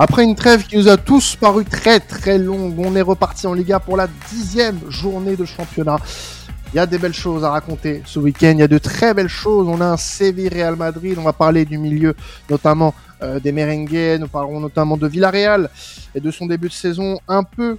Après 0.00 0.22
une 0.22 0.36
trêve 0.36 0.64
qui 0.64 0.76
nous 0.76 0.86
a 0.86 0.96
tous 0.96 1.34
paru 1.34 1.64
très 1.64 1.98
très 1.98 2.38
longue, 2.38 2.78
on 2.78 2.94
est 2.94 3.02
reparti 3.02 3.48
en 3.48 3.52
Liga 3.52 3.80
pour 3.80 3.96
la 3.96 4.06
dixième 4.30 4.78
journée 4.88 5.34
de 5.34 5.44
championnat. 5.44 5.98
Il 6.72 6.76
y 6.76 6.78
a 6.78 6.86
des 6.86 6.98
belles 6.98 7.12
choses 7.12 7.42
à 7.42 7.50
raconter 7.50 8.02
ce 8.06 8.20
week-end. 8.20 8.52
Il 8.52 8.60
y 8.60 8.62
a 8.62 8.68
de 8.68 8.78
très 8.78 9.12
belles 9.12 9.28
choses. 9.28 9.66
On 9.66 9.80
a 9.80 9.86
un 9.86 9.96
Séville 9.96 10.50
Real 10.50 10.76
Madrid. 10.76 11.16
On 11.18 11.24
va 11.24 11.32
parler 11.32 11.64
du 11.64 11.78
milieu, 11.78 12.14
notamment 12.48 12.94
euh, 13.24 13.40
des 13.40 13.50
merengues. 13.50 14.20
Nous 14.20 14.28
parlerons 14.28 14.60
notamment 14.60 14.96
de 14.96 15.08
Villarreal 15.08 15.68
et 16.14 16.20
de 16.20 16.30
son 16.30 16.46
début 16.46 16.68
de 16.68 16.74
saison 16.74 17.18
un 17.26 17.42
peu 17.42 17.76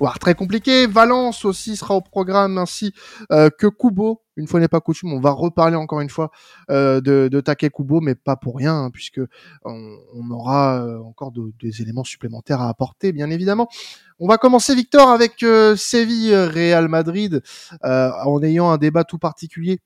voire 0.00 0.18
très 0.18 0.34
compliqué. 0.34 0.86
Valence 0.86 1.44
aussi 1.44 1.76
sera 1.76 1.96
au 1.96 2.00
programme 2.00 2.56
ainsi 2.56 2.94
euh, 3.30 3.50
que 3.50 3.66
Kubo. 3.66 4.21
Une 4.36 4.46
fois 4.46 4.60
n'est 4.60 4.68
pas 4.68 4.80
coutume, 4.80 5.12
on 5.12 5.20
va 5.20 5.30
reparler 5.30 5.76
encore 5.76 6.00
une 6.00 6.08
fois 6.08 6.30
euh, 6.70 7.00
de, 7.00 7.28
de 7.30 7.40
Take 7.40 7.70
Kubo, 7.70 8.00
mais 8.00 8.14
pas 8.14 8.36
pour 8.36 8.56
rien, 8.56 8.74
hein, 8.74 8.90
puisque 8.90 9.20
on, 9.64 10.30
aura 10.30 10.82
euh, 10.82 10.98
encore 11.00 11.32
des 11.32 11.82
éléments 11.82 12.04
supplémentaires 12.04 12.60
à 12.60 12.68
apporter, 12.68 13.12
bien 13.12 13.30
évidemment. 13.30 13.68
On 14.18 14.28
va 14.28 14.38
commencer, 14.38 14.74
Victor, 14.74 15.10
avec 15.10 15.44
Séville 15.76 16.34
Real 16.34 16.88
Madrid, 16.88 17.42
en 17.82 18.42
ayant 18.42 18.70
un 18.70 18.78
débat 18.78 19.04
tout 19.04 19.18
particulier 19.18 19.80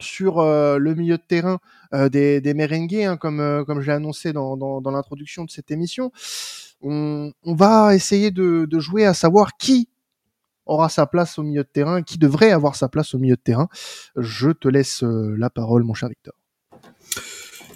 sur 0.00 0.42
le 0.42 0.94
milieu 0.94 1.16
de 1.16 1.22
terrain 1.26 1.60
des, 1.92 2.42
des 2.42 2.54
merengues, 2.54 2.94
hein, 2.96 3.16
comme, 3.16 3.64
comme 3.66 3.80
je 3.80 3.86
l'ai 3.86 3.94
annoncé 3.94 4.34
dans, 4.34 4.56
dans 4.56 4.90
l'introduction 4.90 5.44
de 5.44 5.50
cette 5.50 5.70
émission 5.70 6.12
on, 6.84 7.32
va 7.54 7.94
essayer 7.94 8.30
de, 8.30 8.68
jouer 8.78 9.04
à 9.04 9.14
savoir 9.14 9.56
qui 9.56 9.88
aura 10.66 10.88
sa 10.88 11.06
place 11.06 11.38
au 11.38 11.42
milieu 11.42 11.62
de 11.62 11.68
terrain, 11.68 12.02
qui 12.02 12.18
devrait 12.18 12.50
avoir 12.50 12.76
sa 12.76 12.88
place 12.88 13.14
au 13.14 13.18
milieu 13.18 13.36
de 13.36 13.40
terrain. 13.40 13.68
Je 14.16 14.50
te 14.50 14.68
laisse 14.68 15.02
euh, 15.02 15.34
la 15.38 15.50
parole, 15.50 15.84
mon 15.84 15.94
cher 15.94 16.08
Victor. 16.08 16.34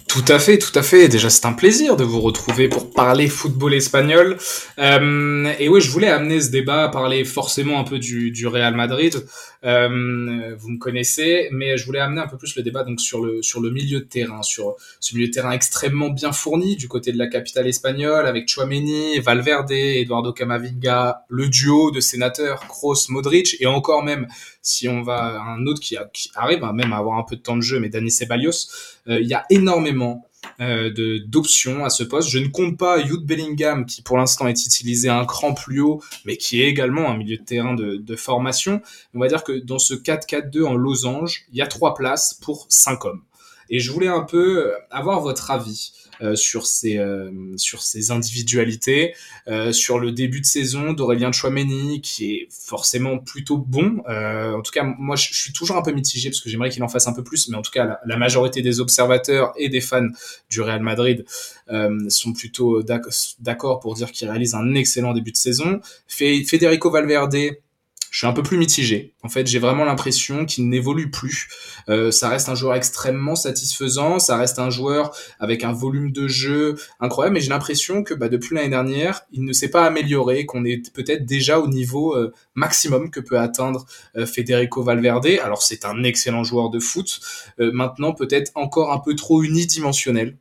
Tout 0.09 0.25
à 0.27 0.39
fait, 0.39 0.57
tout 0.57 0.71
à 0.73 0.81
fait. 0.81 1.07
Déjà, 1.07 1.29
c'est 1.29 1.45
un 1.45 1.53
plaisir 1.53 1.95
de 1.95 2.03
vous 2.03 2.19
retrouver 2.19 2.67
pour 2.67 2.89
parler 2.89 3.27
football 3.27 3.75
espagnol. 3.75 4.37
Euh, 4.79 5.53
et 5.59 5.69
oui, 5.69 5.81
je 5.81 5.91
voulais 5.91 6.09
amener 6.09 6.41
ce 6.41 6.49
débat 6.49 6.85
à 6.85 6.89
parler 6.89 7.23
forcément 7.23 7.79
un 7.79 7.83
peu 7.83 7.99
du, 7.99 8.31
du 8.31 8.47
Real 8.47 8.75
Madrid. 8.75 9.23
Euh, 9.63 10.55
vous 10.57 10.69
me 10.69 10.79
connaissez, 10.79 11.49
mais 11.51 11.77
je 11.77 11.85
voulais 11.85 11.99
amener 11.99 12.21
un 12.21 12.27
peu 12.27 12.37
plus 12.37 12.55
le 12.55 12.63
débat 12.63 12.83
donc 12.83 13.01
sur 13.01 13.21
le 13.21 13.41
sur 13.41 13.59
le 13.59 13.69
milieu 13.71 13.99
de 13.99 14.05
terrain, 14.05 14.41
sur 14.41 14.75
ce 15.01 15.13
milieu 15.15 15.27
de 15.27 15.33
terrain 15.33 15.51
extrêmement 15.51 16.09
bien 16.09 16.31
fourni 16.31 16.77
du 16.77 16.87
côté 16.87 17.11
de 17.11 17.17
la 17.17 17.27
capitale 17.27 17.67
espagnole 17.67 18.25
avec 18.25 18.47
Chouameni, 18.47 19.19
Valverde, 19.19 19.71
Eduardo 19.71 20.31
Camavinga, 20.31 21.25
le 21.27 21.49
duo 21.49 21.91
de 21.91 21.99
sénateurs 21.99 22.67
Kroos, 22.67 23.09
Modric 23.09 23.57
et 23.59 23.65
encore 23.65 24.01
même 24.03 24.27
si 24.61 24.87
on 24.87 25.01
va 25.01 25.41
un 25.41 25.65
autre 25.65 25.81
qui, 25.81 25.97
arrive 26.35 26.63
même 26.73 26.93
à 26.93 26.97
avoir 26.97 27.17
un 27.17 27.23
peu 27.23 27.35
de 27.35 27.41
temps 27.41 27.57
de 27.57 27.61
jeu, 27.61 27.79
mais 27.79 27.89
Dani 27.89 28.11
Ceballos, 28.11 28.67
euh, 29.07 29.19
il 29.19 29.27
y 29.27 29.33
a 29.33 29.45
énormément 29.49 29.98
euh, 30.61 31.19
d'options 31.25 31.85
à 31.85 31.89
ce 31.89 32.03
poste. 32.03 32.29
Je 32.29 32.39
ne 32.39 32.47
compte 32.47 32.77
pas 32.77 33.03
Jude 33.03 33.25
Bellingham 33.25 33.85
qui 33.85 34.01
pour 34.01 34.17
l'instant 34.17 34.47
est 34.47 34.65
utilisé 34.65 35.09
un 35.09 35.25
cran 35.25 35.53
plus 35.53 35.81
haut, 35.81 36.01
mais 36.25 36.37
qui 36.37 36.61
est 36.61 36.67
également 36.67 37.09
un 37.09 37.17
milieu 37.17 37.37
de 37.37 37.43
terrain 37.43 37.73
de, 37.73 37.95
de 37.95 38.15
formation. 38.15 38.81
On 39.13 39.19
va 39.19 39.27
dire 39.27 39.43
que 39.43 39.53
dans 39.53 39.79
ce 39.79 39.93
4-4-2 39.93 40.65
en 40.65 40.75
losange, 40.75 41.45
il 41.51 41.57
y 41.57 41.61
a 41.61 41.67
trois 41.67 41.93
places 41.93 42.33
pour 42.33 42.65
cinq 42.69 43.05
hommes. 43.05 43.21
Et 43.69 43.79
je 43.79 43.91
voulais 43.91 44.07
un 44.07 44.23
peu 44.23 44.73
avoir 44.89 45.21
votre 45.21 45.51
avis 45.51 45.91
sur 46.35 46.67
ces 46.67 46.97
euh, 46.97 47.31
sur 47.57 47.81
ces 47.81 48.11
individualités, 48.11 49.15
euh, 49.47 49.71
sur 49.71 49.99
le 49.99 50.11
début 50.11 50.41
de 50.41 50.45
saison 50.45 50.93
d'Aurélien 50.93 51.31
Chouameni 51.31 52.01
qui 52.01 52.33
est 52.33 52.47
forcément 52.51 53.17
plutôt 53.17 53.57
bon. 53.57 54.01
en 54.07 54.61
tout 54.61 54.71
cas, 54.71 54.83
moi 54.83 55.15
je, 55.15 55.33
suis 55.33 55.53
toujours 55.53 55.77
un 55.77 55.81
peu 55.81 55.91
mitigé 55.91 56.29
parce 56.29 56.41
que 56.41 56.49
j'aimerais 56.49 56.69
qu'il 56.69 56.83
en 56.83 56.87
fasse 56.87 57.07
un 57.07 57.13
peu 57.13 57.23
plus, 57.23 57.49
mais 57.49 57.57
en 57.57 57.61
tout 57.61 57.71
cas 57.71 57.99
la, 58.05 58.17
majorité 58.17 58.61
des 58.61 58.79
observateurs 58.79 59.53
et 59.57 59.69
des 59.69 59.81
fans 59.81 60.07
du 60.49 60.61
Real 60.61 60.81
Madrid 60.81 61.25
sont 62.09 62.33
plutôt 62.33 62.83
d'accord 62.83 63.79
pour 63.79 63.93
dire 63.95 64.11
qu'il 64.11 64.29
réalise 64.29 64.55
un 64.55 64.75
excellent 64.75 65.13
début 65.13 65.31
de 65.31 65.37
saison. 65.37 65.79
Federico 66.07 66.91
Valverde 66.91 67.35
je 68.11 68.17
suis 68.17 68.27
un 68.27 68.33
peu 68.33 68.43
plus 68.43 68.57
mitigé. 68.57 69.13
En 69.23 69.29
fait, 69.29 69.47
j'ai 69.47 69.59
vraiment 69.59 69.85
l'impression 69.85 70.45
qu'il 70.45 70.69
n'évolue 70.69 71.11
plus. 71.11 71.47
Euh, 71.89 72.11
ça 72.11 72.29
reste 72.29 72.49
un 72.49 72.55
joueur 72.55 72.75
extrêmement 72.75 73.35
satisfaisant, 73.35 74.19
ça 74.19 74.37
reste 74.37 74.59
un 74.59 74.69
joueur 74.69 75.15
avec 75.39 75.63
un 75.63 75.73
volume 75.73 76.11
de 76.11 76.27
jeu 76.27 76.75
incroyable, 76.99 77.35
mais 77.35 77.41
j'ai 77.41 77.49
l'impression 77.49 78.03
que 78.03 78.13
bah, 78.13 78.29
depuis 78.29 78.55
l'année 78.55 78.69
dernière, 78.69 79.21
il 79.31 79.43
ne 79.45 79.53
s'est 79.53 79.69
pas 79.69 79.85
amélioré, 79.85 80.45
qu'on 80.45 80.65
est 80.65 80.91
peut-être 80.93 81.25
déjà 81.25 81.59
au 81.59 81.67
niveau 81.67 82.15
euh, 82.15 82.33
maximum 82.55 83.11
que 83.11 83.19
peut 83.19 83.39
atteindre 83.39 83.85
euh, 84.15 84.25
Federico 84.25 84.83
Valverde. 84.83 85.27
Alors 85.43 85.61
c'est 85.61 85.85
un 85.85 86.03
excellent 86.03 86.43
joueur 86.43 86.69
de 86.69 86.79
foot, 86.79 87.19
maintenant 87.57 88.13
peut-être 88.13 88.51
encore 88.55 88.91
un 88.93 88.99
peu 88.99 89.15
trop 89.15 89.43
unidimensionnel. 89.43 90.37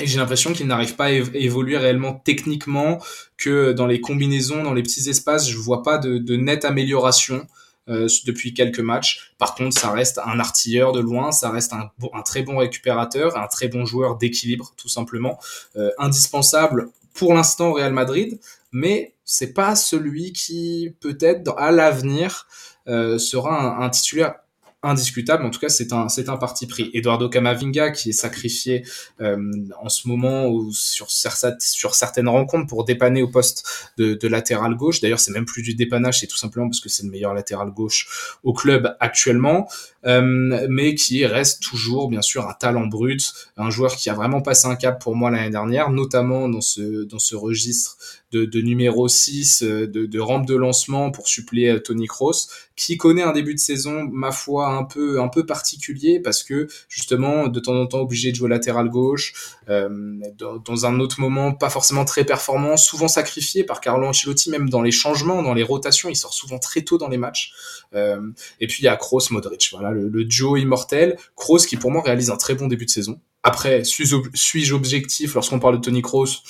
Et 0.00 0.06
j'ai 0.06 0.18
l'impression 0.18 0.52
qu'il 0.52 0.66
n'arrive 0.66 0.96
pas 0.96 1.06
à 1.06 1.10
évoluer 1.10 1.76
réellement 1.76 2.14
techniquement, 2.14 3.00
que 3.36 3.72
dans 3.72 3.86
les 3.86 4.00
combinaisons, 4.00 4.62
dans 4.64 4.74
les 4.74 4.82
petits 4.82 5.08
espaces, 5.08 5.48
je 5.48 5.56
vois 5.56 5.82
pas 5.82 5.98
de, 5.98 6.18
de 6.18 6.36
nette 6.36 6.64
amélioration 6.64 7.46
euh, 7.90 8.08
depuis 8.24 8.54
quelques 8.54 8.80
matchs. 8.80 9.34
Par 9.36 9.54
contre, 9.54 9.78
ça 9.78 9.90
reste 9.90 10.18
un 10.24 10.40
artilleur 10.40 10.92
de 10.92 11.00
loin, 11.00 11.32
ça 11.32 11.50
reste 11.50 11.74
un, 11.74 11.90
très 12.22 12.42
bon 12.42 12.56
récupérateur, 12.56 13.36
un 13.36 13.46
très 13.46 13.68
bon 13.68 13.84
joueur 13.84 14.16
d'équilibre, 14.16 14.72
tout 14.78 14.88
simplement, 14.88 15.38
euh, 15.76 15.90
indispensable 15.98 16.88
pour 17.12 17.34
l'instant 17.34 17.68
au 17.68 17.74
Real 17.74 17.92
Madrid, 17.92 18.40
mais 18.72 19.12
c'est 19.26 19.52
pas 19.52 19.76
celui 19.76 20.32
qui 20.32 20.94
peut-être 21.00 21.54
à 21.58 21.72
l'avenir 21.72 22.46
euh, 22.88 23.18
sera 23.18 23.84
un 23.84 23.90
titulaire 23.90 24.36
indiscutable. 24.84 25.44
En 25.44 25.50
tout 25.50 25.60
cas, 25.60 25.68
c'est 25.68 25.92
un, 25.92 26.08
c'est 26.08 26.24
parti 26.24 26.66
pris. 26.66 26.90
Eduardo 26.94 27.28
Camavinga, 27.28 27.90
qui 27.90 28.10
est 28.10 28.12
sacrifié 28.12 28.84
euh, 29.20 29.36
en 29.80 29.88
ce 29.88 30.08
moment 30.08 30.48
ou 30.48 30.70
sur, 30.72 31.10
certaines 31.10 32.28
rencontres 32.28 32.66
pour 32.66 32.84
dépanner 32.84 33.22
au 33.22 33.28
poste 33.28 33.64
de, 33.98 34.28
latéral 34.28 34.74
gauche. 34.74 35.00
D'ailleurs, 35.00 35.20
c'est 35.20 35.32
même 35.32 35.44
plus 35.44 35.62
du 35.62 35.74
dépannage, 35.74 36.20
c'est 36.20 36.26
tout 36.26 36.36
simplement 36.36 36.68
parce 36.68 36.80
que 36.80 36.88
c'est 36.88 37.04
le 37.04 37.10
meilleur 37.10 37.34
latéral 37.34 37.70
gauche 37.70 38.36
au 38.42 38.52
club 38.52 38.96
actuellement. 39.00 39.68
Euh, 40.06 40.66
mais 40.68 40.94
qui 40.94 41.24
reste 41.24 41.62
toujours, 41.62 42.08
bien 42.10 42.20
sûr, 42.20 42.46
un 42.46 42.52
talent 42.52 42.86
brut, 42.86 43.32
un 43.56 43.70
joueur 43.70 43.96
qui 43.96 44.10
a 44.10 44.14
vraiment 44.14 44.42
passé 44.42 44.68
un 44.68 44.76
cap 44.76 45.02
pour 45.02 45.16
moi 45.16 45.30
l'année 45.30 45.50
dernière, 45.50 45.90
notamment 45.90 46.48
dans 46.48 46.60
ce, 46.60 47.04
dans 47.04 47.18
ce 47.18 47.34
registre 47.34 47.96
de, 48.32 48.60
numéro 48.60 49.08
6, 49.08 49.62
euh, 49.62 49.86
de, 49.86 50.20
rampe 50.20 50.46
de 50.46 50.56
lancement 50.56 51.10
pour 51.10 51.28
suppléer 51.28 51.80
Tony 51.82 52.06
Kroos, 52.06 52.48
qui 52.76 52.96
connaît 52.96 53.22
un 53.22 53.32
début 53.32 53.54
de 53.54 53.58
saison, 53.58 54.08
ma 54.10 54.32
foi, 54.32 54.68
un 54.68 54.84
peu, 54.84 55.20
un 55.20 55.28
peu 55.28 55.46
particulier 55.46 56.20
parce 56.20 56.42
que 56.42 56.66
justement, 56.88 57.48
de 57.48 57.60
temps 57.60 57.74
en 57.74 57.86
temps 57.86 58.00
obligé 58.00 58.32
de 58.32 58.36
jouer 58.36 58.48
latéral 58.48 58.88
gauche, 58.88 59.32
euh, 59.68 60.18
dans, 60.38 60.86
un 60.86 60.98
autre 60.98 61.20
moment 61.20 61.52
pas 61.52 61.70
forcément 61.70 62.04
très 62.04 62.24
performant, 62.24 62.76
souvent 62.76 63.08
sacrifié 63.08 63.64
par 63.64 63.80
Carlo 63.80 64.06
Ancelotti, 64.06 64.50
même 64.50 64.68
dans 64.68 64.82
les 64.82 64.90
changements, 64.90 65.42
dans 65.42 65.54
les 65.54 65.62
rotations, 65.62 66.08
il 66.08 66.16
sort 66.16 66.34
souvent 66.34 66.58
très 66.58 66.82
tôt 66.82 66.98
dans 66.98 67.08
les 67.08 67.18
matchs. 67.18 67.52
Euh, 67.94 68.20
et 68.60 68.66
puis 68.66 68.82
il 68.82 68.86
y 68.86 68.88
a 68.88 68.96
Kroos, 68.96 69.30
Modric, 69.30 69.68
voilà, 69.72 69.90
le, 69.90 70.08
le 70.08 70.24
duo 70.24 70.56
immortel. 70.56 71.16
Kroos 71.36 71.58
qui 71.58 71.76
pour 71.76 71.92
moi 71.92 72.02
réalise 72.02 72.30
un 72.30 72.36
très 72.36 72.54
bon 72.54 72.66
début 72.66 72.86
de 72.86 72.90
saison. 72.90 73.20
Après, 73.44 73.84
suis-je 73.84 74.74
objectif 74.74 75.34
lorsqu'on 75.34 75.60
parle 75.60 75.76
de 75.76 75.80
Tony 75.80 76.02
Kroos? 76.02 76.42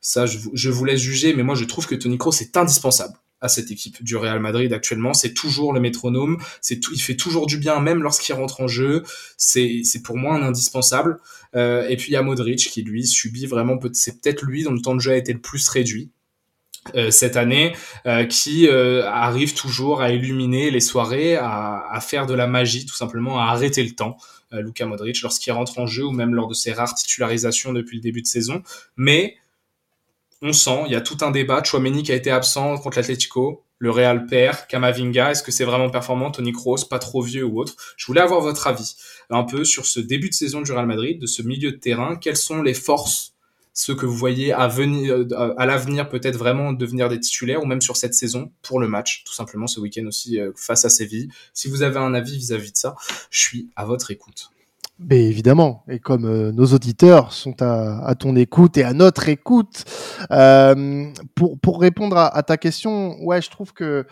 Ça, 0.00 0.26
je, 0.26 0.38
je, 0.52 0.70
vous 0.70 0.84
laisse 0.84 1.00
juger, 1.00 1.32
mais 1.32 1.42
moi 1.42 1.54
je 1.54 1.64
trouve 1.64 1.86
que 1.86 1.94
Tony 1.94 2.18
Kroos 2.18 2.40
est 2.40 2.56
indispensable 2.56 3.14
à 3.40 3.48
cette 3.48 3.70
équipe 3.70 4.02
du 4.02 4.16
Real 4.16 4.40
Madrid 4.40 4.72
actuellement. 4.72 5.14
C'est 5.14 5.34
toujours 5.34 5.72
le 5.72 5.80
métronome, 5.80 6.38
c'est 6.60 6.80
tout, 6.80 6.92
il 6.94 7.00
fait 7.00 7.16
toujours 7.16 7.46
du 7.46 7.58
bien, 7.58 7.80
même 7.80 8.02
lorsqu'il 8.02 8.34
rentre 8.34 8.60
en 8.60 8.68
jeu. 8.68 9.02
C'est, 9.36 9.82
c'est 9.84 10.02
pour 10.02 10.16
moi 10.16 10.34
un 10.34 10.42
indispensable. 10.42 11.18
Euh, 11.56 11.88
et 11.88 11.96
puis 11.96 12.08
il 12.08 12.14
y 12.14 12.16
a 12.16 12.22
Modric 12.22 12.58
qui 12.70 12.82
lui 12.82 13.06
subit 13.06 13.46
vraiment, 13.46 13.78
c'est 13.92 14.20
peut-être 14.20 14.42
lui 14.42 14.62
dont 14.62 14.72
le 14.72 14.80
temps 14.80 14.94
de 14.94 15.00
jeu 15.00 15.12
a 15.12 15.16
été 15.16 15.32
le 15.32 15.40
plus 15.40 15.68
réduit. 15.68 16.10
Euh, 16.94 17.10
cette 17.10 17.36
année, 17.36 17.76
euh, 18.06 18.24
qui 18.24 18.66
euh, 18.66 19.04
arrive 19.06 19.52
toujours 19.52 20.00
à 20.00 20.12
illuminer 20.12 20.70
les 20.70 20.80
soirées, 20.80 21.36
à, 21.36 21.84
à, 21.90 22.00
faire 22.00 22.24
de 22.24 22.32
la 22.32 22.46
magie, 22.46 22.86
tout 22.86 22.94
simplement, 22.94 23.38
à 23.38 23.50
arrêter 23.50 23.84
le 23.84 23.90
temps. 23.90 24.16
Euh, 24.52 24.62
Luka 24.62 24.86
Modric, 24.86 25.20
lorsqu'il 25.22 25.52
rentre 25.52 25.78
en 25.78 25.86
jeu 25.86 26.04
ou 26.04 26.10
même 26.10 26.34
lors 26.34 26.48
de 26.48 26.54
ses 26.54 26.72
rares 26.72 26.94
titularisations 26.94 27.72
depuis 27.72 27.98
le 27.98 28.02
début 28.02 28.22
de 28.22 28.26
saison. 28.26 28.62
Mais 28.96 29.36
on 30.42 30.52
sent, 30.52 30.82
il 30.86 30.92
y 30.92 30.96
a 30.96 31.00
tout 31.00 31.18
un 31.22 31.30
débat. 31.30 31.62
Chouameni 31.62 32.02
qui 32.02 32.12
a 32.12 32.14
été 32.14 32.30
absent 32.30 32.78
contre 32.78 32.98
l'Atlético, 32.98 33.64
le 33.78 33.90
Real 33.90 34.26
perd, 34.26 34.66
Kamavinga, 34.68 35.30
est-ce 35.30 35.42
que 35.42 35.50
c'est 35.50 35.64
vraiment 35.64 35.88
performant, 35.90 36.30
Tony 36.30 36.52
Kroos, 36.52 36.84
pas 36.88 36.98
trop 36.98 37.22
vieux 37.22 37.44
ou 37.44 37.60
autre? 37.60 37.74
Je 37.96 38.06
voulais 38.06 38.20
avoir 38.20 38.40
votre 38.40 38.66
avis 38.66 38.94
un 39.30 39.42
peu 39.42 39.64
sur 39.64 39.86
ce 39.86 40.00
début 40.00 40.28
de 40.28 40.34
saison 40.34 40.60
du 40.60 40.72
Real 40.72 40.86
Madrid, 40.86 41.18
de 41.18 41.26
ce 41.26 41.42
milieu 41.42 41.72
de 41.72 41.76
terrain. 41.76 42.16
Quelles 42.16 42.36
sont 42.36 42.62
les 42.62 42.74
forces, 42.74 43.34
ceux 43.72 43.94
que 43.94 44.04
vous 44.04 44.16
voyez 44.16 44.52
à, 44.52 44.68
venir, 44.68 45.14
euh, 45.14 45.54
l'avenir 45.58 46.10
peut-être 46.10 46.36
vraiment 46.36 46.74
devenir 46.74 47.08
des 47.08 47.20
titulaires 47.20 47.62
ou 47.62 47.66
même 47.66 47.80
sur 47.80 47.96
cette 47.96 48.14
saison 48.14 48.52
pour 48.60 48.80
le 48.80 48.88
match, 48.88 49.24
tout 49.24 49.32
simplement 49.32 49.66
ce 49.66 49.80
week-end 49.80 50.04
aussi 50.06 50.38
euh, 50.38 50.52
face 50.56 50.84
à 50.84 50.90
Séville? 50.90 51.30
Si 51.54 51.68
vous 51.68 51.82
avez 51.82 51.98
un 51.98 52.12
avis 52.12 52.36
vis-à-vis 52.36 52.68
-vis 52.68 52.72
de 52.72 52.76
ça, 52.76 52.96
je 53.30 53.40
suis 53.40 53.70
à 53.76 53.86
votre 53.86 54.10
écoute. 54.10 54.50
Mais 55.02 55.24
évidemment, 55.24 55.82
et 55.88 55.98
comme 55.98 56.26
euh, 56.26 56.52
nos 56.52 56.66
auditeurs 56.66 57.32
sont 57.32 57.62
à, 57.62 58.14
ton 58.18 58.36
écoute 58.36 58.76
et 58.76 58.84
à 58.84 58.92
notre 58.92 59.30
écoute, 59.30 59.84
euh, 60.30 61.10
pour, 61.34 61.58
pour 61.58 61.80
répondre 61.80 62.18
à, 62.18 62.42
ta 62.42 62.58
question, 62.58 63.18
ouais, 63.24 63.40
je 63.40 63.48
trouve 63.48 63.72
que 63.72 64.06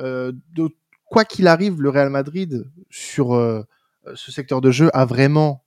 euh, 0.00 0.32
de, 0.54 0.70
quoi 1.04 1.26
qu'il 1.26 1.46
arrive, 1.46 1.82
le 1.82 1.90
Real 1.90 2.08
Madrid 2.08 2.64
sur 2.88 3.32
ce 4.14 4.32
secteur 4.32 4.62
de 4.62 4.70
jeu 4.70 4.88
a 4.94 5.04
vraiment, 5.04 5.64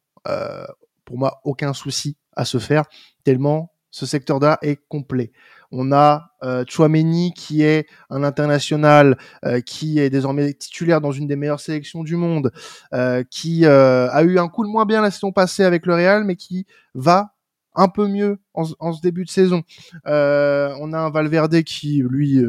pour 1.05 1.19
moi, 1.19 1.39
aucun 1.43 1.73
souci 1.73 2.17
à 2.35 2.43
se 2.43 2.57
faire, 2.57 2.85
tellement 3.23 3.73
ce 3.91 4.07
secteur-là 4.07 4.57
est 4.63 4.77
complet. 4.87 5.31
On 5.75 5.91
a 5.91 6.29
euh, 6.43 6.63
Chouameni 6.67 7.33
qui 7.33 7.63
est 7.63 7.87
un 8.11 8.23
international, 8.23 9.17
euh, 9.43 9.59
qui 9.59 9.99
est 9.99 10.11
désormais 10.11 10.53
titulaire 10.53 11.01
dans 11.01 11.11
une 11.11 11.25
des 11.25 11.35
meilleures 11.35 11.59
sélections 11.59 12.03
du 12.03 12.15
monde, 12.15 12.51
euh, 12.93 13.23
qui 13.29 13.65
euh, 13.65 14.07
a 14.11 14.21
eu 14.21 14.37
un 14.37 14.47
coup 14.49 14.63
de 14.63 14.69
moins 14.69 14.85
bien 14.85 15.01
la 15.01 15.09
saison 15.09 15.31
passée 15.31 15.63
avec 15.63 15.87
le 15.87 15.95
Real, 15.95 16.25
mais 16.25 16.35
qui 16.35 16.67
va 16.93 17.33
un 17.73 17.87
peu 17.87 18.07
mieux 18.07 18.37
en, 18.53 18.65
en 18.79 18.93
ce 18.93 19.01
début 19.01 19.25
de 19.25 19.31
saison. 19.31 19.63
On 20.05 20.93
a 20.93 20.99
un 20.99 21.09
Valverde 21.09 21.63
qui, 21.63 22.03
lui, 22.07 22.39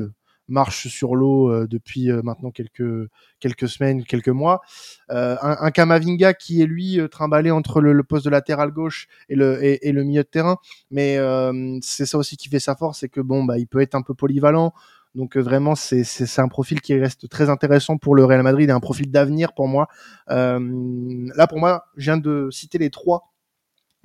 marche 0.48 0.88
sur 0.88 1.14
l'eau 1.14 1.50
euh, 1.50 1.66
depuis 1.68 2.10
euh, 2.10 2.22
maintenant 2.22 2.50
quelques 2.50 3.08
quelques 3.40 3.68
semaines, 3.68 4.04
quelques 4.04 4.28
mois. 4.28 4.60
Euh, 5.10 5.36
un, 5.42 5.56
un, 5.60 5.70
Kamavinga 5.70 6.34
qui 6.34 6.62
est 6.62 6.66
lui 6.66 6.98
trimballé 7.10 7.50
entre 7.50 7.80
le, 7.80 8.02
poste 8.02 8.24
de 8.24 8.30
latéral 8.30 8.70
gauche 8.70 9.08
et 9.28 9.34
le 9.34 9.62
et, 9.62 9.92
le 9.92 10.04
milieu 10.04 10.22
de 10.22 10.28
terrain, 10.28 10.56
mais 10.90 11.18
c'est 11.82 12.06
ça 12.06 12.18
aussi 12.18 12.36
qui 12.36 12.48
fait 12.48 12.60
sa 12.60 12.74
force, 12.76 13.00
c'est 13.00 13.08
que 13.08 13.20
bon 13.20 13.44
bah 13.44 13.58
il 13.58 13.66
peut 13.66 13.80
être 13.80 13.94
un 13.94 14.02
peu 14.02 14.14
polyvalent. 14.14 14.72
Donc 15.14 15.36
vraiment, 15.36 15.76
c'est 15.76 16.02
c'est 16.02 16.40
un 16.40 16.48
profil 16.48 16.80
qui 16.80 16.98
reste 16.98 17.28
très 17.28 17.48
intéressant 17.48 17.98
pour 17.98 18.14
le 18.16 18.24
Real 18.24 18.42
Madrid 18.42 18.68
et 18.68 18.72
un 18.72 18.80
profil 18.80 19.10
d'avenir 19.10 19.52
pour 19.52 19.68
moi. 19.68 19.88
Là, 20.28 21.46
pour 21.48 21.58
moi, 21.58 21.84
je 21.96 22.04
viens 22.10 22.16
de 22.16 22.48
citer 22.50 22.78
les 22.78 22.90
trois 22.90 23.33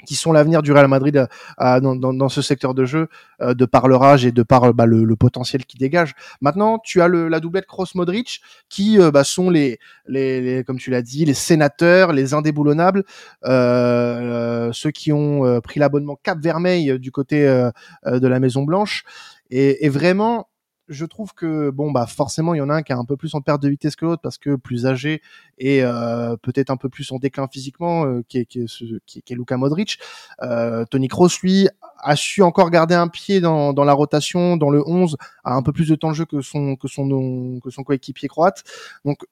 qui 0.06 0.16
sont 0.16 0.32
l'avenir 0.32 0.62
du 0.62 0.72
Real 0.72 0.88
Madrid 0.88 1.28
à, 1.58 1.80
dans, 1.80 1.96
dans, 1.96 2.30
ce 2.30 2.42
secteur 2.42 2.74
de 2.74 2.86
jeu, 2.86 3.08
euh, 3.42 3.54
de 3.54 3.66
par 3.66 3.88
leur 3.88 4.04
âge 4.04 4.26
et 4.26 4.32
de 4.32 4.44
par 4.44 4.74
bah, 4.74 4.86
le, 4.86 5.04
le, 5.04 5.16
potentiel 5.16 5.66
qu'ils 5.66 5.80
dégagent. 5.80 6.16
Maintenant, 6.42 6.80
tu 6.80 7.02
as 7.02 7.08
le, 7.08 7.28
la 7.28 7.40
doublette 7.40 7.66
Cross-Modric, 7.66 8.42
qui 8.70 9.00
euh, 9.00 9.12
bah, 9.12 9.24
sont 9.24 9.50
les, 9.50 9.80
les, 10.08 10.42
les, 10.42 10.64
comme 10.64 10.78
tu 10.78 10.92
l'as 10.92 11.02
dit, 11.02 11.26
les 11.26 11.34
sénateurs, 11.34 12.14
les 12.14 12.34
indéboulonnables, 12.34 13.04
euh, 13.46 14.72
ceux 14.74 14.92
qui 14.92 15.12
ont 15.12 15.46
euh, 15.46 15.62
pris 15.62 15.80
l'abonnement 15.80 16.18
Cap 16.22 16.40
Vermeil 16.40 17.00
du 17.00 17.12
côté 17.12 17.48
euh, 17.48 17.72
de 18.06 18.28
la 18.28 18.40
Maison 18.40 18.64
Blanche. 18.64 19.04
Et, 19.52 19.86
et 19.86 19.90
vraiment, 19.90 20.48
je 20.90 21.06
trouve 21.06 21.34
que 21.34 21.70
bon 21.70 21.92
bah 21.92 22.08
forcément 22.08 22.54
il 22.56 22.58
y 22.58 22.62
en 22.62 22.70
a 22.70 22.74
un 22.74 22.82
qui 22.82 22.92
est 22.92 22.96
un 22.96 23.06
peu 23.06 23.16
plus 23.16 23.36
en 23.36 23.42
perte 23.42 23.62
de 23.62 23.70
vitesse 23.70 23.96
que 23.96 24.06
l'autre 24.06 24.22
parce 24.22 24.38
que 24.38 24.56
plus 24.56 24.88
âgé 24.88 25.22
et 25.60 25.84
euh, 25.84 26.36
peut-être 26.38 26.72
un 26.72 26.78
peu 26.78 26.90
plus 26.90 27.10
en 27.12 27.20
déclin 27.20 27.48
physiquement 27.48 28.06
euh, 28.06 28.24
qui, 28.28 28.40
est, 28.40 28.46
qui, 28.46 28.62
est, 28.62 29.02
qui, 29.06 29.34
est, 29.34 29.58
Modric. 29.58 30.00
Euh, 30.42 30.86
Tony 30.86 31.08
Kroos 31.08 31.30
lui 31.44 31.70
a 32.00 32.16
su 32.16 32.42
encore 32.42 32.72
garder 32.72 32.96
un 32.96 33.08
pied 33.08 33.40
dans, 33.40 33.72
dans 33.74 33.84
la 33.84 33.94
rotation, 33.94 34.58
dans 34.58 34.70
le 34.70 34.82
11, 34.88 35.18
a 35.44 35.54
un 35.54 35.62
peu 35.62 35.72
plus 35.72 35.88
de 35.88 35.96
temps 35.96 36.10
de 36.10 36.16
jeu 36.16 36.26
que 36.26 36.42
son 36.42 36.76
que 36.76 36.88
son 36.88 37.60
que 37.64 37.70
son 37.70 37.84
coéquipier 37.84 38.28
croate. 38.28 38.64
Donc 39.06 39.26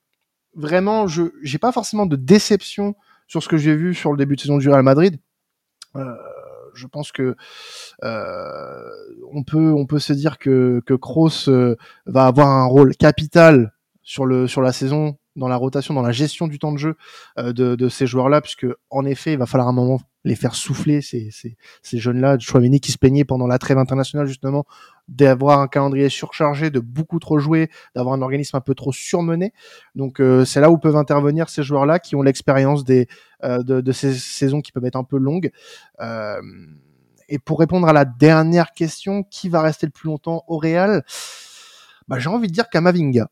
vraiment 0.53 1.07
je 1.07 1.23
j'ai 1.41 1.57
pas 1.57 1.71
forcément 1.71 2.05
de 2.05 2.15
déception 2.15 2.95
sur 3.27 3.41
ce 3.41 3.49
que 3.49 3.57
j'ai 3.57 3.75
vu 3.75 3.93
sur 3.93 4.11
le 4.11 4.17
début 4.17 4.35
de 4.35 4.41
saison 4.41 4.57
du 4.57 4.69
Real 4.69 4.83
Madrid. 4.83 5.19
Euh, 5.95 6.15
je 6.77 6.87
pense 6.87 7.11
que 7.11 7.35
euh, 8.03 8.89
on 9.31 9.43
peut 9.43 9.71
on 9.71 9.85
peut 9.85 9.99
se 9.99 10.13
dire 10.13 10.37
que 10.37 10.81
que 10.85 10.93
Kroos 10.93 11.49
euh, 11.49 11.75
va 12.05 12.25
avoir 12.25 12.47
un 12.47 12.65
rôle 12.65 12.95
capital 12.95 13.73
sur 14.03 14.25
le 14.25 14.47
sur 14.47 14.61
la 14.61 14.71
saison 14.71 15.17
dans 15.37 15.47
la 15.47 15.55
rotation, 15.55 15.93
dans 15.93 16.01
la 16.01 16.11
gestion 16.11 16.47
du 16.47 16.59
temps 16.59 16.73
de 16.73 16.77
jeu 16.77 16.95
euh, 17.39 17.53
de, 17.53 17.75
de, 17.75 17.89
ces 17.89 18.05
joueurs-là, 18.05 18.41
puisque 18.41 18.67
en 18.89 19.05
effet, 19.05 19.33
il 19.33 19.39
va 19.39 19.45
falloir 19.45 19.69
un 19.69 19.73
moment 19.73 20.01
les 20.25 20.35
faire 20.35 20.55
souffler 20.55 21.01
ces, 21.01 21.31
ces, 21.31 21.57
ces 21.81 21.97
jeunes-là. 21.97 22.37
Chouameni 22.39 22.79
qui 22.79 22.91
se 22.91 22.97
peignait 22.97 23.23
pendant 23.23 23.47
la 23.47 23.57
trêve 23.57 23.77
internationale 23.77 24.27
justement 24.27 24.65
d'avoir 25.07 25.59
un 25.59 25.67
calendrier 25.67 26.09
surchargé, 26.09 26.69
de 26.69 26.79
beaucoup 26.79 27.19
trop 27.19 27.39
jouer, 27.39 27.69
d'avoir 27.95 28.13
un 28.13 28.21
organisme 28.21 28.57
un 28.57 28.61
peu 28.61 28.75
trop 28.75 28.91
surmené. 28.91 29.53
Donc 29.95 30.19
euh, 30.19 30.43
c'est 30.43 30.59
là 30.59 30.69
où 30.69 30.77
peuvent 30.77 30.97
intervenir 30.97 31.49
ces 31.49 31.63
joueurs-là 31.63 31.99
qui 31.99 32.15
ont 32.15 32.21
l'expérience 32.21 32.83
des 32.83 33.07
euh, 33.43 33.63
de, 33.63 33.81
de, 33.81 33.91
ces 33.91 34.13
saisons 34.13 34.61
qui 34.61 34.71
peuvent 34.71 34.85
être 34.85 34.97
un 34.97 35.03
peu 35.03 35.17
longues. 35.17 35.51
Euh, 36.01 36.41
et 37.29 37.39
pour 37.39 37.59
répondre 37.59 37.87
à 37.87 37.93
la 37.93 38.05
dernière 38.05 38.73
question, 38.73 39.23
qui 39.23 39.49
va 39.49 39.61
rester 39.61 39.85
le 39.85 39.91
plus 39.91 40.07
longtemps 40.07 40.43
au 40.47 40.57
Real? 40.57 41.03
Bah, 42.07 42.19
J'ai 42.19 42.29
envie 42.29 42.47
de 42.47 42.53
dire 42.53 42.69
Kamavinga. 42.69 43.29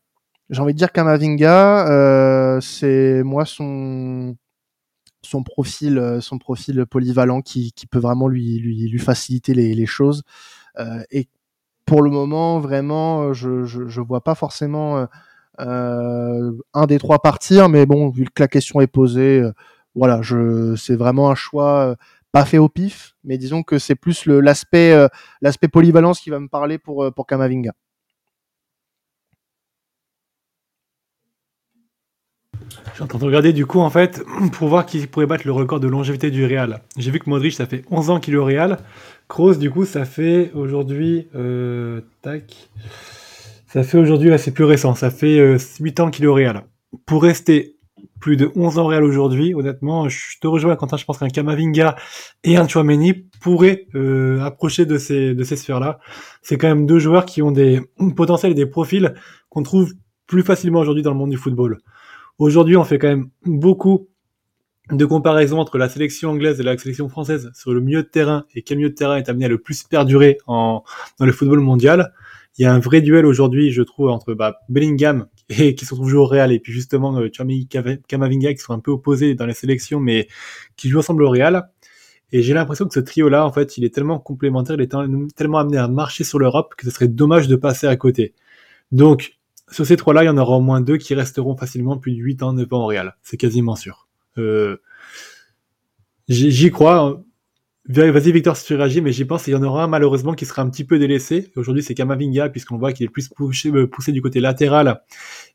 J'ai 0.50 0.60
envie 0.62 0.72
de 0.74 0.78
dire 0.78 0.92
Kamavinga, 0.92 1.88
euh, 1.88 2.60
c'est 2.60 3.22
moi 3.24 3.44
son 3.44 4.36
son 5.22 5.42
profil, 5.42 6.18
son 6.20 6.38
profil 6.38 6.86
polyvalent 6.86 7.42
qui, 7.42 7.72
qui 7.72 7.86
peut 7.88 7.98
vraiment 7.98 8.28
lui, 8.28 8.58
lui, 8.60 8.88
lui 8.88 8.98
faciliter 9.00 9.54
les, 9.54 9.74
les 9.74 9.86
choses. 9.86 10.22
Euh, 10.78 11.02
et 11.10 11.28
pour 11.84 12.02
le 12.02 12.10
moment, 12.10 12.60
vraiment, 12.60 13.32
je, 13.32 13.64
je, 13.64 13.88
je 13.88 14.00
vois 14.00 14.22
pas 14.22 14.36
forcément 14.36 15.08
euh, 15.60 16.52
un 16.74 16.86
des 16.86 16.98
trois 16.98 17.20
partir, 17.20 17.68
mais 17.68 17.86
bon, 17.86 18.08
vu 18.10 18.26
que 18.26 18.42
la 18.42 18.48
question 18.48 18.80
est 18.80 18.86
posée, 18.86 19.40
euh, 19.40 19.52
voilà, 19.94 20.22
je, 20.22 20.76
c'est 20.76 20.96
vraiment 20.96 21.30
un 21.30 21.34
choix 21.34 21.90
euh, 21.90 21.94
pas 22.32 22.44
fait 22.44 22.58
au 22.58 22.68
pif, 22.68 23.16
mais 23.24 23.38
disons 23.38 23.62
que 23.62 23.78
c'est 23.78 23.94
plus 23.96 24.26
l'aspect, 24.26 24.92
euh, 24.92 25.08
l'aspect 25.40 25.68
polyvalence 25.68 26.20
qui 26.20 26.30
va 26.30 26.38
me 26.40 26.48
parler 26.48 26.78
pour, 26.78 27.12
pour 27.14 27.26
Kamavinga. 27.26 27.72
Je 32.90 32.94
suis 32.94 33.02
en 33.02 33.06
train 33.06 33.18
de 33.18 33.24
regarder 33.24 33.52
du 33.52 33.66
coup 33.66 33.80
en 33.80 33.90
fait 33.90 34.22
pour 34.52 34.68
voir 34.68 34.86
qui 34.86 35.06
pourrait 35.06 35.26
battre 35.26 35.46
le 35.46 35.52
record 35.52 35.80
de 35.80 35.88
longévité 35.88 36.30
du 36.30 36.44
Real. 36.44 36.80
J'ai 36.96 37.10
vu 37.10 37.18
que 37.18 37.28
Modric 37.28 37.52
ça 37.54 37.66
fait 37.66 37.84
11 37.90 38.10
ans 38.10 38.20
qu'il 38.20 38.34
est 38.34 38.38
au 38.38 38.44
Real. 38.44 38.78
Kroos 39.28 39.54
du 39.54 39.70
coup 39.70 39.84
ça 39.84 40.04
fait 40.04 40.50
aujourd'hui 40.54 41.28
euh, 41.34 42.00
tac 42.22 42.70
ça 43.66 43.82
fait 43.82 43.98
aujourd'hui 43.98 44.30
c'est 44.38 44.52
plus 44.52 44.64
récent, 44.64 44.94
ça 44.94 45.10
fait 45.10 45.38
euh, 45.38 45.58
8 45.80 46.00
ans 46.00 46.10
qu'il 46.10 46.24
est 46.24 46.28
au 46.28 46.34
Real. 46.34 46.64
Pour 47.04 47.22
rester 47.22 47.76
plus 48.20 48.36
de 48.36 48.50
11 48.54 48.78
ans 48.78 48.84
au 48.84 48.88
Real 48.88 49.04
aujourd'hui, 49.04 49.54
honnêtement, 49.54 50.08
je 50.08 50.38
te 50.40 50.46
rejoins 50.46 50.76
Quentin, 50.76 50.96
je 50.96 51.04
pense 51.04 51.18
qu'un 51.18 51.28
Kamavinga 51.28 51.96
et 52.44 52.56
un 52.56 52.66
Chouameni 52.66 53.26
pourraient 53.40 53.86
euh, 53.94 54.40
approcher 54.40 54.86
de 54.86 54.98
ces 54.98 55.34
de 55.34 55.44
ces 55.44 55.56
sphères-là. 55.56 55.98
C'est 56.42 56.56
quand 56.56 56.68
même 56.68 56.86
deux 56.86 56.98
joueurs 56.98 57.26
qui 57.26 57.42
ont 57.42 57.50
des 57.50 57.80
potentiels 58.16 58.52
et 58.52 58.54
des 58.54 58.66
profils 58.66 59.14
qu'on 59.50 59.62
trouve 59.62 59.92
plus 60.26 60.42
facilement 60.42 60.80
aujourd'hui 60.80 61.02
dans 61.02 61.12
le 61.12 61.18
monde 61.18 61.30
du 61.30 61.36
football. 61.36 61.78
Aujourd'hui, 62.38 62.76
on 62.76 62.84
fait 62.84 62.98
quand 62.98 63.08
même 63.08 63.30
beaucoup 63.46 64.08
de 64.90 65.04
comparaisons 65.04 65.58
entre 65.58 65.78
la 65.78 65.88
sélection 65.88 66.30
anglaise 66.30 66.60
et 66.60 66.62
la 66.62 66.76
sélection 66.76 67.08
française 67.08 67.50
sur 67.54 67.72
le 67.72 67.80
milieu 67.80 68.02
de 68.02 68.08
terrain 68.08 68.44
et 68.54 68.62
quel 68.62 68.76
milieu 68.76 68.90
de 68.90 68.94
terrain 68.94 69.16
est 69.16 69.28
amené 69.28 69.46
à 69.46 69.48
le 69.48 69.58
plus 69.58 69.82
perdurer 69.84 70.38
en, 70.46 70.84
dans 71.18 71.26
le 71.26 71.32
football 71.32 71.60
mondial. 71.60 72.12
Il 72.58 72.62
y 72.62 72.66
a 72.66 72.74
un 72.74 72.78
vrai 72.78 73.00
duel 73.00 73.26
aujourd'hui, 73.26 73.72
je 73.72 73.82
trouve, 73.82 74.10
entre 74.10 74.34
bah, 74.34 74.58
Bellingham 74.68 75.26
et 75.48 75.74
qui 75.74 75.86
se 75.86 75.94
retrouve 75.94 76.10
jouer 76.10 76.20
au 76.20 76.26
Real 76.26 76.52
et 76.52 76.60
puis 76.60 76.72
justement 76.72 77.16
euh, 77.18 77.28
Chami 77.32 77.68
Kamavinga 77.68 78.52
qui 78.52 78.60
sont 78.60 78.74
un 78.74 78.80
peu 78.80 78.90
opposés 78.90 79.34
dans 79.34 79.46
les 79.46 79.54
sélections 79.54 79.98
mais 79.98 80.28
qui 80.76 80.88
jouent 80.88 80.98
ensemble 80.98 81.22
au 81.22 81.30
Real. 81.30 81.70
Et 82.32 82.42
j'ai 82.42 82.54
l'impression 82.54 82.86
que 82.86 82.92
ce 82.92 83.00
trio-là, 83.00 83.46
en 83.46 83.52
fait, 83.52 83.78
il 83.78 83.84
est 83.84 83.94
tellement 83.94 84.18
complémentaire, 84.18 84.76
il 84.76 84.82
est 84.82 84.92
tellement 85.36 85.58
amené 85.58 85.78
à 85.78 85.88
marcher 85.88 86.24
sur 86.24 86.38
l'Europe 86.38 86.74
que 86.76 86.84
ce 86.84 86.90
serait 86.90 87.08
dommage 87.08 87.48
de 87.48 87.56
passer 87.56 87.86
à 87.86 87.96
côté. 87.96 88.34
Donc, 88.90 89.38
sur 89.70 89.86
ces 89.86 89.96
trois-là, 89.96 90.22
il 90.22 90.26
y 90.26 90.30
en 90.30 90.38
aura 90.38 90.56
au 90.56 90.60
moins 90.60 90.80
deux 90.80 90.96
qui 90.96 91.14
resteront 91.14 91.56
facilement 91.56 91.98
plus 91.98 92.12
de 92.12 92.18
8 92.18 92.42
ans, 92.42 92.52
9 92.52 92.72
ans 92.72 92.84
au 92.84 92.86
Real. 92.86 93.16
C'est 93.22 93.36
quasiment 93.36 93.76
sûr. 93.76 94.06
Euh, 94.38 94.76
j'y 96.28 96.70
crois. 96.70 97.22
Vas-y 97.88 98.32
Victor 98.32 98.56
réagis, 98.68 99.00
mais 99.00 99.12
j'y 99.12 99.24
pense. 99.24 99.46
Il 99.46 99.52
y 99.52 99.54
en 99.54 99.62
aura 99.62 99.84
un 99.84 99.86
malheureusement 99.86 100.34
qui 100.34 100.44
sera 100.44 100.62
un 100.62 100.70
petit 100.70 100.82
peu 100.82 100.98
délaissé. 100.98 101.52
Aujourd'hui 101.54 101.84
c'est 101.84 101.94
Kamavinga 101.94 102.48
puisqu'on 102.48 102.78
voit 102.78 102.92
qu'il 102.92 103.06
est 103.06 103.08
plus 103.08 103.28
poussé, 103.28 103.70
euh, 103.70 103.86
poussé, 103.86 104.10
du 104.10 104.20
côté 104.20 104.40
latéral 104.40 105.02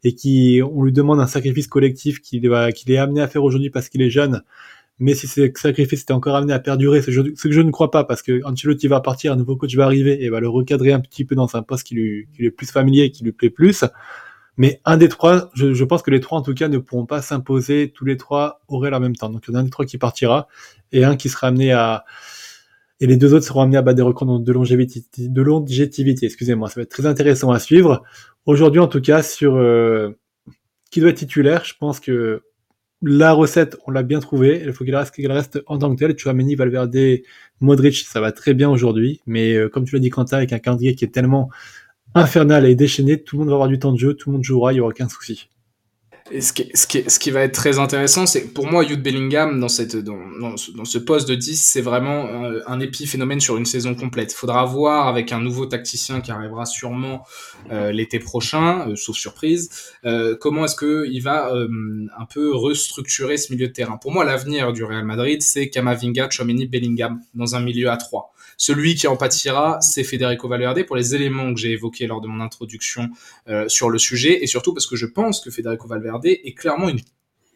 et 0.05 0.15
qui 0.15 0.61
on 0.63 0.83
lui 0.83 0.93
demande 0.93 1.19
un 1.19 1.27
sacrifice 1.27 1.67
collectif 1.67 2.21
qu'il 2.21 2.49
qu'il 2.73 2.91
est 2.91 2.97
amené 2.97 3.21
à 3.21 3.27
faire 3.27 3.43
aujourd'hui 3.43 3.69
parce 3.69 3.89
qu'il 3.89 4.01
est 4.01 4.09
jeune. 4.09 4.43
Mais 5.01 5.15
si 5.15 5.27
ce 5.27 5.51
sacrifice 5.55 6.03
était 6.03 6.13
encore 6.13 6.35
amené 6.35 6.53
à 6.53 6.59
perdurer, 6.59 7.01
ce 7.01 7.07
que, 7.07 7.51
je, 7.51 7.61
ne 7.61 7.71
crois 7.71 7.89
pas, 7.89 8.03
parce 8.03 8.21
que 8.21 8.39
Ancelotti 8.45 8.87
va 8.87 9.01
partir, 9.01 9.33
un 9.33 9.35
nouveau 9.35 9.55
coach 9.55 9.75
va 9.75 9.85
arriver 9.85 10.23
et 10.23 10.29
va 10.29 10.39
le 10.39 10.47
recadrer 10.47 10.93
un 10.93 10.99
petit 10.99 11.25
peu 11.25 11.33
dans 11.33 11.55
un 11.55 11.63
poste 11.63 11.87
qui 11.87 11.95
lui, 11.95 12.27
qui 12.31 12.41
lui 12.41 12.47
est 12.49 12.51
plus 12.51 12.69
familier 12.69 13.05
et 13.05 13.11
qui 13.11 13.23
lui 13.23 13.31
plaît 13.31 13.49
plus. 13.49 13.83
Mais 14.57 14.79
un 14.85 14.97
des 14.97 15.09
trois, 15.09 15.49
je, 15.55 15.73
je, 15.73 15.83
pense 15.85 16.03
que 16.03 16.11
les 16.11 16.19
trois 16.19 16.37
en 16.37 16.43
tout 16.43 16.53
cas 16.53 16.67
ne 16.67 16.77
pourront 16.77 17.07
pas 17.07 17.23
s'imposer 17.23 17.91
tous 17.91 18.05
les 18.05 18.15
trois 18.15 18.61
au 18.67 18.77
Real 18.77 18.93
en 18.93 18.99
même 18.99 19.15
temps. 19.15 19.31
Donc 19.31 19.45
il 19.47 19.51
y 19.51 19.55
en 19.55 19.57
a 19.57 19.61
un 19.61 19.63
des 19.63 19.71
trois 19.71 19.85
qui 19.85 19.97
partira 19.97 20.47
et 20.91 21.03
un 21.03 21.15
qui 21.15 21.29
sera 21.29 21.47
amené 21.47 21.71
à 21.71 22.05
et 22.99 23.07
les 23.07 23.17
deux 23.17 23.33
autres 23.33 23.45
seront 23.45 23.61
amenés 23.61 23.77
à 23.77 23.81
battre 23.81 23.95
des 23.95 24.03
records 24.03 24.39
de 24.39 24.51
longévité. 24.51 25.03
De 25.17 26.23
excusez-moi. 26.23 26.69
Ça 26.69 26.75
va 26.75 26.83
être 26.83 26.91
très 26.91 27.07
intéressant 27.07 27.49
à 27.49 27.57
suivre. 27.57 28.03
Aujourd'hui 28.45 28.79
en 28.79 28.87
tout 28.87 29.01
cas 29.01 29.23
sur 29.23 29.55
euh, 29.55 30.11
qui 30.91 30.99
doit 30.99 31.09
être 31.09 31.17
titulaire, 31.17 31.65
je 31.65 31.73
pense 31.79 31.99
que 31.99 32.43
la 33.01 33.33
recette, 33.33 33.77
on 33.87 33.91
l'a 33.91 34.03
bien 34.03 34.19
trouvée. 34.19 34.61
Il 34.65 34.73
faut 34.73 34.83
qu'il 34.83 34.95
reste, 34.95 35.61
en 35.67 35.77
tant 35.77 35.93
que 35.93 35.99
tel. 35.99 36.17
Chouameni, 36.17 36.55
Valverde, 36.55 36.97
Modric, 37.59 37.95
ça 37.95 38.21
va 38.21 38.31
très 38.31 38.53
bien 38.53 38.69
aujourd'hui. 38.69 39.21
Mais 39.25 39.55
euh, 39.55 39.69
comme 39.69 39.85
tu 39.85 39.95
l'as 39.95 40.01
dit, 40.01 40.09
Quentin, 40.09 40.37
avec 40.37 40.53
un 40.53 40.59
calendrier 40.59 40.95
qui 40.95 41.05
est 41.05 41.09
tellement 41.09 41.49
infernal 42.15 42.65
et 42.65 42.75
déchaîné, 42.75 43.21
tout 43.21 43.35
le 43.35 43.39
monde 43.41 43.49
va 43.49 43.55
avoir 43.55 43.69
du 43.69 43.79
temps 43.79 43.93
de 43.93 43.99
jeu, 43.99 44.13
tout 44.13 44.29
le 44.29 44.33
monde 44.33 44.43
jouera, 44.43 44.71
il 44.71 44.75
n'y 44.75 44.81
aura 44.81 44.89
aucun 44.89 45.09
souci. 45.09 45.49
Ce 46.39 46.53
qui, 46.53 46.69
ce, 46.73 46.87
qui, 46.87 47.03
ce 47.09 47.19
qui 47.19 47.31
va 47.31 47.41
être 47.41 47.53
très 47.53 47.79
intéressant, 47.79 48.25
c'est 48.25 48.53
pour 48.53 48.65
moi, 48.65 48.85
Jude 48.85 49.03
Bellingham, 49.03 49.59
dans, 49.59 49.67
cette, 49.67 49.95
dans, 49.97 50.17
dans, 50.39 50.55
dans 50.75 50.85
ce 50.85 50.97
poste 50.97 51.27
de 51.27 51.35
10, 51.35 51.61
c'est 51.61 51.81
vraiment 51.81 52.25
un, 52.25 52.53
un, 52.67 52.79
épiphénomène 52.79 53.39
sur 53.39 53.57
une 53.57 53.65
saison 53.65 53.95
complète. 53.95 54.31
Faudra 54.31 54.63
voir 54.65 55.07
avec 55.07 55.31
un 55.31 55.41
nouveau 55.41 55.65
tacticien 55.65 56.21
qui 56.21 56.31
arrivera 56.31 56.65
sûrement 56.65 57.25
euh, 57.71 57.91
l'été 57.91 58.19
prochain, 58.19 58.87
euh, 58.87 58.95
sauf 58.95 59.17
surprise, 59.17 59.69
euh, 60.05 60.37
comment 60.39 60.65
est-ce 60.65 60.75
qu'il 60.75 61.21
va 61.21 61.53
euh, 61.53 61.67
un 62.17 62.25
peu 62.25 62.55
restructurer 62.55 63.37
ce 63.37 63.51
milieu 63.51 63.67
de 63.67 63.73
terrain. 63.73 63.97
Pour 63.97 64.11
moi, 64.11 64.23
l'avenir 64.23 64.71
du 64.73 64.83
Real 64.83 65.03
Madrid, 65.03 65.41
c'est 65.41 65.69
Kamavinga, 65.69 66.29
Chouameni, 66.29 66.65
Bellingham 66.65 67.19
dans 67.33 67.55
un 67.55 67.59
milieu 67.61 67.89
à 67.89 67.97
3 67.97 68.33
Celui 68.61 68.93
qui 68.93 69.07
en 69.07 69.17
pâtira, 69.17 69.81
c'est 69.81 70.03
Federico 70.03 70.47
Valverde 70.47 70.85
pour 70.85 70.95
les 70.95 71.15
éléments 71.15 71.51
que 71.51 71.59
j'ai 71.59 71.71
évoqués 71.71 72.05
lors 72.05 72.21
de 72.21 72.27
mon 72.27 72.39
introduction 72.41 73.09
euh, 73.49 73.67
sur 73.67 73.89
le 73.89 73.97
sujet 73.97 74.43
et 74.43 74.45
surtout 74.45 74.71
parce 74.71 74.85
que 74.85 74.95
je 74.95 75.07
pense 75.07 75.41
que 75.41 75.49
Federico 75.49 75.87
Valverde 75.87 76.27
est 76.27 76.53
clairement 76.55 76.87
une 76.87 76.99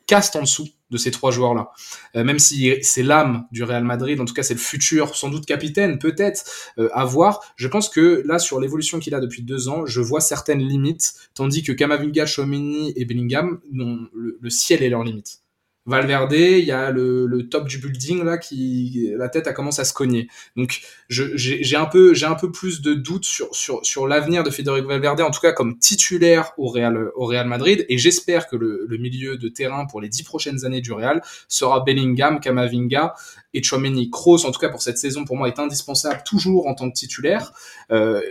caste 0.07 0.35
en 0.35 0.41
dessous 0.41 0.67
de 0.89 0.97
ces 0.97 1.11
trois 1.11 1.29
joueurs-là. 1.29 1.69
Euh, 2.15 2.23
même 2.23 2.39
si 2.39 2.73
c'est 2.81 3.03
l'âme 3.03 3.45
du 3.51 3.61
Real 3.61 3.83
Madrid, 3.83 4.19
en 4.19 4.25
tout 4.25 4.33
cas 4.33 4.41
c'est 4.41 4.55
le 4.55 4.59
futur, 4.59 5.15
sans 5.15 5.29
doute 5.29 5.45
capitaine, 5.45 5.99
peut-être, 5.99 6.43
euh, 6.79 6.89
à 6.91 7.05
voir. 7.05 7.53
Je 7.55 7.67
pense 7.67 7.87
que 7.87 8.23
là, 8.25 8.39
sur 8.39 8.59
l'évolution 8.59 8.97
qu'il 8.97 9.13
a 9.13 9.19
depuis 9.19 9.43
deux 9.43 9.67
ans, 9.67 9.85
je 9.85 10.01
vois 10.01 10.21
certaines 10.21 10.63
limites, 10.67 11.13
tandis 11.35 11.61
que 11.61 11.71
Camavinga, 11.71 12.25
Chomini 12.25 12.93
et 12.95 13.05
Bellingham, 13.05 13.59
le 13.71 14.49
ciel 14.49 14.81
est 14.81 14.89
leur 14.89 15.03
limite. 15.03 15.44
Valverde, 15.87 16.33
il 16.33 16.65
y 16.65 16.71
a 16.71 16.89
le, 16.89 17.27
le, 17.27 17.47
top 17.47 17.67
du 17.67 17.77
building 17.77 18.23
là 18.23 18.39
qui 18.39 19.11
la 19.15 19.29
tête 19.29 19.45
a 19.45 19.53
commencé 19.53 19.81
à 19.81 19.85
se 19.85 19.93
cogner. 19.93 20.27
Donc 20.55 20.81
j'ai 21.09 21.75
un 21.75 21.85
peu 21.85 22.15
j'ai 22.15 22.25
un 22.25 22.33
peu 22.33 22.51
plus 22.51 22.81
de 22.81 22.95
doutes 22.95 23.25
sur 23.25 23.53
sur 23.55 23.85
sur 23.85 24.07
l'avenir 24.07 24.43
de 24.43 24.49
Federico 24.49 24.87
Valverde 24.87 25.21
en 25.21 25.29
tout 25.29 25.41
cas 25.41 25.51
comme 25.51 25.77
titulaire 25.77 26.53
au 26.57 26.67
Real 26.67 27.11
au 27.15 27.25
Real 27.25 27.47
Madrid 27.47 27.85
et 27.87 27.99
j'espère 27.99 28.47
que 28.47 28.55
le, 28.55 28.85
le, 28.87 28.97
milieu 28.97 29.37
de 29.37 29.47
terrain 29.47 29.85
pour 29.85 30.01
les 30.01 30.09
dix 30.09 30.23
prochaines 30.23 30.65
années 30.65 30.81
du 30.81 30.91
Real 30.91 31.21
sera 31.47 31.81
Bellingham, 31.81 32.39
Camavinga 32.39 33.13
et 33.53 33.61
Chouameni. 33.61 34.09
Kroos 34.09 34.45
en 34.45 34.51
tout 34.51 34.59
cas 34.59 34.69
pour 34.69 34.81
cette 34.81 34.97
saison 34.97 35.23
pour 35.23 35.37
moi 35.37 35.47
est 35.47 35.59
indispensable 35.59 36.23
toujours 36.25 36.67
en 36.67 36.73
tant 36.73 36.89
que 36.89 36.95
titulaire. 36.95 37.53
Euh, 37.91 38.21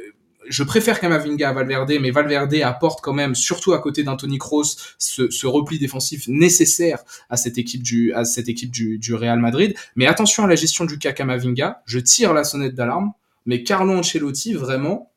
je 0.48 0.62
préfère 0.62 1.00
Kamavinga 1.00 1.48
à 1.48 1.52
Valverde, 1.52 1.92
mais 2.00 2.10
Valverde 2.10 2.54
apporte 2.62 3.00
quand 3.00 3.12
même, 3.12 3.34
surtout 3.34 3.72
à 3.72 3.78
côté 3.80 4.02
d'Anthony 4.02 4.38
Kroos, 4.38 4.76
ce, 4.98 5.46
repli 5.46 5.78
défensif 5.78 6.28
nécessaire 6.28 6.98
à 7.30 7.36
cette 7.36 7.58
équipe 7.58 7.82
du, 7.82 8.12
à 8.12 8.24
cette 8.24 8.48
équipe 8.48 8.70
du, 8.70 8.98
du 8.98 9.14
Real 9.14 9.38
Madrid. 9.38 9.74
Mais 9.96 10.06
attention 10.06 10.44
à 10.44 10.46
la 10.46 10.56
gestion 10.56 10.84
du 10.84 10.98
cas 10.98 11.12
Kamavinga. 11.12 11.82
Je 11.86 11.98
tire 11.98 12.32
la 12.32 12.44
sonnette 12.44 12.74
d'alarme. 12.74 13.12
Mais 13.46 13.62
Carlo 13.62 13.92
Ancelotti, 13.92 14.54
vraiment, 14.54 15.12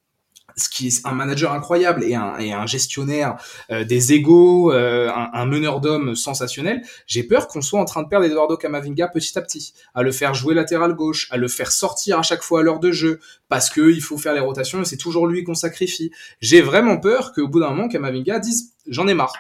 ce 0.58 0.70
qui 0.70 0.88
est 0.88 1.06
un 1.06 1.12
manager 1.12 1.54
incroyable 1.54 2.04
et 2.04 2.16
un, 2.16 2.38
et 2.40 2.52
un 2.52 2.66
gestionnaire 2.66 3.38
euh, 3.72 3.84
des 3.84 4.14
égaux, 4.14 4.74
euh, 4.74 5.10
un, 5.10 5.30
un, 5.34 5.46
meneur 5.46 5.80
d'hommes 5.80 6.16
sensationnel, 6.16 6.82
j'ai 7.06 7.24
peur 7.24 7.48
qu'on 7.48 7.62
soit 7.62 7.80
en 7.80 7.86
train 7.86 8.04
de 8.04 8.08
perdre 8.08 8.26
Eduardo 8.26 8.58
Camavinga 8.58 9.08
petit 9.08 9.38
à 9.38 9.42
petit, 9.42 9.74
à 9.94 10.02
le 10.02 10.12
faire 10.12 10.34
jouer 10.34 10.56
latéral 10.56 10.94
gauche, 10.94 11.28
à 11.32 11.38
le 11.38 11.48
faire 11.48 11.72
sortir 11.72 12.20
à 12.20 12.24
chaque 12.24 12.42
fois 12.42 12.62
à 12.62 12.64
l'heure 12.64 12.80
de 12.80 12.92
jeu, 12.92 13.20
parce 13.50 13.70
que 13.70 13.92
il 13.92 14.02
faut 14.02 14.18
faire 14.18 14.34
les 14.34 14.40
rotations 14.40 14.82
et 14.82 14.86
c'est 14.86 14.98
toujours 14.98 15.28
lui 15.28 15.44
qu'on 15.44 15.56
sacrifie. 15.56 16.12
J'ai 16.42 16.62
vraiment 16.62 16.98
peur 16.98 17.34
qu'au 17.34 17.48
bout 17.48 17.60
d'un 17.60 17.70
moment, 17.70 17.88
Camavinga 17.88 18.40
dise 18.40 18.74
j'en 18.88 19.08
ai 19.08 19.14
marre. 19.14 19.34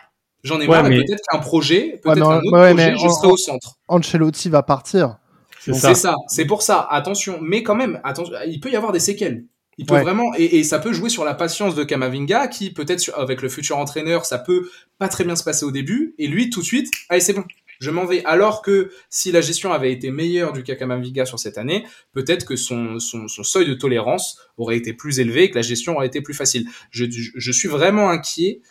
J'en 0.43 0.59
ai 0.59 0.67
ouais, 0.67 0.67
marre, 0.67 0.89
mais... 0.89 0.97
peut-être 0.97 1.23
qu'un 1.31 1.39
projet, 1.39 1.99
peut-être 2.03 2.17
ouais, 2.17 2.21
un 2.21 2.37
autre 2.37 2.51
ouais, 2.51 2.73
projet, 2.73 2.95
je 2.95 3.09
serai 3.09 3.27
au 3.27 3.37
centre. 3.37 3.79
Ancelotti 3.87 4.49
va 4.49 4.61
partir. 4.61 5.17
C'est 5.59 5.73
ça. 5.73 5.95
ça. 5.95 6.15
C'est 6.27 6.45
pour 6.45 6.61
ça. 6.61 6.87
Attention. 6.89 7.39
Mais 7.41 7.63
quand 7.63 7.75
même, 7.75 7.99
attention, 8.03 8.33
il 8.45 8.59
peut 8.59 8.71
y 8.71 8.75
avoir 8.75 8.91
des 8.91 8.99
séquelles. 8.99 9.45
Il 9.77 9.85
peut 9.85 9.93
ouais. 9.93 10.01
vraiment 10.01 10.33
et, 10.35 10.57
et, 10.57 10.63
ça 10.63 10.79
peut 10.79 10.91
jouer 10.91 11.09
sur 11.09 11.23
la 11.23 11.35
patience 11.35 11.75
de 11.75 11.83
Kamavinga 11.83 12.47
qui 12.47 12.71
peut-être 12.71 13.11
avec 13.15 13.43
le 13.43 13.49
futur 13.49 13.77
entraîneur 13.77 14.25
ça 14.25 14.39
peut 14.39 14.69
pas 14.97 15.07
très 15.07 15.23
bien 15.23 15.35
se 15.35 15.43
passer 15.43 15.65
au 15.65 15.71
début 15.71 16.15
et 16.17 16.27
lui 16.27 16.49
tout 16.49 16.61
de 16.61 16.65
suite 16.65 16.91
allez 17.09 17.21
c'est 17.21 17.33
bon 17.33 17.43
je 17.79 17.91
m'en 17.91 18.05
vais. 18.05 18.23
Alors 18.25 18.61
que 18.61 18.91
si 19.09 19.31
la 19.31 19.41
gestion 19.41 19.71
avait 19.71 19.91
été 19.91 20.11
meilleure 20.11 20.53
du 20.53 20.63
Kamavinga 20.63 21.25
sur 21.25 21.39
cette 21.39 21.57
année 21.57 21.85
peut-être 22.13 22.45
que 22.45 22.55
son, 22.55 22.99
son, 22.99 23.27
son, 23.27 23.43
seuil 23.43 23.67
de 23.67 23.73
tolérance 23.73 24.39
aurait 24.57 24.77
été 24.77 24.93
plus 24.93 25.19
élevé 25.19 25.43
et 25.43 25.49
que 25.51 25.55
la 25.55 25.61
gestion 25.61 25.95
aurait 25.95 26.07
été 26.07 26.21
plus 26.21 26.33
facile. 26.33 26.67
Je, 26.91 27.05
je 27.07 27.51
suis 27.51 27.67
vraiment 27.67 28.09
inquiet. 28.09 28.61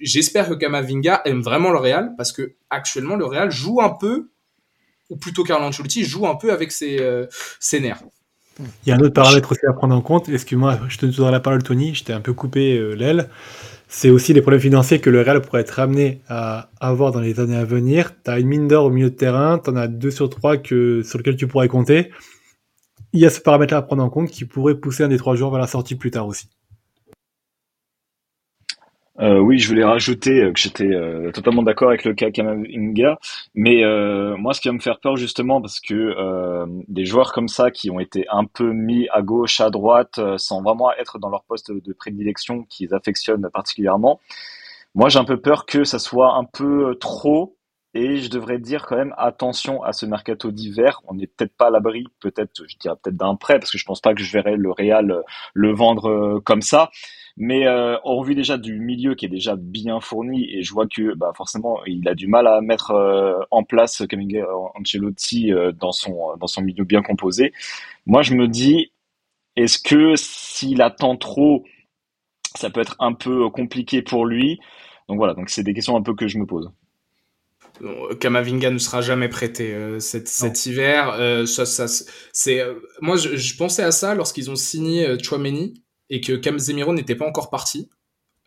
J'espère 0.00 0.48
que 0.48 0.54
Kamavinga 0.54 1.22
aime 1.24 1.42
vraiment 1.42 1.70
le 1.70 1.78
Real 1.78 2.14
parce 2.16 2.32
que 2.32 2.54
actuellement 2.70 3.16
le 3.16 3.26
Real 3.26 3.50
joue 3.50 3.80
un 3.80 3.90
peu 3.90 4.30
ou 5.10 5.16
plutôt 5.16 5.44
Carlo 5.44 5.66
Ancelotti 5.66 6.04
joue 6.04 6.26
un 6.26 6.36
peu 6.36 6.52
avec 6.52 6.72
ses, 6.72 7.00
euh, 7.00 7.26
ses 7.58 7.80
nerfs 7.80 8.02
il 8.84 8.88
y 8.88 8.92
a 8.92 8.96
un 8.96 9.00
autre 9.00 9.14
paramètre 9.14 9.52
aussi 9.52 9.66
à 9.66 9.72
prendre 9.72 9.94
en 9.94 10.00
compte. 10.00 10.28
Excuse-moi, 10.28 10.78
je 10.88 10.98
te 10.98 11.06
donne 11.06 11.30
la 11.30 11.40
parole, 11.40 11.62
Tony. 11.62 11.94
Je 11.94 12.04
t'ai 12.04 12.12
un 12.12 12.20
peu 12.20 12.32
coupé 12.32 12.76
euh, 12.76 12.94
l'aile. 12.94 13.28
C'est 13.88 14.10
aussi 14.10 14.32
les 14.32 14.40
problèmes 14.40 14.60
financiers 14.60 15.00
que 15.00 15.10
le 15.10 15.20
Real 15.20 15.40
pourrait 15.40 15.62
être 15.62 15.80
amené 15.80 16.20
à 16.28 16.70
avoir 16.80 17.10
dans 17.10 17.20
les 17.20 17.40
années 17.40 17.56
à 17.56 17.64
venir. 17.64 18.12
Tu 18.24 18.30
as 18.30 18.38
une 18.38 18.46
mine 18.46 18.68
d'or 18.68 18.84
au 18.84 18.90
milieu 18.90 19.10
de 19.10 19.16
terrain, 19.16 19.58
tu 19.58 19.70
en 19.70 19.76
as 19.76 19.88
deux 19.88 20.12
sur 20.12 20.30
trois 20.30 20.56
que, 20.56 21.02
sur 21.02 21.18
lesquels 21.18 21.36
tu 21.36 21.48
pourrais 21.48 21.66
compter. 21.66 22.10
Il 23.12 23.20
y 23.20 23.26
a 23.26 23.30
ce 23.30 23.40
paramètre 23.40 23.74
à 23.74 23.82
prendre 23.82 24.04
en 24.04 24.08
compte 24.08 24.30
qui 24.30 24.44
pourrait 24.44 24.76
pousser 24.76 25.02
un 25.02 25.08
des 25.08 25.18
trois 25.18 25.34
joueurs 25.34 25.50
vers 25.50 25.60
la 25.60 25.66
sortie 25.66 25.96
plus 25.96 26.12
tard 26.12 26.28
aussi. 26.28 26.48
Euh, 29.20 29.38
oui, 29.38 29.58
je 29.58 29.68
voulais 29.68 29.84
rajouter 29.84 30.42
euh, 30.42 30.52
que 30.52 30.58
j'étais 30.58 30.86
euh, 30.86 31.30
totalement 31.30 31.62
d'accord 31.62 31.88
avec 31.88 32.04
le 32.04 32.14
cas 32.14 32.30
Kamavinga, 32.30 33.18
mais 33.54 33.84
euh, 33.84 34.34
moi, 34.38 34.54
ce 34.54 34.62
qui 34.62 34.68
va 34.68 34.74
me 34.74 34.80
faire 34.80 34.98
peur 34.98 35.16
justement, 35.16 35.60
parce 35.60 35.78
que 35.78 35.94
euh, 35.94 36.64
des 36.88 37.04
joueurs 37.04 37.32
comme 37.32 37.48
ça 37.48 37.70
qui 37.70 37.90
ont 37.90 38.00
été 38.00 38.24
un 38.30 38.46
peu 38.46 38.72
mis 38.72 39.08
à 39.10 39.20
gauche, 39.20 39.60
à 39.60 39.68
droite, 39.68 40.18
sans 40.38 40.62
vraiment 40.62 40.90
être 40.94 41.18
dans 41.18 41.28
leur 41.28 41.44
poste 41.44 41.70
de 41.70 41.92
prédilection 41.92 42.64
qu'ils 42.64 42.94
affectionnent 42.94 43.48
particulièrement, 43.52 44.20
moi, 44.94 45.08
j'ai 45.08 45.18
un 45.18 45.24
peu 45.24 45.36
peur 45.40 45.66
que 45.66 45.84
ça 45.84 45.98
soit 45.98 46.34
un 46.34 46.44
peu 46.44 46.96
trop. 47.00 47.56
Et 47.92 48.18
je 48.18 48.30
devrais 48.30 48.58
dire 48.58 48.86
quand 48.86 48.96
même 48.96 49.14
attention 49.18 49.82
à 49.82 49.92
ce 49.92 50.06
mercato 50.06 50.52
d'hiver. 50.52 51.00
On 51.08 51.14
n'est 51.14 51.26
peut-être 51.26 51.56
pas 51.56 51.66
à 51.66 51.70
l'abri, 51.70 52.04
peut-être, 52.20 52.62
je 52.68 52.76
dirais 52.78 52.94
peut-être 53.02 53.16
d'un 53.16 53.34
prêt, 53.34 53.58
parce 53.58 53.70
que 53.72 53.78
je 53.78 53.84
pense 53.84 54.00
pas 54.00 54.14
que 54.14 54.22
je 54.22 54.32
verrai 54.32 54.56
le 54.56 54.70
Real 54.70 55.22
le 55.54 55.74
vendre 55.74 56.40
comme 56.44 56.62
ça. 56.62 56.90
Mais 57.36 57.66
euh, 57.66 57.98
au 58.04 58.22
vu 58.22 58.34
déjà 58.34 58.58
du 58.58 58.78
milieu 58.78 59.14
qui 59.14 59.24
est 59.26 59.28
déjà 59.28 59.56
bien 59.56 60.00
fourni, 60.00 60.44
et 60.54 60.62
je 60.62 60.72
vois 60.72 60.86
que 60.86 61.14
bah, 61.14 61.32
forcément 61.34 61.80
il 61.86 62.08
a 62.08 62.14
du 62.14 62.26
mal 62.26 62.46
à 62.46 62.60
mettre 62.60 62.90
euh, 62.92 63.40
en 63.50 63.64
place 63.64 64.02
Camille 64.08 64.42
Ancelotti 64.74 65.52
euh, 65.52 65.72
dans 65.72 65.92
son 65.92 66.36
dans 66.38 66.46
son 66.46 66.62
milieu 66.62 66.84
bien 66.84 67.02
composé. 67.02 67.52
Moi, 68.06 68.22
je 68.22 68.34
me 68.34 68.48
dis, 68.48 68.92
est-ce 69.56 69.78
que 69.78 70.14
s'il 70.16 70.82
attend 70.82 71.16
trop, 71.16 71.64
ça 72.56 72.70
peut 72.70 72.80
être 72.80 72.96
un 73.00 73.14
peu 73.14 73.50
compliqué 73.50 74.02
pour 74.02 74.26
lui? 74.26 74.60
Donc 75.08 75.18
voilà, 75.18 75.34
donc 75.34 75.50
c'est 75.50 75.62
des 75.64 75.74
questions 75.74 75.96
un 75.96 76.02
peu 76.02 76.14
que 76.14 76.28
je 76.28 76.38
me 76.38 76.46
pose. 76.46 76.70
Kamavinga 78.20 78.70
ne 78.70 78.78
sera 78.78 79.00
jamais 79.00 79.28
prêté 79.28 79.72
euh, 79.74 80.00
cet, 80.00 80.28
cet 80.28 80.66
hiver. 80.66 81.14
Euh, 81.18 81.46
ça, 81.46 81.66
ça, 81.66 81.86
c'est 82.32 82.62
moi 83.00 83.16
je, 83.16 83.36
je, 83.36 83.56
pensais 83.56 83.82
à 83.82 83.92
ça 83.92 84.14
lorsqu'ils 84.14 84.50
ont 84.50 84.56
signé 84.56 85.16
Chouameni 85.22 85.82
et 86.10 86.20
que 86.20 86.32
Casemiro 86.32 86.92
n'était 86.92 87.14
pas 87.14 87.26
encore 87.26 87.50
parti. 87.50 87.88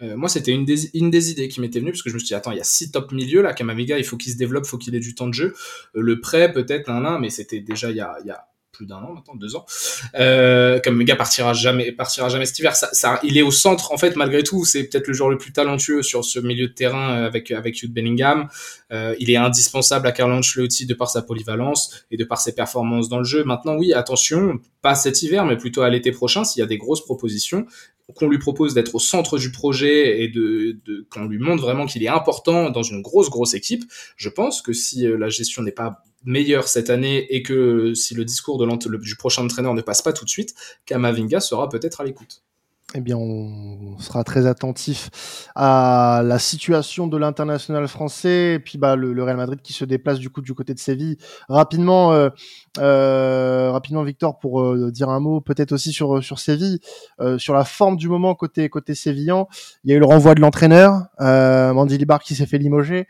Euh, 0.01 0.17
moi, 0.17 0.27
c'était 0.27 0.51
une 0.51 0.65
des, 0.65 0.89
une 0.97 1.09
des 1.09 1.31
idées 1.31 1.47
qui 1.47 1.61
m'était 1.61 1.79
venue, 1.79 1.91
parce 1.91 2.01
que 2.01 2.09
je 2.09 2.15
me 2.15 2.19
suis 2.19 2.27
dit, 2.27 2.33
attends, 2.33 2.51
il 2.51 2.57
y 2.57 2.61
a 2.61 2.65
six 2.65 2.91
top 2.91 3.11
milieux, 3.11 3.41
là, 3.41 3.53
Kamaviga, 3.53 3.97
il 3.97 4.03
faut 4.03 4.17
qu'il 4.17 4.31
se 4.31 4.37
développe, 4.37 4.65
il 4.65 4.69
faut 4.69 4.77
qu'il 4.77 4.95
ait 4.95 4.99
du 4.99 5.15
temps 5.15 5.27
de 5.27 5.33
jeu. 5.33 5.53
Euh, 5.95 6.01
le 6.01 6.19
prêt, 6.19 6.51
peut-être, 6.51 6.89
un, 6.89 7.05
un, 7.05 7.19
mais 7.19 7.29
c'était 7.29 7.61
déjà 7.61 7.89
il 7.89 7.97
y 7.97 8.01
a, 8.01 8.17
il 8.21 8.27
y 8.27 8.31
a 8.31 8.45
plus 8.73 8.87
d'un 8.87 8.97
an 8.97 9.13
maintenant, 9.13 9.35
deux 9.35 9.55
ans. 9.55 9.65
Euh, 10.15 10.79
Kamaviga 10.79 11.15
partira 11.15 11.53
jamais, 11.53 11.91
partira 11.91 12.27
jamais 12.27 12.45
cet 12.45 12.59
hiver. 12.59 12.75
Ça, 12.75 12.89
ça, 12.91 13.19
il 13.23 13.37
est 13.37 13.43
au 13.43 13.51
centre, 13.51 13.93
en 13.93 13.97
fait, 13.97 14.15
malgré 14.15 14.43
tout. 14.43 14.65
C'est 14.65 14.83
peut-être 14.85 15.07
le 15.07 15.13
joueur 15.13 15.29
le 15.29 15.37
plus 15.37 15.53
talentueux 15.53 16.01
sur 16.01 16.25
ce 16.25 16.39
milieu 16.39 16.67
de 16.67 16.73
terrain 16.73 17.11
euh, 17.11 17.27
avec, 17.27 17.51
avec 17.51 17.75
Jude 17.75 17.93
Bellingham. 17.93 18.49
Euh, 18.91 19.15
il 19.19 19.29
est 19.29 19.37
indispensable 19.37 20.07
à 20.07 20.11
Carlo 20.11 20.35
Ancelotti 20.35 20.85
de 20.85 20.93
par 20.95 21.09
sa 21.09 21.21
polyvalence 21.21 22.03
et 22.11 22.17
de 22.17 22.23
par 22.23 22.41
ses 22.41 22.53
performances 22.55 23.09
dans 23.09 23.19
le 23.19 23.23
jeu. 23.23 23.43
Maintenant, 23.43 23.75
oui, 23.75 23.93
attention, 23.93 24.59
pas 24.81 24.95
cet 24.95 25.21
hiver, 25.21 25.45
mais 25.45 25.55
plutôt 25.55 25.83
à 25.83 25.89
l'été 25.89 26.11
prochain, 26.11 26.43
s'il 26.43 26.59
y 26.59 26.63
a 26.63 26.67
des 26.67 26.77
grosses 26.77 27.05
propositions, 27.05 27.67
qu'on 28.15 28.27
lui 28.27 28.39
propose 28.39 28.73
d'être 28.73 28.95
au 28.95 28.99
centre 28.99 29.37
du 29.37 29.51
projet 29.51 30.21
et 30.21 30.27
de, 30.27 30.77
de 30.85 31.07
qu'on 31.09 31.25
lui 31.25 31.39
montre 31.39 31.63
vraiment 31.63 31.85
qu'il 31.85 32.03
est 32.03 32.09
important 32.09 32.69
dans 32.69 32.83
une 32.83 33.01
grosse 33.01 33.29
grosse 33.29 33.53
équipe, 33.53 33.83
je 34.17 34.29
pense 34.29 34.61
que 34.61 34.73
si 34.73 35.07
euh, 35.07 35.17
la 35.17 35.29
gestion 35.29 35.63
n'est 35.63 35.71
pas 35.71 36.03
meilleure 36.25 36.67
cette 36.67 36.89
année 36.89 37.25
et 37.33 37.43
que 37.43 37.93
si 37.93 38.13
le 38.13 38.25
discours 38.25 38.65
du 38.77 39.15
prochain 39.15 39.43
entraîneur 39.43 39.73
ne 39.73 39.81
passe 39.81 40.01
pas 40.01 40.13
tout 40.13 40.25
de 40.25 40.29
suite, 40.29 40.53
Kamavinga 40.85 41.39
sera 41.39 41.69
peut-être 41.69 42.01
à 42.01 42.03
l'écoute 42.03 42.43
eh 42.95 43.01
bien, 43.01 43.17
on 43.17 43.97
sera 43.99 44.23
très 44.23 44.45
attentif 44.45 45.09
à 45.55 46.21
la 46.23 46.37
situation 46.37 47.07
de 47.07 47.17
l'international 47.17 47.87
français 47.87 48.53
et 48.53 48.59
puis 48.59 48.77
bah, 48.77 48.95
le, 48.95 49.23
Real 49.23 49.37
Madrid 49.37 49.59
qui 49.63 49.73
se 49.73 49.83
déplace 49.83 50.19
du 50.19 50.29
coup 50.29 50.41
du 50.41 50.53
côté 50.53 50.73
de 50.73 50.79
Séville. 50.79 51.17
Rapidement, 51.49 52.13
euh, 52.13 52.29
euh, 52.79 53.71
rapidement, 53.71 54.03
Victor, 54.03 54.37
pour 54.37 54.61
euh, 54.61 54.91
dire 54.91 55.09
un 55.09 55.19
mot, 55.19 55.41
peut-être 55.41 55.71
aussi 55.71 55.91
sur 55.91 56.23
sur 56.23 56.39
Séville, 56.39 56.79
euh, 57.19 57.37
sur 57.37 57.53
la 57.53 57.65
forme 57.65 57.97
du 57.97 58.07
moment 58.09 58.35
côté 58.35 58.69
côté 58.69 58.93
sévillan. 58.93 59.47
Il 59.83 59.91
y 59.91 59.93
a 59.93 59.97
eu 59.97 59.99
le 59.99 60.05
renvoi 60.05 60.35
de 60.35 60.41
l'entraîneur, 60.41 61.07
euh, 61.19 61.73
Mandy 61.73 61.97
Libar 61.97 62.21
qui 62.21 62.35
s'est 62.35 62.45
fait 62.45 62.59
limoger. 62.59 63.07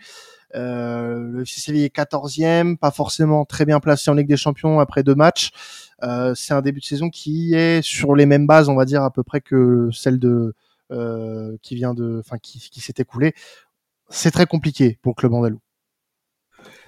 Euh, 0.55 1.17
le 1.31 1.41
FC 1.41 1.61
Séville 1.61 1.83
est 1.83 1.95
14e, 1.95 2.77
pas 2.77 2.91
forcément 2.91 3.45
très 3.45 3.65
bien 3.65 3.79
placé 3.79 4.11
en 4.11 4.13
Ligue 4.13 4.27
des 4.27 4.37
Champions 4.37 4.79
après 4.79 5.03
deux 5.03 5.15
matchs. 5.15 5.51
Euh, 6.03 6.33
c'est 6.35 6.53
un 6.53 6.61
début 6.61 6.79
de 6.79 6.85
saison 6.85 7.09
qui 7.09 7.53
est 7.53 7.81
sur 7.81 8.15
les 8.15 8.25
mêmes 8.25 8.45
bases, 8.45 8.69
on 8.69 8.75
va 8.75 8.85
dire 8.85 9.03
à 9.03 9.11
peu 9.11 9.23
près 9.23 9.41
que 9.41 9.89
celle 9.91 10.19
de 10.19 10.53
euh, 10.91 11.55
qui 11.61 11.75
vient 11.75 11.93
de, 11.93 12.19
enfin 12.19 12.37
qui, 12.37 12.59
s'est 12.59 12.93
écoulée. 12.97 13.33
C'est 14.09 14.31
très 14.31 14.45
compliqué 14.45 14.99
pour 15.01 15.11
le 15.11 15.15
club 15.15 15.33
andalou. 15.33 15.59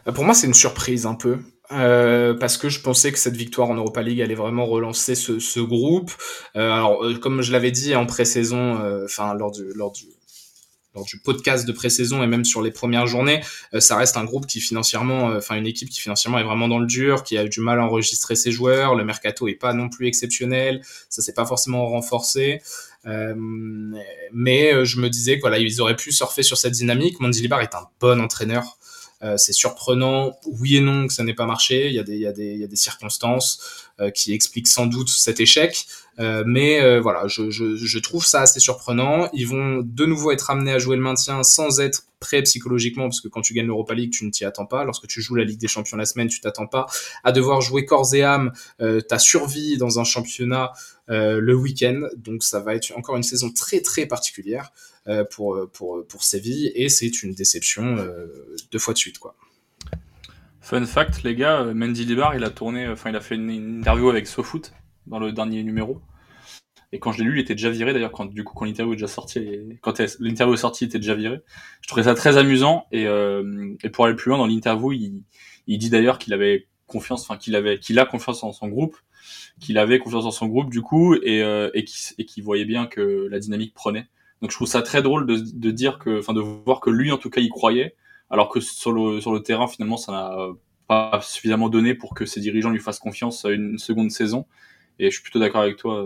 Euh, 0.07 0.12
pour 0.12 0.25
moi, 0.25 0.34
c'est 0.34 0.48
une 0.48 0.53
surprise 0.53 1.05
un 1.05 1.15
peu. 1.15 1.39
Parce 1.69 2.57
que 2.57 2.69
je 2.69 2.81
pensais 2.81 3.12
que 3.12 3.17
cette 3.17 3.36
victoire 3.36 3.69
en 3.69 3.75
Europa 3.75 4.03
League 4.03 4.22
allait 4.22 4.36
vraiment 4.36 4.67
relancer 4.67 5.15
ce, 5.15 5.60
groupe. 5.62 6.12
Alors, 6.53 7.03
comme 7.22 7.41
je 7.41 7.51
l'avais 7.51 7.72
dit 7.72 7.95
en 7.95 8.05
pré-saison, 8.05 9.03
enfin 9.03 9.34
lors 9.34 9.50
du 9.50 9.74
lors 9.74 9.91
du 9.91 10.05
lors 10.96 11.06
du 11.06 11.20
podcast 11.20 11.68
de 11.68 11.72
pré-saison 11.72 12.24
et 12.24 12.28
même 12.28 12.46
sur 12.46 12.62
les 12.62 12.72
premières 12.72 13.06
journées, 13.06 13.42
ça 13.80 13.98
reste 13.98 14.18
un 14.18 14.24
groupe 14.24 14.48
qui 14.48 14.62
financièrement, 14.62 15.25
enfin 15.36 15.56
une 15.56 15.68
équipe 15.68 15.90
qui 15.90 16.02
financièrement 16.02 16.40
est 16.40 16.44
vraiment 16.44 16.68
dans 16.68 16.80
le 16.80 16.88
dur, 16.88 17.24
qui 17.24 17.38
a 17.38 17.44
eu 17.44 17.50
du 17.50 17.60
mal 17.60 17.80
à 17.80 17.84
enregistrer 17.84 18.36
ses 18.36 18.52
joueurs. 18.52 18.96
Le 18.96 19.04
mercato 19.04 19.48
est 19.48 19.56
pas 19.56 19.74
non 19.74 19.90
plus 19.90 20.08
exceptionnel, 20.08 20.82
ça 21.10 21.22
s'est 21.22 21.34
pas 21.34 21.46
forcément 21.46 21.86
renforcé. 21.88 22.62
mais 23.06 24.86
je 24.86 25.00
me 25.00 25.10
disais 25.10 25.38
voilà, 25.40 25.60
ils 25.60 25.82
auraient 25.82 25.96
pu 25.96 26.12
surfer 26.12 26.44
sur 26.44 26.58
cette 26.58 26.74
dynamique. 26.74 27.20
Mandilibar 27.20 27.62
est 27.62 27.75
un 27.75 27.88
bon 28.00 28.22
entraîneur. 28.22 28.78
Euh, 29.24 29.38
c'est 29.38 29.54
surprenant, 29.54 30.38
oui 30.46 30.75
et 30.78 30.82
non, 30.82 31.08
que 31.08 31.14
ça 31.14 31.24
n'ait 31.24 31.34
pas 31.34 31.46
marché. 31.46 31.88
Il 31.88 31.94
y 31.94 32.00
a 32.00 32.04
des, 32.04 32.16
il 32.16 32.22
y 32.22 32.28
a 32.28 32.34
des, 32.34 32.54
il 32.54 32.60
y 32.60 32.64
a 32.64 32.68
des 32.68 32.75
circonstances 32.75 33.60
euh, 33.60 33.85
qui 34.14 34.34
expliquent 34.34 34.68
sans 34.68 34.88
doute 34.88 35.10
cet 35.10 35.40
échec. 35.40 35.86
Euh, 36.20 36.44
mais 36.46 37.00
voilà, 37.00 37.28
je, 37.28 37.50
je, 37.50 37.75
je, 37.75 38.00
trouve 38.00 38.25
ça 38.25 38.42
assez 38.42 38.60
surprenant. 38.60 39.30
Ils 39.34 39.48
vont 39.48 39.82
de 39.84 40.06
nouveau 40.06 40.32
être 40.32 40.50
amenés 40.50 40.72
à 40.72 40.80
jouer 40.80 40.96
le 40.96 41.02
maintien 41.02 41.44
sans 41.44 41.80
être 41.80 42.04
prêts 42.20 42.42
psychologiquement, 42.44 43.04
parce 43.04 43.22
que 43.22 43.28
quand 43.28 43.42
tu 43.42 43.54
gagnes 43.54 43.68
l'Europa 43.68 43.94
League, 43.94 44.12
tu 44.12 44.25
ne 44.25 44.32
t'y 44.32 44.46
attends 44.46 44.66
pas. 44.66 44.84
Lorsque 44.84 45.08
tu 45.08 45.22
joues 45.22 45.36
la 45.36 45.44
Ligue 45.44 45.60
des 45.60 45.68
Champions 45.68 45.98
la 45.98 46.06
semaine, 46.06 46.28
tu 46.28 46.40
t'attends 46.40 46.68
pas 46.68 46.88
à 47.24 47.32
devoir 47.32 47.62
jouer 47.62 47.86
corps 47.86 48.14
et 48.14 48.24
âme 48.24 48.52
ta 49.08 49.20
survie 49.20 49.78
dans 49.78 50.00
un 50.00 50.04
championnat 50.04 50.72
le 51.08 51.54
week-end. 51.54 52.08
Donc 52.18 52.44
ça 52.44 52.60
va 52.60 52.75
être 52.75 52.92
encore 52.96 53.18
une 53.18 53.24
saison 53.24 53.52
très 53.52 53.82
très 53.82 54.06
particulière. 54.06 54.72
Euh, 55.08 55.24
pour, 55.24 55.70
pour, 55.72 56.04
pour 56.08 56.24
Séville 56.24 56.72
et 56.74 56.90
c'est 56.90 57.22
une 57.22 57.36
déception 57.36 57.96
euh, 57.96 58.25
deux 58.72 58.80
fois 58.80 58.96
de 58.96 58.98
suite. 58.98 59.20
Quoi. 59.20 59.36
Fun 60.65 60.84
fact, 60.88 61.22
les 61.22 61.36
gars, 61.36 61.62
euh, 61.62 61.75
Mendy 61.75 62.05
Libar, 62.05 62.34
il 62.34 62.43
a 62.43 62.50
tourné, 62.50 62.88
enfin, 62.88 63.12
il 63.12 63.15
a 63.15 63.22
fait 63.22 63.36
une, 63.36 63.51
interview 63.51 64.10
avec 64.10 64.25
SoFoot 64.25 64.74
dans 65.05 65.19
le 65.19 65.31
dernier 65.31 65.62
numéro. 65.62 66.01
Et 66.91 66.98
quand 66.98 67.12
je 67.12 67.19
l'ai 67.19 67.29
lu, 67.29 67.38
il 67.38 67.41
était 67.41 67.53
déjà 67.53 67.69
viré. 67.69 67.93
D'ailleurs, 67.93 68.12
quand 68.12 68.25
du 68.25 68.43
coup, 68.43 68.55
quand 68.55 68.65
l'interview 68.65 68.93
est 68.93 68.95
déjà 68.95 69.07
sorti, 69.07 69.48
quand 69.81 70.00
l'interview 70.19 70.55
est 70.55 70.57
sortie, 70.57 70.86
il 70.86 70.88
était 70.88 70.98
déjà 70.98 71.13
viré. 71.13 71.41
Je 71.81 71.88
trouvais 71.88 72.05
ça 72.05 72.15
très 72.15 72.38
amusant. 72.38 72.88
Et, 72.91 73.03
et 73.03 73.89
pour 73.91 74.05
aller 74.05 74.15
plus 74.15 74.29
loin 74.29 74.39
dans 74.39 74.48
l'interview, 74.48 74.91
il, 74.91 75.77
dit 75.77 75.89
d'ailleurs 75.91 76.17
qu'il 76.17 76.34
avait 76.34 76.67
confiance, 76.88 77.22
enfin 77.22 77.38
qu'il 77.38 77.55
avait, 77.55 77.77
qu'il 77.77 78.00
a 78.00 78.07
confiance 78.07 78.43
en 78.43 78.51
son 78.51 78.67
groupe, 78.67 78.98
qu'il 79.60 79.77
avait 79.77 80.00
confiance 80.00 80.25
en 80.25 80.31
son 80.31 80.48
groupe 80.48 80.72
du 80.72 80.81
coup, 80.81 81.13
et, 81.13 81.41
et 81.75 81.86
qu'il 82.25 82.43
voyait 82.43 82.65
bien 82.65 82.88
que 82.88 83.27
la 83.29 83.38
dynamique 83.38 83.75
prenait. 83.75 84.07
Donc 84.41 84.50
je 84.50 84.55
trouve 84.55 84.67
ça 84.67 84.81
très 84.81 85.03
drôle 85.03 85.27
de, 85.27 85.38
de 85.38 85.72
dire 85.72 86.00
que, 86.00 86.17
enfin 86.17 86.34
de 86.34 86.41
voir 86.41 86.79
que 86.79 86.89
lui 86.89 87.12
en 87.12 87.17
tout 87.17 87.29
cas 87.29 87.41
il 87.41 87.50
croyait, 87.50 87.95
alors 88.29 88.50
que 88.50 88.60
sur 88.60 88.91
le, 88.91 89.22
sur 89.22 89.34
le 89.34 89.41
terrain 89.41 89.67
finalement 89.67 89.98
ça 89.98 90.12
n'a 90.12 90.38
pas 90.88 91.20
suffisamment 91.22 91.70
donné 91.70 91.96
pour 91.96 92.13
que 92.13 92.25
ses 92.25 92.39
dirigeants 92.39 92.70
lui 92.70 92.79
fassent 92.79 93.00
confiance 93.00 93.46
à 93.46 93.51
une 93.51 93.77
seconde 93.77 94.12
saison. 94.12 94.46
Et 95.00 95.05
je 95.05 95.15
suis 95.15 95.24
plutôt 95.24 95.39
d'accord 95.39 95.62
avec 95.62 95.77
toi, 95.77 96.05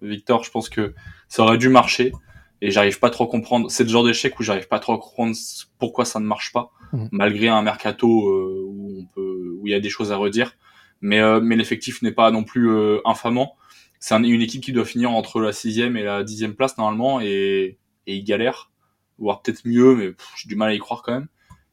Victor. 0.00 0.44
Je 0.44 0.50
pense 0.50 0.68
que 0.68 0.94
ça 1.28 1.42
aurait 1.42 1.58
dû 1.58 1.68
marcher. 1.68 2.12
Et 2.60 2.70
j'arrive 2.70 3.00
pas 3.00 3.10
trop 3.10 3.24
à 3.24 3.26
comprendre. 3.26 3.68
C'est 3.70 3.82
le 3.82 3.88
genre 3.88 4.04
d'échec 4.04 4.38
où 4.38 4.44
j'arrive 4.44 4.68
pas 4.68 4.78
trop 4.78 4.92
à 4.92 4.98
comprendre 4.98 5.34
pourquoi 5.80 6.04
ça 6.04 6.20
ne 6.20 6.24
marche 6.24 6.52
pas, 6.52 6.70
mmh. 6.92 7.06
malgré 7.10 7.48
un 7.48 7.62
mercato 7.62 8.28
euh, 8.28 8.64
où 8.68 9.00
on 9.00 9.06
peut, 9.06 9.56
où 9.58 9.66
il 9.66 9.72
y 9.72 9.74
a 9.74 9.80
des 9.80 9.90
choses 9.90 10.12
à 10.12 10.16
redire. 10.16 10.54
Mais, 11.00 11.18
euh, 11.18 11.40
mais 11.40 11.56
l'effectif 11.56 12.00
n'est 12.02 12.12
pas 12.12 12.30
non 12.30 12.44
plus 12.44 12.70
euh, 12.70 13.00
infamant 13.04 13.56
c'est 14.02 14.16
une 14.16 14.42
équipe 14.42 14.64
qui 14.64 14.72
doit 14.72 14.84
finir 14.84 15.12
entre 15.12 15.40
la 15.40 15.52
sixième 15.52 15.96
et 15.96 16.02
la 16.02 16.24
dixième 16.24 16.56
place 16.56 16.76
normalement 16.76 17.20
et, 17.20 17.78
et 18.08 18.16
ils 18.16 18.24
galèrent, 18.24 18.72
voire 19.18 19.42
peut-être 19.42 19.62
mieux, 19.64 19.94
mais 19.94 20.12
j'ai 20.36 20.48
du 20.48 20.56
mal 20.56 20.70
à 20.70 20.74
y 20.74 20.78
croire 20.78 21.02
quand 21.02 21.12
même. 21.12 21.28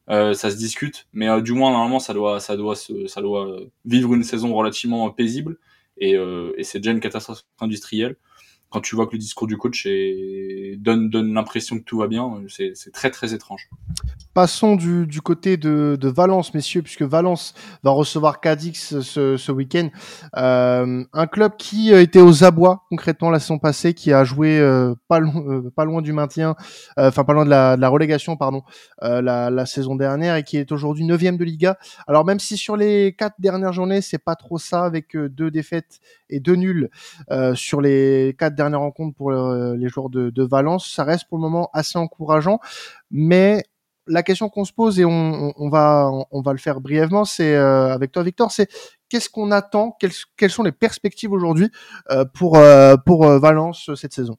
Euh, 0.10 0.34
ça 0.34 0.50
se 0.50 0.58
discute, 0.58 1.08
mais 1.14 1.30
euh, 1.30 1.40
du 1.42 1.54
moins 1.54 1.72
normalement 1.72 2.00
ça 2.00 2.14
doit, 2.14 2.40
ça 2.40 2.58
doit, 2.58 2.76
ça 2.76 3.22
doit 3.22 3.60
vivre 3.86 4.14
une 4.16 4.24
saison 4.24 4.54
relativement 4.56 5.10
paisible. 5.12 5.58
Et, 5.98 6.16
euh, 6.16 6.54
et 6.58 6.64
c'est 6.64 6.80
déjà 6.80 6.92
une 6.92 7.00
catastrophe 7.00 7.44
industrielle 7.60 8.16
quand 8.70 8.82
tu 8.82 8.96
vois 8.96 9.08
que 9.08 9.14
le 9.14 9.18
discours 9.18 9.48
du 9.48 9.58
coach 9.58 9.86
est... 9.86 10.78
donne, 10.80 11.10
l'impression 11.34 11.80
que 11.80 11.84
tout 11.84 11.98
va 11.98 12.08
bien, 12.08 12.32
c'est 12.48 12.92
très 12.94 13.10
très 13.10 13.34
étrange. 13.34 13.70
Passons 14.34 14.76
du, 14.76 15.22
côté 15.22 15.58
de, 15.58 15.98
Valence, 16.02 16.54
messieurs, 16.54 16.82
puisque 16.82 17.02
Valence 17.02 17.54
va 17.84 17.92
recevoir 17.92 18.40
Cadix 18.40 19.00
ce, 19.00 19.52
week-end. 19.52 19.90
Euh, 20.38 21.04
un 21.12 21.28
club 21.28 21.54
qui 21.58 21.92
était 21.92 22.22
aux 22.22 22.44
abois 22.44 22.86
concrètement 22.90 23.32
la 23.32 23.40
saison 23.40 23.58
passée, 23.58 23.94
qui 23.94 24.14
a 24.14 24.24
joué 24.24 24.60
euh, 24.60 24.94
pas, 25.08 25.20
euh, 25.20 25.70
pas 25.76 25.84
loin 25.84 26.02
du 26.02 26.14
maintien, 26.14 26.56
enfin 26.98 27.24
pas 27.24 27.34
loin 27.34 27.46
de 27.46 27.50
la, 27.50 27.90
relégation, 27.90 28.38
pardon, 28.38 28.62
la, 29.02 29.66
saison 29.66 29.96
dernière 29.96 30.36
et 30.36 30.44
qui 30.44 30.58
est 30.58 30.72
aujourd'hui 30.72 31.06
neuvième 31.06 31.38
de 31.38 31.44
Liga. 31.44 31.78
Alors 32.08 32.24
même 32.24 32.40
si 32.40 32.56
sur 32.56 32.78
les 32.78 33.14
quatre 33.18 33.36
dernières 33.40 33.74
journées, 33.74 34.02
c'est 34.02 34.24
pas 34.24 34.36
trop 34.36 34.60
ça, 34.60 34.86
avec 34.86 35.18
deux 35.18 35.50
défaites 35.52 36.00
et 36.30 36.40
deux 36.40 36.56
nuls 36.56 36.90
sur 37.56 37.82
les 37.82 38.36
quatre 38.38 38.56
dernière 38.60 38.82
rencontre 38.82 39.16
pour 39.16 39.32
euh, 39.32 39.76
les 39.76 39.88
joueurs 39.88 40.10
de, 40.10 40.44
Valence. 40.44 40.92
Ça 40.94 41.04
reste 41.04 41.28
pour 41.28 41.38
le 41.38 41.42
moment 41.42 41.70
assez 41.74 41.98
encourageant, 41.98 42.60
mais 43.10 43.64
la 44.08 44.24
question 44.24 44.50
qu'on 44.50 44.66
se 44.66 44.74
pose 44.74 45.00
et 45.00 45.06
on, 45.06 45.70
va 45.70 46.10
on 46.32 46.42
va 46.42 46.52
le 46.52 46.58
faire 46.58 46.82
brièvement, 46.82 47.26
c'est 47.26 47.56
euh, 47.56 47.94
avec 47.94 48.12
toi 48.12 48.24
Victor, 48.24 48.52
c'est 48.52 48.68
qu'est-ce 49.08 49.30
qu'on 49.30 49.52
attend, 49.52 49.96
quelles, 50.00 50.50
sont 50.50 50.64
les 50.64 50.72
perspectives 50.72 51.32
aujourd'hui 51.32 51.70
euh, 52.10 52.26
pour 52.26 52.58
pour 53.06 53.28
Valence 53.28 53.92
cette 53.96 54.14
saison? 54.14 54.38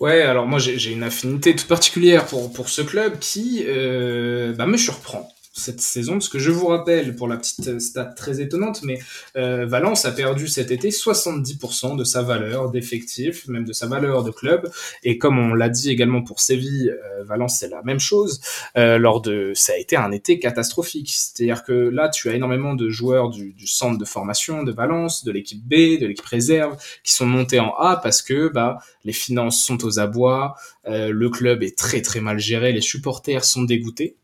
Ouais, 0.00 0.22
alors 0.22 0.46
moi 0.46 0.58
j'ai 0.58 0.92
une 0.92 1.04
affinité 1.04 1.54
toute 1.54 1.68
particulière 1.68 2.26
pour 2.26 2.52
pour 2.52 2.68
ce 2.68 2.82
club 2.82 3.18
qui 3.20 3.64
bah, 3.64 4.66
me 4.66 4.76
surprend 4.76 5.28
cette 5.52 5.80
saison, 5.80 6.12
parce 6.14 6.28
que 6.28 6.38
je 6.38 6.50
vous 6.50 6.66
rappelle, 6.66 7.16
pour 7.16 7.28
la 7.28 7.36
petite 7.36 7.80
stat 7.80 8.04
très 8.04 8.40
étonnante, 8.40 8.82
mais 8.82 8.98
euh, 9.36 9.66
Valence 9.66 10.04
a 10.04 10.12
perdu 10.12 10.48
cet 10.48 10.70
été 10.70 10.90
70% 10.90 11.96
de 11.96 12.04
sa 12.04 12.22
valeur 12.22 12.70
d'effectif, 12.70 13.48
même 13.48 13.64
de 13.64 13.72
sa 13.72 13.86
valeur 13.86 14.24
de 14.24 14.30
club, 14.30 14.70
et 15.02 15.18
comme 15.18 15.38
on 15.38 15.54
l'a 15.54 15.68
dit 15.68 15.90
également 15.90 16.22
pour 16.22 16.40
Séville, 16.40 16.90
euh, 16.90 17.24
Valence 17.24 17.58
c'est 17.58 17.68
la 17.68 17.82
même 17.82 18.00
chose, 18.00 18.40
euh, 18.76 18.98
lors 18.98 19.20
de, 19.20 19.52
ça 19.54 19.72
a 19.72 19.76
été 19.76 19.96
un 19.96 20.12
été 20.12 20.38
catastrophique, 20.38 21.10
c'est-à-dire 21.10 21.64
que 21.64 21.72
là 21.72 22.08
tu 22.08 22.28
as 22.28 22.34
énormément 22.34 22.74
de 22.74 22.88
joueurs 22.88 23.30
du, 23.30 23.52
du 23.52 23.66
centre 23.66 23.98
de 23.98 24.04
formation 24.04 24.62
de 24.62 24.72
Valence, 24.72 25.24
de 25.24 25.32
l'équipe 25.32 25.62
B, 25.62 26.00
de 26.00 26.06
l'équipe 26.06 26.26
réserve, 26.26 26.76
qui 27.02 27.12
sont 27.12 27.26
montés 27.26 27.60
en 27.60 27.74
A 27.78 27.96
parce 27.96 28.22
que 28.22 28.48
bah 28.48 28.78
les 29.04 29.12
finances 29.12 29.64
sont 29.64 29.84
aux 29.84 29.98
abois, 29.98 30.54
euh, 30.86 31.10
le 31.10 31.30
club 31.30 31.62
est 31.62 31.76
très 31.76 32.02
très 32.02 32.20
mal 32.20 32.38
géré, 32.38 32.72
les 32.72 32.80
supporters 32.80 33.44
sont 33.44 33.62
dégoûtés, 33.62 34.16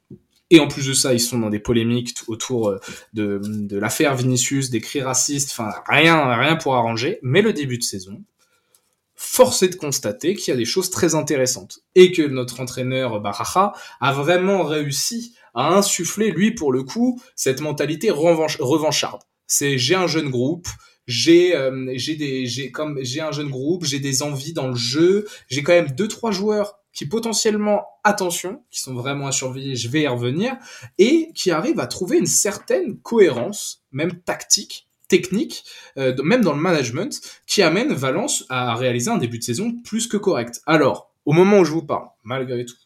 et 0.50 0.60
en 0.60 0.68
plus 0.68 0.86
de 0.86 0.92
ça, 0.92 1.14
ils 1.14 1.20
sont 1.20 1.38
dans 1.38 1.50
des 1.50 1.58
polémiques 1.58 2.14
autour 2.26 2.68
euh, 2.68 2.80
de, 3.14 3.76
l'affaire 3.76 4.14
Vinicius, 4.14 4.70
des 4.70 4.80
cris 4.80 5.00
racistes, 5.00 5.50
enfin 5.52 5.72
rien, 5.88 6.34
rien 6.36 6.56
pour 6.56 6.74
arranger. 6.74 7.18
Mais 7.22 7.42
le 7.42 7.52
début 7.52 7.78
de 7.78 7.82
saison, 7.82 8.22
force 9.14 9.62
est 9.62 9.70
de 9.70 9.76
constater 9.76 10.34
qu'il 10.34 10.52
y 10.52 10.54
a 10.54 10.56
des 10.56 10.64
choses 10.64 10.90
très 10.90 11.14
intéressantes 11.14 11.80
et 11.94 12.12
que 12.12 12.22
notre 12.22 12.60
entraîneur 12.60 13.20
Baraja 13.20 13.72
a 14.00 14.12
vraiment 14.12 14.64
réussi 14.64 15.34
à 15.54 15.74
insuffler, 15.74 16.30
lui 16.30 16.52
pour 16.52 16.72
le 16.72 16.82
coup, 16.82 17.20
cette 17.36 17.60
mentalité 17.60 18.10
revancharde. 18.10 19.22
C'est 19.46 19.78
j'ai 19.78 19.94
un 19.94 20.06
jeune 20.06 20.30
groupe, 20.30 20.68
j'ai 21.06 21.54
euh, 21.54 21.92
j'ai 21.94 22.16
des 22.16 22.46
j'ai 22.46 22.70
comme 22.70 22.98
j'ai 23.02 23.20
un 23.20 23.30
jeune 23.30 23.50
groupe, 23.50 23.84
j'ai 23.84 24.00
des 24.00 24.22
envies 24.22 24.52
dans 24.52 24.68
le 24.68 24.76
jeu, 24.76 25.26
j'ai 25.48 25.62
quand 25.62 25.72
même 25.72 25.90
deux 25.90 26.08
trois 26.08 26.32
joueurs 26.32 26.78
qui 26.94 27.06
potentiellement, 27.06 27.86
attention, 28.04 28.62
qui 28.70 28.80
sont 28.80 28.94
vraiment 28.94 29.26
à 29.26 29.32
surveiller, 29.32 29.76
je 29.76 29.88
vais 29.88 30.02
y 30.02 30.08
revenir, 30.08 30.56
et 30.98 31.30
qui 31.34 31.50
arrivent 31.50 31.80
à 31.80 31.86
trouver 31.86 32.18
une 32.18 32.26
certaine 32.26 32.98
cohérence, 32.98 33.82
même 33.92 34.20
tactique, 34.20 34.88
technique, 35.08 35.64
euh, 35.98 36.14
même 36.22 36.42
dans 36.42 36.54
le 36.54 36.60
management, 36.60 37.20
qui 37.46 37.62
amène 37.62 37.92
Valence 37.92 38.46
à 38.48 38.74
réaliser 38.74 39.10
un 39.10 39.18
début 39.18 39.38
de 39.38 39.44
saison 39.44 39.72
plus 39.84 40.06
que 40.06 40.16
correct. 40.16 40.62
Alors, 40.66 41.10
au 41.26 41.32
moment 41.32 41.60
où 41.60 41.64
je 41.64 41.72
vous 41.72 41.84
parle, 41.84 42.06
malgré 42.22 42.64
tout, 42.64 42.76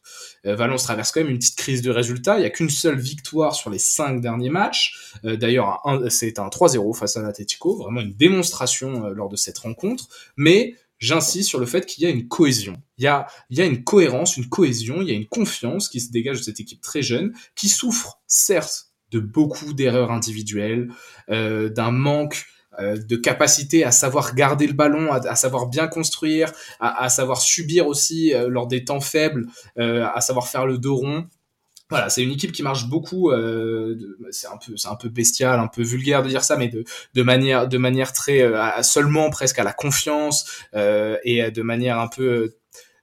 euh, 0.46 0.54
Valence 0.54 0.84
traverse 0.84 1.12
quand 1.12 1.20
même 1.20 1.30
une 1.30 1.38
petite 1.38 1.56
crise 1.56 1.82
de 1.82 1.90
résultats. 1.90 2.36
Il 2.36 2.40
n'y 2.40 2.46
a 2.46 2.50
qu'une 2.50 2.70
seule 2.70 2.98
victoire 2.98 3.54
sur 3.54 3.68
les 3.68 3.80
cinq 3.80 4.20
derniers 4.20 4.48
matchs. 4.48 5.12
Euh, 5.24 5.36
d'ailleurs, 5.36 5.82
c'est 6.08 6.38
un 6.38 6.48
3-0 6.48 6.96
face 6.96 7.16
à 7.16 7.22
l'Atletico, 7.22 7.76
vraiment 7.76 8.00
une 8.00 8.14
démonstration 8.14 9.08
lors 9.08 9.28
de 9.28 9.36
cette 9.36 9.58
rencontre. 9.58 10.08
Mais 10.36 10.76
j'insiste 10.98 11.48
sur 11.48 11.60
le 11.60 11.66
fait 11.66 11.86
qu'il 11.86 12.04
y 12.04 12.06
a 12.06 12.10
une 12.10 12.28
cohésion. 12.28 12.82
Il 12.98 13.04
y 13.04 13.06
a, 13.06 13.26
il 13.50 13.58
y 13.58 13.62
a 13.62 13.64
une 13.64 13.84
cohérence, 13.84 14.36
une 14.36 14.48
cohésion, 14.48 15.00
il 15.00 15.08
y 15.08 15.10
a 15.10 15.14
une 15.14 15.28
confiance 15.28 15.88
qui 15.88 16.00
se 16.00 16.10
dégage 16.10 16.38
de 16.38 16.42
cette 16.42 16.60
équipe 16.60 16.80
très 16.80 17.02
jeune, 17.02 17.32
qui 17.54 17.68
souffre 17.68 18.20
certes 18.26 18.86
de 19.10 19.20
beaucoup 19.20 19.72
d'erreurs 19.72 20.10
individuelles, 20.10 20.90
euh, 21.30 21.68
d'un 21.70 21.90
manque 21.90 22.46
euh, 22.80 22.96
de 22.96 23.16
capacité 23.16 23.82
à 23.82 23.90
savoir 23.90 24.36
garder 24.36 24.66
le 24.68 24.72
ballon, 24.72 25.10
à, 25.12 25.34
savoir 25.34 25.66
bien 25.66 25.88
construire, 25.88 26.52
à, 26.78 27.02
à 27.02 27.08
savoir 27.08 27.40
subir 27.40 27.88
aussi 27.88 28.32
euh, 28.32 28.48
lors 28.48 28.68
des 28.68 28.84
temps 28.84 29.00
faibles, 29.00 29.46
euh, 29.78 30.06
à 30.14 30.20
savoir 30.20 30.46
faire 30.46 30.64
le 30.64 30.78
dos 30.78 30.94
rond 30.94 31.26
voilà, 31.90 32.10
c'est 32.10 32.22
une 32.22 32.32
équipe 32.32 32.52
qui 32.52 32.62
marche 32.62 32.88
beaucoup. 32.88 33.30
Euh, 33.30 33.96
c'est 34.30 34.46
un 34.46 34.58
peu, 34.58 34.76
c'est 34.76 34.88
un 34.88 34.96
peu 34.96 35.08
bestial, 35.08 35.58
un 35.58 35.68
peu 35.68 35.82
vulgaire 35.82 36.22
de 36.22 36.28
dire 36.28 36.44
ça, 36.44 36.56
mais 36.56 36.68
de, 36.68 36.84
de 37.14 37.22
manière, 37.22 37.66
de 37.66 37.78
manière 37.78 38.12
très 38.12 38.42
euh, 38.42 38.82
seulement 38.82 39.30
presque 39.30 39.58
à 39.58 39.64
la 39.64 39.72
confiance 39.72 40.46
euh, 40.74 41.16
et 41.24 41.50
de 41.50 41.62
manière 41.62 41.98
un 41.98 42.08
peu 42.08 42.22
euh, 42.24 42.56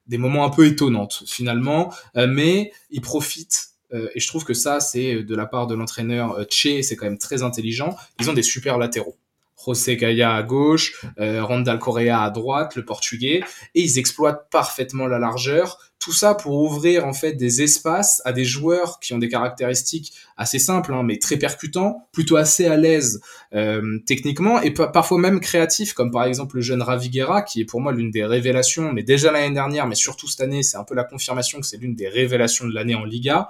des 0.08 0.20
moments 0.20 0.46
un 0.46 0.52
peu 0.52 0.68
étonnantes 0.68 1.24
finalement. 1.26 1.94
Euh, 2.16 2.28
mais 2.28 2.72
ils 2.92 3.02
profitent. 3.02 3.70
et 3.92 4.20
je 4.20 4.28
trouve 4.28 4.44
que 4.44 4.54
ça, 4.54 4.80
c'est 4.80 5.24
de 5.24 5.36
la 5.36 5.46
part 5.46 5.68
de 5.68 5.76
l'entraîneur 5.76 6.46
Che, 6.50 6.82
c'est 6.82 6.96
quand 6.96 7.06
même 7.06 7.18
très 7.18 7.44
intelligent. 7.44 7.96
Ils 8.20 8.30
ont 8.30 8.34
des 8.34 8.44
super 8.44 8.78
latéraux. 8.78 9.18
José 9.64 9.98
Gaya 9.98 10.36
à 10.36 10.44
gauche, 10.44 11.06
euh, 11.20 11.44
Randall 11.44 11.80
Correa 11.80 12.22
à 12.22 12.30
droite, 12.30 12.76
le 12.76 12.86
portugais, 12.86 13.42
et 13.74 13.82
ils 13.82 14.00
exploitent 14.00 14.50
parfaitement 14.52 15.08
la 15.08 15.20
largeur. 15.20 15.80
Tout 15.98 16.12
ça 16.12 16.36
pour 16.36 16.62
ouvrir 16.62 17.08
en 17.08 17.14
fait 17.14 17.34
des 17.34 17.64
espaces 17.64 18.22
à 18.26 18.34
des 18.34 18.46
joueurs 18.46 19.00
qui 19.00 19.14
ont 19.14 19.18
des 19.18 19.30
caractéristiques 19.30 20.14
assez 20.38 20.60
simples, 20.60 20.94
hein, 20.94 21.02
mais 21.04 21.18
très 21.18 21.38
percutants, 21.38 22.08
plutôt 22.12 22.36
assez 22.36 22.68
à 22.68 22.76
l'aise 22.76 23.22
euh, 23.56 24.00
techniquement 24.06 24.62
et 24.62 24.72
parfois 24.72 25.18
même 25.18 25.40
créatifs, 25.40 25.94
comme 25.94 26.12
par 26.12 26.26
exemple 26.26 26.58
le 26.58 26.62
jeune 26.62 26.82
Raviguera, 26.82 27.42
qui 27.42 27.62
est 27.62 27.66
pour 27.66 27.82
moi 27.82 27.92
l'une 27.92 28.12
des 28.12 28.26
révélations, 28.26 28.92
mais 28.92 29.04
déjà 29.04 29.32
l'année 29.32 29.54
dernière, 29.54 29.88
mais 29.88 29.96
surtout 29.96 30.28
cette 30.28 30.42
année, 30.42 30.62
c'est 30.62 30.78
un 30.78 30.84
peu 30.84 30.96
la 30.96 31.06
confirmation 31.06 31.60
que 31.60 31.66
c'est 31.66 31.78
l'une 31.78 31.96
des 31.96 32.10
révélations 32.10 32.68
de 32.68 32.74
l'année 32.74 32.96
en 32.96 33.06
Liga, 33.06 33.50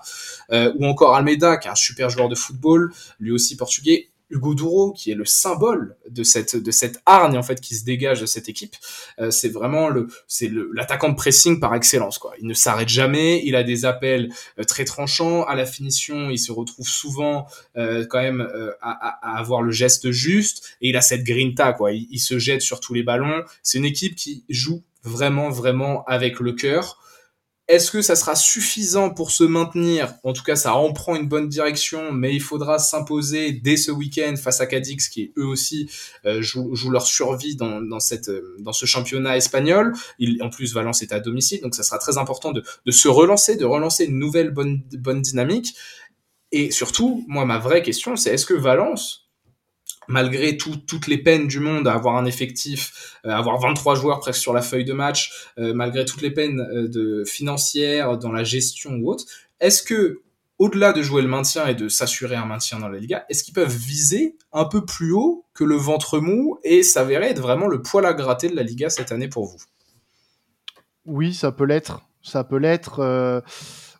euh, 0.51 0.71
ou 0.77 0.85
encore 0.85 1.15
Almeida, 1.15 1.57
qui 1.57 1.67
est 1.67 1.71
un 1.71 1.75
super 1.75 2.09
joueur 2.09 2.29
de 2.29 2.35
football, 2.35 2.93
lui 3.19 3.31
aussi 3.31 3.57
portugais, 3.57 4.11
Hugo 4.29 4.55
Duro, 4.55 4.91
qui 4.93 5.11
est 5.11 5.15
le 5.15 5.25
symbole 5.25 5.97
de 6.09 6.23
cette 6.23 6.55
de 6.55 6.71
cette 6.71 6.99
hargne 7.05 7.37
en 7.37 7.43
fait 7.43 7.61
qui 7.61 7.75
se 7.75 7.85
dégage 7.85 8.21
de 8.21 8.25
cette 8.25 8.49
équipe, 8.49 8.75
euh, 9.19 9.31
c'est 9.31 9.49
vraiment 9.49 9.89
le 9.89 10.07
c'est 10.27 10.51
l'attaquant 10.73 11.09
de 11.09 11.15
pressing 11.15 11.59
par 11.59 11.75
excellence 11.75 12.17
quoi. 12.17 12.33
Il 12.39 12.47
ne 12.47 12.53
s'arrête 12.53 12.89
jamais, 12.89 13.41
il 13.45 13.55
a 13.55 13.63
des 13.63 13.85
appels 13.85 14.31
euh, 14.59 14.63
très 14.63 14.85
tranchants 14.85 15.43
à 15.43 15.55
la 15.55 15.65
finition, 15.65 16.29
il 16.29 16.39
se 16.39 16.51
retrouve 16.51 16.87
souvent 16.87 17.45
euh, 17.77 18.05
quand 18.09 18.21
même 18.21 18.47
à, 18.81 18.91
à, 18.91 19.37
avoir 19.37 19.61
le 19.61 19.71
geste 19.71 20.11
juste 20.11 20.77
et 20.81 20.89
il 20.89 20.97
a 20.97 21.01
cette 21.01 21.23
grinta 21.23 21.73
quoi. 21.73 21.91
Il 21.91 22.19
se 22.19 22.39
jette 22.39 22.61
sur 22.61 22.79
tous 22.79 22.93
les 22.93 23.03
ballons. 23.03 23.43
C'est 23.63 23.77
une 23.77 23.85
équipe 23.85 24.15
qui 24.15 24.43
joue 24.49 24.83
vraiment 25.03 25.49
vraiment 25.49 26.03
avec 26.05 26.39
le 26.39 26.53
cœur. 26.53 26.99
Est-ce 27.67 27.89
que 27.89 28.03
ça 28.03 28.15
sera 28.15 28.35
suffisant 28.35 29.09
pour 29.09 29.31
se 29.31 29.43
maintenir? 29.43 30.13
En 30.23 30.33
tout 30.33 30.43
cas, 30.43 30.55
ça 30.55 30.75
en 30.75 30.93
prend 30.93 31.15
une 31.15 31.27
bonne 31.27 31.49
direction, 31.49 32.11
mais 32.11 32.35
il 32.35 32.41
faudra 32.41 32.77
s'imposer 32.77 33.53
dès 33.53 33.75
ce 33.75 33.89
week-end 33.89 34.35
face 34.37 34.61
à 34.61 34.67
Cadix, 34.67 35.09
qui 35.09 35.33
eux 35.35 35.47
aussi 35.47 35.89
euh, 36.25 36.43
jouent, 36.43 36.75
leur 36.91 37.07
survie 37.07 37.55
dans, 37.55 37.99
cette, 37.99 38.29
euh, 38.29 38.55
dans 38.59 38.71
ce 38.71 38.85
championnat 38.85 39.37
espagnol. 39.37 39.93
Il, 40.19 40.43
en 40.43 40.51
plus, 40.51 40.75
Valence 40.75 41.01
est 41.01 41.11
à 41.11 41.19
domicile, 41.19 41.61
donc 41.61 41.73
ça 41.73 41.81
sera 41.81 41.97
très 41.97 42.19
important 42.19 42.51
de, 42.51 42.63
de 42.85 42.91
se 42.91 43.07
relancer, 43.07 43.55
de 43.55 43.65
relancer 43.65 44.05
une 44.05 44.19
nouvelle 44.19 44.51
bonne, 44.51 44.83
bonne 44.99 45.23
dynamique. 45.23 45.75
Et 46.51 46.69
surtout, 46.69 47.25
moi, 47.27 47.45
ma 47.45 47.57
vraie 47.57 47.81
question, 47.81 48.15
c'est 48.15 48.29
est-ce 48.29 48.45
que 48.45 48.53
Valence 48.53 49.24
malgré 50.07 50.57
toutes 50.57 51.07
les 51.07 51.17
peines 51.17 51.47
du 51.47 51.59
monde 51.59 51.87
à 51.87 51.93
avoir 51.93 52.17
un 52.17 52.25
effectif, 52.25 53.19
à 53.23 53.29
euh, 53.29 53.31
avoir 53.31 53.59
23 53.59 53.95
joueurs 53.95 54.19
presque 54.19 54.41
sur 54.41 54.53
la 54.53 54.61
feuille 54.61 54.85
de 54.85 54.93
match, 54.93 55.49
euh, 55.57 55.73
malgré 55.73 56.05
toutes 56.05 56.21
les 56.21 56.31
peines 56.31 56.59
euh, 56.59 56.87
de 56.87 57.23
financières 57.25 58.17
dans 58.17 58.31
la 58.31 58.43
gestion 58.43 58.95
ou 58.95 59.11
autre, 59.11 59.25
est-ce 59.59 59.83
que 59.83 60.21
au-delà 60.57 60.93
de 60.93 61.01
jouer 61.01 61.21
le 61.21 61.27
maintien 61.27 61.67
et 61.67 61.75
de 61.75 61.89
s'assurer 61.89 62.35
un 62.35 62.45
maintien 62.45 62.79
dans 62.79 62.87
la 62.87 62.97
Liga, 62.97 63.25
est-ce 63.29 63.43
qu'ils 63.43 63.53
peuvent 63.53 63.75
viser 63.75 64.37
un 64.53 64.65
peu 64.65 64.85
plus 64.85 65.11
haut 65.11 65.45
que 65.53 65.65
le 65.65 65.75
ventre 65.75 66.19
mou 66.19 66.59
et 66.63 66.81
s'avérer 66.81 67.27
être 67.27 67.41
vraiment 67.41 67.67
le 67.67 67.81
poil 67.81 68.05
à 68.05 68.13
gratter 68.13 68.47
de 68.47 68.55
la 68.55 68.63
Liga 68.63 68.89
cette 68.89 69.11
année 69.11 69.27
pour 69.27 69.45
vous? 69.45 69.57
Oui, 71.05 71.33
ça 71.33 71.51
peut 71.51 71.65
l'être. 71.65 72.01
Ça 72.21 72.45
peut 72.45 72.57
l'être 72.57 73.43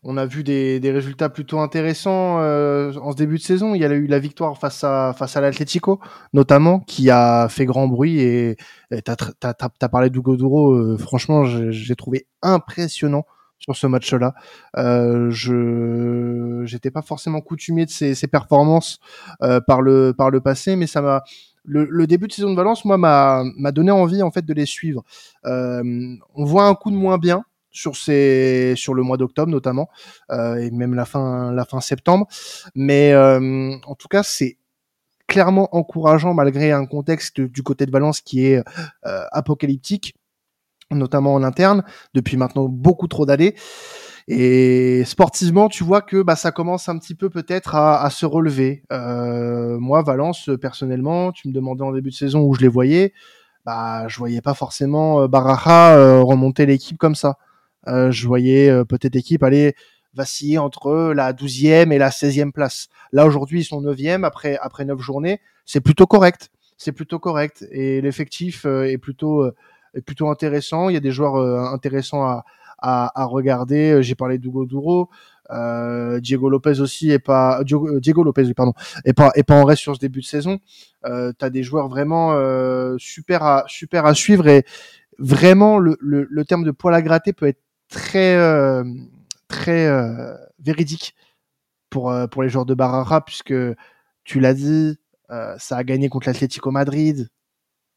on 0.08 0.18
a 0.18 0.26
vu 0.28 0.44
des, 0.44 0.80
résultats 0.92 1.30
plutôt 1.30 1.60
intéressants 1.60 2.40
euh, 2.40 2.94
en 3.02 3.12
ce 3.12 3.18
début 3.18 3.38
de 3.38 3.42
saison. 3.42 3.74
Il 3.74 3.82
y 3.82 3.86
a 3.86 3.92
eu 3.92 4.06
la 4.06 4.20
victoire 4.20 4.58
face 4.58 4.84
à 4.84 5.14
face 5.18 5.36
à 5.36 5.42
l'Atlético, 5.42 6.00
notamment, 6.32 6.80
qui 6.82 7.10
a 7.10 7.50
fait 7.50 7.66
grand 7.66 7.88
bruit. 7.88 8.20
Et 8.20 8.56
tu 8.92 9.12
as, 9.12 9.90
parlé 9.90 10.12
d'Hugo 10.12 10.38
Duro. 10.38 10.74
Euh, 10.74 10.98
franchement, 10.98 11.44
j'ai 11.46 11.96
trouvé 11.96 12.28
impressionnant 12.44 13.26
sur 13.58 13.76
ce 13.76 13.88
match-là. 13.88 14.36
Euh, 14.78 15.32
je 15.32 16.62
j'étais 16.66 16.92
pas 16.92 17.02
forcément 17.02 17.42
coutumier 17.42 17.86
de 17.86 17.90
ses, 17.90 18.28
performances 18.28 19.00
euh, 19.42 19.60
par 19.60 19.82
le 19.82 20.14
par 20.16 20.30
le 20.30 20.40
passé, 20.40 20.76
mais 20.76 20.86
ça 20.86 21.02
m'a 21.02 21.24
le, 21.64 22.06
début 22.06 22.28
de 22.28 22.32
saison 22.32 22.52
de 22.52 22.56
Valence, 22.56 22.86
moi, 22.86 23.00
m'a 23.00 23.44
m'a 23.58 23.72
donné 23.72 23.90
envie 23.90 24.22
en 24.22 24.30
fait 24.30 24.46
de 24.46 24.54
les 24.54 24.68
suivre. 24.68 25.04
on 25.44 26.46
voit 26.46 26.68
un 26.68 26.76
coup 26.76 26.92
de 26.92 26.96
moins 26.96 27.18
bien 27.18 27.44
sur 27.76 27.96
ces 27.96 28.74
sur 28.76 28.94
le 28.94 29.04
mois 29.04 29.18
d'octobre 29.18 29.52
notamment 29.52 29.90
euh, 30.32 30.56
et 30.56 30.72
même 30.72 30.96
la 30.96 31.06
fin 31.06 31.52
la 31.52 31.66
fin 31.66 31.82
septembre. 31.82 32.28
Mais 32.74 33.12
euh, 33.12 33.76
en 33.86 33.96
tout 33.96 34.08
cas 34.08 34.24
c'est 34.24 34.58
clairement 35.28 35.76
encourageant 35.76 36.34
malgré 36.34 36.72
un 36.72 36.86
contexte 36.86 37.42
du 37.42 37.64
côté 37.64 37.86
de 37.86 37.92
Valence 37.92 38.22
qui 38.22 38.46
est 38.46 38.64
euh, 39.06 39.26
apocalyptique 39.32 40.16
notamment 40.92 41.34
en 41.34 41.44
interne 41.44 41.84
depuis 42.14 42.38
maintenant 42.38 42.68
beaucoup 42.70 43.08
trop 43.08 43.26
d'années. 43.26 43.56
Et 44.28 45.04
sportivement 45.06 45.68
tu 45.68 45.84
vois 45.84 46.02
que 46.02 46.24
bah 46.24 46.36
ça 46.36 46.52
commence 46.52 46.90
un 46.90 46.98
petit 46.98 47.16
peu 47.16 47.30
peut-être 47.30 47.76
à, 47.76 48.10
se 48.10 48.26
relever. 48.26 48.84
Moi 48.90 50.02
Valence 50.02 50.50
personnellement 50.62 51.32
tu 51.32 51.50
me 51.50 51.54
demandais 51.54 51.84
en 51.84 51.92
début 51.92 52.12
de 52.12 52.16
saison 52.16 52.42
où 52.42 52.56
je 52.56 52.62
les 52.62 52.68
voyais 52.68 53.14
bah 53.66 54.08
je 54.08 54.18
voyais 54.18 54.42
pas 54.42 54.54
forcément 54.54 55.28
Baraja 55.28 56.22
remonter 56.22 56.66
l'équipe 56.66 56.98
comme 56.98 57.16
ça 57.16 57.38
je 57.86 58.28
voyais 58.28 58.70
euh, 58.70 58.84
peut-être 58.86 59.16
équipe 59.16 59.44
aller 59.44 59.76
vaciller 60.14 60.58
entre 60.58 61.14
la 61.14 61.34
12e 61.34 61.92
et 61.92 61.98
la 61.98 62.10
16e 62.10 62.52
place. 62.52 62.88
Là 63.12 63.26
aujourd'hui, 63.26 63.62
ils 63.62 63.66
sont 63.66 63.82
9e 63.82 64.24
après 64.24 64.58
après 64.62 64.86
9 64.86 65.00
journées, 65.00 65.42
c'est 65.66 65.82
plutôt 65.82 66.08
correct. 66.08 66.50
C'est 66.78 66.92
plutôt 66.92 67.20
correct 67.20 67.66
et 67.72 68.02
l'effectif 68.02 68.66
euh, 68.66 68.84
est 68.84 68.98
plutôt 68.98 69.46
est 69.94 70.02
plutôt 70.02 70.30
intéressant, 70.30 70.90
il 70.90 70.94
y 70.94 70.98
a 70.98 71.02
des 71.02 71.12
joueurs 71.12 71.38
intéressants 71.74 72.24
à 72.24 72.46
à, 72.78 73.22
à 73.22 73.26
regarder, 73.26 74.04
j'ai 74.04 74.16
parlé 74.16 74.38
d'Hugo 74.38 74.66
Duro, 74.66 75.10
euh, 75.52 76.20
Diego 76.20 76.50
Lopez 76.50 76.80
aussi 76.80 77.12
est 77.12 77.20
pas 77.20 77.62
Diego, 77.64 78.24
Lopez 78.24 78.54
pardon 78.54 78.74
est 79.06 79.14
pas 79.14 79.32
est 79.36 79.44
pas 79.44 79.56
en 79.56 79.64
reste 79.64 79.82
sur 79.82 79.96
ce 79.96 80.00
début 80.00 80.22
de 80.22 80.26
saison. 80.26 80.60
Euh, 81.06 81.32
T'as 81.38 81.50
des 81.50 81.64
joueurs 81.64 81.88
vraiment 81.88 82.34
euh, 82.34 82.96
super 82.98 83.44
à 83.44 83.64
super 83.68 84.06
à 84.06 84.16
suivre 84.16 84.48
et 84.48 84.66
vraiment 85.20 85.78
le, 85.78 85.98
le, 86.00 86.28
le 86.30 86.46
terme 86.46 86.64
de 86.64 86.72
poil 86.72 86.94
à 86.94 87.02
gratter 87.02 87.32
peut 87.34 87.48
être 87.48 87.62
très 87.90 88.36
euh, 88.36 88.84
très 89.48 89.88
euh, 89.88 90.36
véridique 90.60 91.16
pour 91.90 92.12
euh, 92.12 92.28
pour 92.28 92.44
les 92.44 92.50
joueurs 92.50 92.66
de 92.66 92.74
Barara 92.74 93.24
puisque 93.24 93.54
tu 94.24 94.40
l'as 94.40 94.54
dit, 94.54 94.98
ça 95.58 95.78
a 95.78 95.84
gagné 95.84 96.10
contre 96.10 96.28
l'Atlético 96.28 96.72
Madrid. 96.72 97.30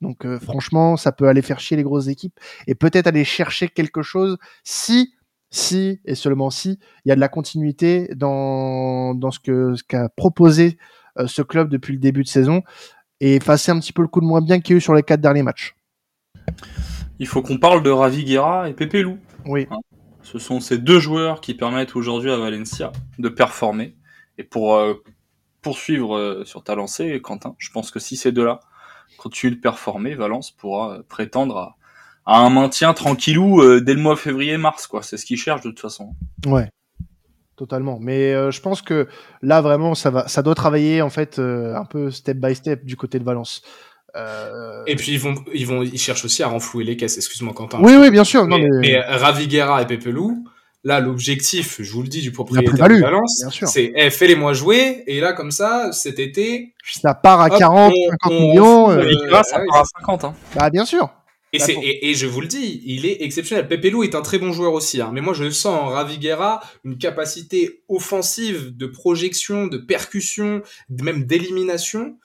Donc 0.00 0.26
franchement, 0.38 0.96
ça 0.96 1.10
peut 1.10 1.26
aller 1.26 1.42
faire 1.42 1.58
chier 1.58 1.76
les 1.76 1.82
grosses 1.82 2.08
équipes 2.08 2.38
et 2.66 2.74
peut-être 2.74 3.06
aller 3.06 3.24
chercher 3.24 3.68
quelque 3.68 4.02
chose 4.02 4.36
si 4.62 5.14
si 5.50 6.00
et 6.04 6.14
seulement 6.14 6.50
si 6.50 6.78
il 7.04 7.08
y 7.08 7.12
a 7.12 7.14
de 7.14 7.20
la 7.20 7.28
continuité 7.28 8.10
dans 8.14 9.14
dans 9.14 9.30
ce 9.30 9.40
que 9.40 9.74
ce 9.74 9.82
qu'a 9.82 10.10
proposé 10.10 10.76
ce 11.26 11.42
club 11.42 11.70
depuis 11.70 11.94
le 11.94 11.98
début 11.98 12.22
de 12.22 12.28
saison 12.28 12.62
et 13.20 13.36
effacer 13.36 13.72
un 13.72 13.80
petit 13.80 13.92
peu 13.92 14.02
le 14.02 14.08
coup 14.08 14.20
de 14.20 14.26
moins 14.26 14.42
bien 14.42 14.60
qu'il 14.60 14.74
y 14.74 14.76
a 14.76 14.78
eu 14.78 14.80
sur 14.80 14.94
les 14.94 15.02
quatre 15.02 15.20
derniers 15.20 15.42
matchs. 15.42 15.74
Il 17.18 17.26
faut 17.26 17.42
qu'on 17.42 17.58
parle 17.58 17.82
de 17.82 17.90
Ravi 17.90 18.24
Guerra 18.24 18.68
et 18.68 18.74
Pepe 18.74 19.02
Lou. 19.02 19.18
Oui. 19.46 19.66
Hein, 19.70 19.78
ce 20.22 20.38
sont 20.38 20.60
ces 20.60 20.78
deux 20.78 20.98
joueurs 20.98 21.40
qui 21.40 21.54
permettent 21.54 21.96
aujourd'hui 21.96 22.30
à 22.30 22.36
Valencia 22.36 22.92
de 23.18 23.28
performer. 23.28 23.96
Et 24.36 24.44
pour 24.44 24.76
euh, 24.76 24.94
poursuivre 25.62 26.16
euh, 26.16 26.44
sur 26.44 26.62
ta 26.62 26.74
lancée, 26.74 27.20
Quentin, 27.20 27.54
je 27.58 27.70
pense 27.70 27.90
que 27.90 27.98
si 27.98 28.16
ces 28.16 28.32
deux-là 28.32 28.60
continuent 29.16 29.54
de 29.54 29.60
performer, 29.60 30.14
Valence 30.14 30.50
pourra 30.50 30.94
euh, 30.94 31.02
prétendre 31.08 31.56
à, 31.56 31.76
un 32.26 32.50
maintien 32.50 32.92
tranquillou 32.92 33.80
dès 33.80 33.94
le 33.94 34.00
mois 34.00 34.16
février-mars. 34.16 34.86
quoi. 34.86 35.02
C'est 35.02 35.16
ce 35.16 35.24
qu'ils 35.24 35.38
cherchent 35.38 35.62
de 35.62 35.70
toute 35.70 35.80
façon. 35.80 36.14
Ouais, 36.44 36.68
totalement. 37.56 37.98
Mais 37.98 38.52
je 38.52 38.60
pense 38.60 38.82
que 38.82 39.08
là 39.40 39.62
vraiment, 39.62 39.94
ça 39.94 40.10
va, 40.10 40.28
ça 40.28 40.42
doit 40.42 40.54
travailler 40.54 41.00
en 41.00 41.08
fait 41.08 41.38
un 41.38 41.86
peu 41.86 42.10
step 42.10 42.36
by 42.36 42.54
step 42.54 42.84
du 42.84 42.96
côté 42.96 43.18
de 43.18 43.24
Valence. 43.24 43.62
Euh... 44.16 44.82
Et 44.86 44.96
puis 44.96 45.12
ils 45.12 45.20
vont, 45.20 45.34
ils 45.54 45.66
vont, 45.66 45.82
ils 45.82 45.98
cherchent 45.98 46.24
aussi 46.24 46.42
à 46.42 46.48
renflouer 46.48 46.84
les 46.84 46.96
caisses. 46.96 47.16
Excuse-moi 47.16 47.52
Quentin. 47.54 47.78
Oui, 47.82 47.94
oui, 47.98 48.10
bien 48.10 48.24
sûr. 48.24 48.46
Mais, 48.46 48.58
non, 48.58 48.68
mais... 48.80 48.88
mais 48.88 49.00
Raviguera 49.00 49.82
et 49.82 49.86
Pepelou, 49.86 50.44
là 50.84 51.00
l'objectif, 51.00 51.80
je 51.80 51.92
vous 51.92 52.02
le 52.02 52.08
dis, 52.08 52.22
du 52.22 52.32
propriétaire 52.32 52.88
de 52.88 53.00
Valence, 53.00 53.44
c'est 53.66 53.92
eh, 53.94 54.10
fais-les-moi 54.10 54.52
jouer. 54.54 55.04
Et 55.06 55.20
là 55.20 55.32
comme 55.32 55.50
ça, 55.50 55.92
cet 55.92 56.18
été, 56.18 56.74
ça 56.84 57.14
part 57.14 57.40
à 57.40 57.50
40, 57.50 57.92
50 58.22 58.32
millions. 58.32 58.90
Euh... 58.90 59.42
ça 59.42 59.60
part 59.70 59.82
à 59.82 59.84
50. 60.00 60.24
Hein. 60.24 60.34
Bah 60.54 60.70
bien 60.70 60.84
sûr. 60.84 61.10
Et, 61.54 61.58
c'est, 61.58 61.72
et, 61.72 62.10
et, 62.10 62.14
je 62.14 62.26
vous 62.26 62.42
le 62.42 62.46
dis, 62.46 62.82
il 62.84 63.06
est 63.06 63.22
exceptionnel. 63.22 63.66
Pepelou 63.68 64.02
est 64.04 64.14
un 64.14 64.20
très 64.20 64.38
bon 64.38 64.52
joueur 64.52 64.74
aussi, 64.74 65.00
hein. 65.00 65.10
mais 65.14 65.22
moi 65.22 65.32
je 65.32 65.48
sens 65.48 65.80
en 65.80 65.86
Raviguera 65.86 66.60
une 66.84 66.98
capacité 66.98 67.80
offensive 67.88 68.76
de 68.76 68.84
projection, 68.84 69.66
de 69.66 69.78
percussion, 69.78 70.60
même 70.90 71.24
d'élimination 71.24 72.18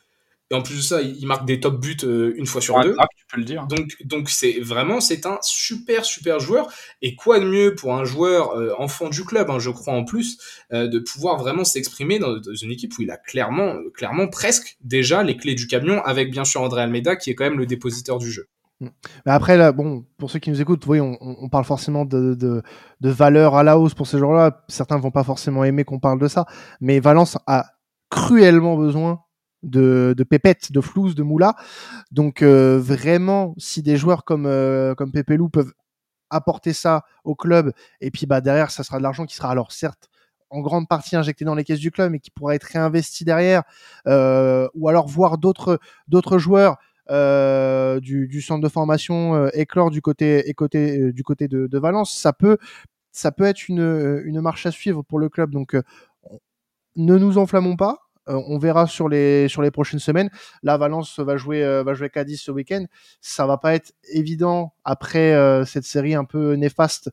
et 0.52 0.56
en 0.56 0.62
plus 0.62 0.76
de 0.76 0.82
ça, 0.82 1.02
il 1.02 1.26
marque 1.26 1.46
des 1.46 1.60
top 1.60 1.80
buts 1.80 1.98
euh, 2.04 2.34
une 2.36 2.46
fois 2.46 2.62
sur 2.62 2.80
deux. 2.82 2.94
tu 2.94 3.26
peux 3.32 3.40
le 3.40 3.46
dire. 3.46 3.66
Donc, 3.68 3.96
donc 4.04 4.30
c'est 4.30 4.60
vraiment 4.60 5.00
c'est 5.00 5.26
un 5.26 5.40
super 5.42 6.06
super 6.06 6.40
joueur. 6.40 6.72
Et 7.02 7.16
quoi 7.16 7.40
de 7.40 7.46
mieux 7.46 7.76
pour 7.76 7.96
un 7.96 8.04
joueur 8.04 8.52
euh, 8.52 8.74
enfant 8.78 9.10
du 9.10 9.24
club, 9.24 9.50
hein, 9.50 9.60
je 9.60 9.70
crois 9.70 9.94
en 9.94 10.04
plus, 10.04 10.38
euh, 10.74 10.88
de 10.88 11.00
pouvoir 11.00 11.38
vraiment 11.38 11.64
s'exprimer 11.64 12.20
dans, 12.20 12.40
une 12.62 12.72
équipe 12.72 12.98
où 12.98 13.02
il 13.02 13.12
a 13.12 13.18
clairement 13.18 13.78
clairement 13.94 14.28
presque 14.28 14.78
déjà 14.82 15.24
les 15.24 15.38
clés 15.38 15.56
du 15.56 15.68
camion, 15.68 16.04
avec 16.04 16.30
bien 16.30 16.46
sûr 16.46 16.62
André 16.62 16.82
Almeida 16.82 17.16
qui 17.16 17.30
est 17.30 17.36
quand 17.36 17.46
même 17.46 17.58
le 17.58 17.66
dépositeur 17.66 18.20
du 18.20 18.32
jeu. 18.32 18.48
Mm. 18.80 18.88
Mais 19.26 19.32
après, 19.32 19.58
là, 19.58 19.72
bon, 19.72 20.06
pour 20.18 20.30
ceux 20.30 20.40
qui 20.40 20.52
nous 20.52 20.62
écoutent, 20.62 20.86
oui, 20.88 21.00
on, 21.00 21.18
on 21.20 21.50
parle 21.50 21.66
forcément 21.66 22.06
de, 22.06 22.36
de, 22.36 22.62
de, 23.02 23.10
valeur 23.10 23.56
à 23.56 23.64
la 23.64 23.80
hausse 23.80 23.94
pour 23.94 24.08
ces 24.08 24.20
joueurs-là. 24.20 24.64
Certains 24.68 24.98
vont 24.98 25.12
pas 25.12 25.24
forcément 25.24 25.64
aimer 25.64 25.84
qu'on 25.84 26.00
parle 26.00 26.20
de 26.20 26.28
ça, 26.28 26.46
mais 26.82 27.00
Valence 27.00 27.38
a 27.48 27.66
cruellement 28.10 28.78
besoin 28.78 29.23
de, 29.64 30.14
de 30.16 30.24
Pépette, 30.24 30.72
de 30.72 30.82
Flouze, 30.82 31.16
de 31.16 31.24
Moula. 31.24 31.56
Donc 32.12 32.42
euh, 32.42 32.80
vraiment, 32.80 33.54
si 33.58 33.82
des 33.82 33.98
joueurs 33.98 34.26
comme 34.26 34.46
euh, 34.46 34.94
Pépé 34.96 35.38
peuvent 35.52 35.74
apporter 36.30 36.74
ça 36.74 37.04
au 37.24 37.36
club, 37.36 37.74
et 38.02 38.12
puis 38.12 38.26
bah 38.26 38.42
derrière, 38.42 38.72
ça 38.72 38.84
sera 38.84 38.98
de 38.98 39.04
l'argent 39.04 39.26
qui 39.26 39.36
sera 39.36 39.52
alors 39.52 39.72
certes 39.72 40.10
en 40.50 40.62
grande 40.62 40.88
partie 40.88 41.16
injecté 41.16 41.46
dans 41.46 41.56
les 41.56 41.64
caisses 41.64 41.80
du 41.80 41.90
club, 41.90 42.12
mais 42.12 42.20
qui 42.20 42.30
pourra 42.30 42.54
être 42.54 42.66
réinvesti 42.66 43.26
derrière, 43.26 43.64
euh, 44.08 44.68
ou 44.76 44.88
alors 44.88 45.08
voir 45.08 45.40
d'autres 45.40 45.80
joueurs 46.38 46.78
euh, 47.10 48.00
du, 48.00 48.42
centre 48.42 48.62
de 48.62 48.70
formation 48.70 49.48
éclore 49.50 49.90
du 49.90 50.02
côté, 50.02 50.48
et 50.48 50.54
côté 50.54 51.12
du 51.12 51.24
côté 51.24 51.48
de, 51.48 51.66
de, 51.66 51.80
Valence, 51.80 52.14
ça 52.16 52.34
peut 52.34 52.58
ça 53.12 53.32
peut 53.32 53.46
être 53.46 53.68
une, 53.68 54.22
une 54.26 54.42
marche 54.42 54.66
à 54.68 54.72
suivre 54.72 55.02
pour 55.02 55.18
le 55.20 55.30
club. 55.30 55.52
Donc 55.52 55.76
ne 56.96 57.18
nous 57.18 57.38
enflammons 57.38 57.76
pas. 57.76 58.03
On 58.28 58.58
verra 58.58 58.88
sur 58.88 59.10
les 59.10 59.48
sur 59.48 59.62
les 59.62 59.72
prochaines 59.72 60.00
semaines. 60.00 60.30
Là, 60.62 60.78
Valence 60.78 61.20
va 61.20 61.38
jouer 61.38 61.62
va 61.84 61.94
jouer 61.94 62.10
Cadiz 62.10 62.42
ce 62.42 62.52
week-end. 62.52 62.86
Ça 63.22 63.46
va 63.46 63.58
pas 63.58 63.76
être 63.76 63.94
évident 64.12 64.74
après 64.84 65.34
cette 65.66 65.86
série 65.86 66.16
un 66.16 66.26
peu 66.26 66.54
néfaste 66.54 67.12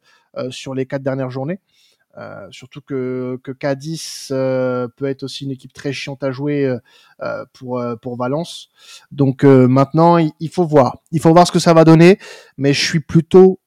sur 0.50 0.74
les 0.74 0.86
quatre 0.86 1.02
dernières 1.02 1.30
journées. 1.30 1.60
Euh, 2.18 2.48
surtout 2.50 2.80
que, 2.80 3.38
que 3.44 3.52
Cadiz 3.52 4.28
euh, 4.32 4.88
peut 4.96 5.06
être 5.06 5.22
aussi 5.22 5.44
une 5.44 5.52
équipe 5.52 5.72
très 5.72 5.92
chiante 5.92 6.24
à 6.24 6.32
jouer 6.32 6.76
euh, 7.20 7.44
pour, 7.52 7.82
pour 8.02 8.16
Valence. 8.16 8.68
Donc 9.12 9.44
maintenant, 9.44 10.18
il, 10.18 10.50
faut 10.50 10.66
voir. 10.66 10.98
Il 11.12 11.20
faut 11.20 11.32
voir 11.32 11.46
ce 11.46 11.52
que 11.52 11.58
ça 11.58 11.74
va 11.74 11.84
donner. 11.84 12.18
Mais 12.56 12.72
je 12.72 12.84
suis 12.84 13.00
plutôt 13.00 13.60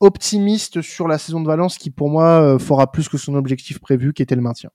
optimiste 0.00 0.80
sur 0.82 1.08
la 1.08 1.18
saison 1.18 1.40
de 1.40 1.46
Valence 1.46 1.78
qui, 1.78 1.90
pour 1.90 2.08
moi, 2.08 2.58
fera 2.58 2.90
plus 2.90 3.08
que 3.08 3.18
son 3.18 3.34
objectif 3.34 3.78
prévu, 3.80 4.12
qui 4.12 4.22
était 4.22 4.36
le 4.36 4.42
maintien. 4.42 4.70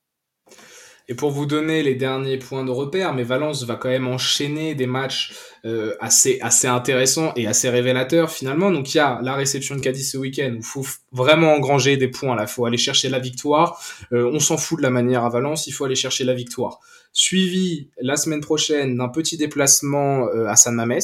Et 1.09 1.15
pour 1.15 1.31
vous 1.31 1.45
donner 1.45 1.83
les 1.83 1.95
derniers 1.95 2.37
points 2.37 2.63
de 2.63 2.71
repère, 2.71 3.13
mais 3.13 3.23
Valence 3.23 3.63
va 3.63 3.75
quand 3.75 3.89
même 3.89 4.07
enchaîner 4.07 4.73
des 4.73 4.87
matchs 4.87 5.33
euh, 5.65 5.95
assez, 5.99 6.39
assez 6.41 6.67
intéressants 6.67 7.33
et 7.35 7.45
assez 7.45 7.69
révélateurs 7.69 8.31
finalement. 8.31 8.71
Donc 8.71 8.93
il 8.93 8.97
y 8.97 9.01
a 9.01 9.19
la 9.21 9.35
réception 9.35 9.75
de 9.75 9.81
Cadiz 9.81 10.11
ce 10.11 10.17
week-end 10.17 10.51
où 10.53 10.57
il 10.57 10.63
faut 10.63 10.85
vraiment 11.11 11.53
engranger 11.53 11.97
des 11.97 12.07
points 12.07 12.35
là, 12.35 12.43
il 12.43 12.49
faut 12.49 12.65
aller 12.65 12.77
chercher 12.77 13.09
la 13.09 13.19
victoire. 13.19 13.81
Euh, 14.13 14.29
on 14.33 14.39
s'en 14.39 14.57
fout 14.57 14.77
de 14.77 14.83
la 14.83 14.89
manière 14.89 15.25
à 15.25 15.29
Valence, 15.29 15.67
il 15.67 15.71
faut 15.71 15.83
aller 15.83 15.95
chercher 15.95 16.23
la 16.23 16.33
victoire. 16.33 16.79
Suivi 17.11 17.89
la 18.01 18.15
semaine 18.15 18.41
prochaine 18.41 18.97
d'un 18.97 19.09
petit 19.09 19.37
déplacement 19.37 20.27
euh, 20.27 20.47
à 20.47 20.55
San 20.55 20.73
Mames, 20.73 20.99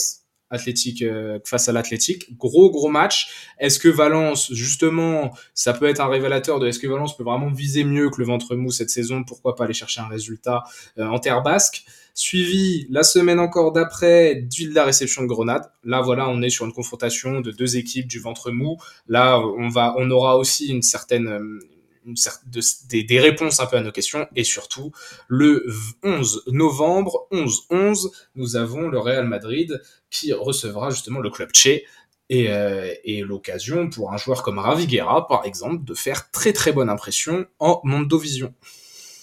Athletic 0.50 1.02
euh, 1.02 1.40
face 1.46 1.70
à 1.70 1.72
l'Athletic. 1.72 2.38
Gros 2.38 2.70
gros 2.70 2.90
match. 2.90 3.30
Est-ce 3.60 3.80
que 3.80 3.90
Valence 3.90 4.52
justement, 4.54 5.32
ça 5.54 5.74
peut 5.74 5.88
être 5.88 6.00
un 6.00 6.08
révélateur 6.08 6.60
de 6.60 6.68
est-ce 6.68 6.80
que 6.80 6.88
Valence 6.88 7.16
peut 7.16 7.24
vraiment 7.24 7.52
viser 7.52 7.84
mieux 7.84 8.10
que 8.10 8.20
le 8.20 8.26
ventre 8.26 8.56
mou 8.56 8.72
cette 8.72 8.90
saison? 8.90 9.24
Pourquoi 9.24 9.56
pas 9.56 9.66
aller 9.66 9.74
chercher 9.74 10.02
un 10.02 10.08
résultat 10.08 10.64
euh, 10.98 11.08
en 11.08 11.20
terre 11.20 11.42
basque? 11.42 11.84
Suivi 12.14 12.86
la 12.90 13.04
semaine 13.04 13.40
encore 13.40 13.72
d'après 13.72 14.36
de 14.36 14.74
la 14.74 14.84
réception 14.84 15.22
de 15.22 15.28
Grenade. 15.28 15.72
Là 15.84 16.02
voilà, 16.02 16.28
on 16.28 16.42
est 16.42 16.50
sur 16.50 16.66
une 16.66 16.74
confrontation 16.74 17.40
de 17.40 17.52
deux 17.52 17.78
équipes 17.78 18.08
du 18.08 18.20
ventre 18.20 18.52
mou. 18.52 18.78
Là, 19.08 19.40
on 19.40 19.70
va, 19.70 19.96
on 19.98 20.10
aura 20.12 20.38
aussi 20.38 20.68
une 20.68 20.82
certaine 20.82 21.60
des, 22.46 23.20
réponses 23.20 23.60
un 23.60 23.66
peu 23.66 23.78
à 23.78 23.82
nos 23.82 23.92
questions. 23.92 24.28
Et 24.36 24.44
surtout, 24.44 24.92
le 25.28 25.66
11 26.04 26.44
novembre, 26.48 27.28
11-11, 27.32 28.12
nous 28.36 28.56
avons 28.56 28.88
le 28.88 29.00
Real 29.00 29.28
Madrid 29.28 29.82
qui 30.10 30.34
recevra 30.34 30.90
justement 30.90 31.20
le 31.20 31.30
club 31.30 31.50
Che. 31.54 31.82
Et, 32.32 32.52
euh, 32.52 32.94
et 33.06 33.22
l'occasion 33.22 33.90
pour 33.90 34.14
un 34.14 34.18
joueur 34.18 34.44
comme 34.44 34.60
Raviguera, 34.60 35.28
par 35.28 35.46
exemple, 35.46 35.84
de 35.84 35.96
faire 35.96 36.30
très 36.30 36.54
très 36.54 36.72
bonne 36.72 36.90
impression 36.90 37.48
en 37.58 37.82
Mondovision. 37.84 38.54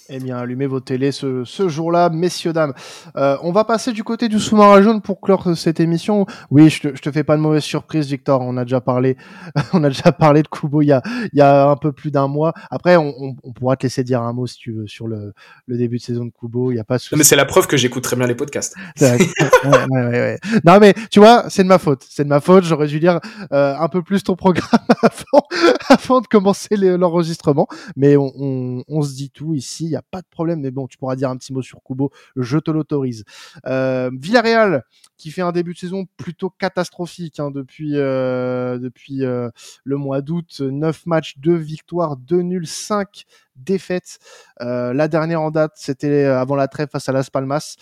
Eh 0.09 0.21
bien, 0.21 0.37
allumez 0.37 0.66
vos 0.66 0.79
télés 0.79 1.11
ce, 1.11 1.42
ce 1.45 1.69
jour-là, 1.69 2.11
messieurs, 2.11 2.53
dames. 2.53 2.75
Euh, 3.16 3.37
on 3.42 3.51
va 3.51 3.64
passer 3.64 3.92
du 3.92 4.05
côté 4.05 4.29
du 4.29 4.38
sous-marin 4.38 4.81
jaune 4.81 5.01
pour 5.01 5.21
clore 5.21 5.57
cette 5.57 5.81
émission. 5.81 6.27
Oui, 6.51 6.71
je 6.71 6.83
te, 6.83 6.97
je 6.97 7.03
te 7.03 7.11
fais 7.11 7.25
pas 7.25 7.37
de 7.37 7.40
mauvaise 7.40 7.64
surprise, 7.64 8.07
Victor. 8.07 8.40
On 8.40 8.57
a 8.57 8.64
déjà 8.64 8.81
parlé, 8.81 9.16
on 9.73 9.83
a 9.83 9.88
déjà 9.88 10.12
parlé 10.12 10.42
de 10.42 10.49
Kubo 10.49 10.83
il 10.83 10.87
y 10.87 10.92
a, 10.92 11.03
il 11.33 11.38
y 11.38 11.40
a 11.40 11.69
un 11.69 11.77
peu 11.77 11.90
plus 11.90 12.12
d'un 12.12 12.29
mois. 12.29 12.53
Après, 12.71 12.97
on, 12.97 13.14
on, 13.19 13.37
on, 13.42 13.53
pourra 13.53 13.77
te 13.77 13.85
laisser 13.85 14.05
dire 14.05 14.23
un 14.23 14.33
mot 14.33 14.47
si 14.47 14.59
tu 14.59 14.73
veux 14.73 14.87
sur 14.87 15.09
le, 15.09 15.33
le 15.66 15.77
début 15.77 15.97
de 15.97 16.03
saison 16.03 16.25
de 16.25 16.31
Kubo. 16.31 16.71
Il 16.71 16.77
y 16.77 16.81
a 16.81 16.85
pas. 16.85 16.99
De 16.99 17.16
mais 17.16 17.25
c'est 17.25 17.37
la 17.37 17.45
preuve 17.45 17.66
que 17.66 17.77
j'écoute 17.77 18.05
très 18.05 18.14
bien 18.14 18.29
les 18.29 18.37
podcasts. 18.37 18.77
ouais, 19.01 19.19
ouais, 19.64 19.88
ouais, 19.90 20.38
non, 20.64 20.79
mais 20.79 20.95
tu 21.11 21.19
vois, 21.19 21.47
c'est 21.49 21.64
de 21.64 21.69
ma 21.69 21.79
faute. 21.79 22.07
C'est 22.09 22.23
de 22.23 22.29
ma 22.29 22.40
faute. 22.40 22.62
J'aurais 22.62 22.87
dû 22.87 23.01
lire 23.01 23.19
euh, 23.53 23.75
un 23.77 23.88
peu 23.88 24.03
plus 24.03 24.23
ton 24.23 24.37
programme 24.37 24.69
avant, 25.03 25.47
avant 25.88 26.21
de 26.21 26.29
commencer 26.29 26.77
l'enregistrement. 26.77 27.66
Mais 27.97 28.16
on, 28.16 28.33
on, 28.38 28.85
on 28.87 29.03
se 29.03 29.14
dit 29.14 29.31
tout 29.31 29.55
ici 29.55 29.95
a 29.96 30.02
pas 30.02 30.20
de 30.20 30.26
problème. 30.30 30.61
Mais 30.61 30.70
bon, 30.70 30.87
tu 30.87 30.98
pourras 30.98 31.16
dire 31.16 31.30
un 31.30 31.37
petit 31.37 31.52
mot 31.52 31.62
sur 31.62 31.82
Kubo, 31.82 32.11
je 32.37 32.59
te 32.59 32.70
l'autorise. 32.70 33.24
Euh, 33.66 34.11
Villarreal, 34.12 34.85
qui 35.16 35.30
fait 35.30 35.42
un 35.42 35.52
début 35.52 35.74
de 35.74 35.78
saison 35.78 36.06
plutôt 36.16 36.50
catastrophique 36.50 37.40
hein, 37.40 37.50
depuis, 37.50 37.92
euh, 37.96 38.78
depuis 38.78 39.24
euh, 39.24 39.50
le 39.85 39.96
mois 39.96 40.20
d'août. 40.20 40.61
9 40.61 41.06
matchs, 41.06 41.38
2 41.38 41.54
victoires, 41.54 42.16
2 42.16 42.42
nuls, 42.42 42.66
5 42.66 43.24
défaites. 43.56 44.18
La 44.61 45.09
dernière 45.09 45.40
en 45.40 45.50
date, 45.50 45.72
c'était 45.76 46.24
avant 46.24 46.56
la 46.56 46.68
trêve 46.68 46.88
face 46.90 47.09
à 47.09 47.12
Las 47.12 47.30
Palmas. 47.30 47.76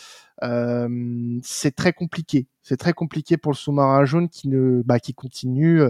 C'est 1.42 1.74
très 1.74 1.92
compliqué. 1.92 2.46
C'est 2.62 2.76
très 2.76 2.92
compliqué 2.92 3.36
pour 3.36 3.52
le 3.52 3.56
sous-marin 3.56 4.04
jaune 4.04 4.28
qui 4.28 4.48
ne, 4.48 4.82
bah, 4.82 4.98
qui 4.98 5.14
continue 5.14 5.82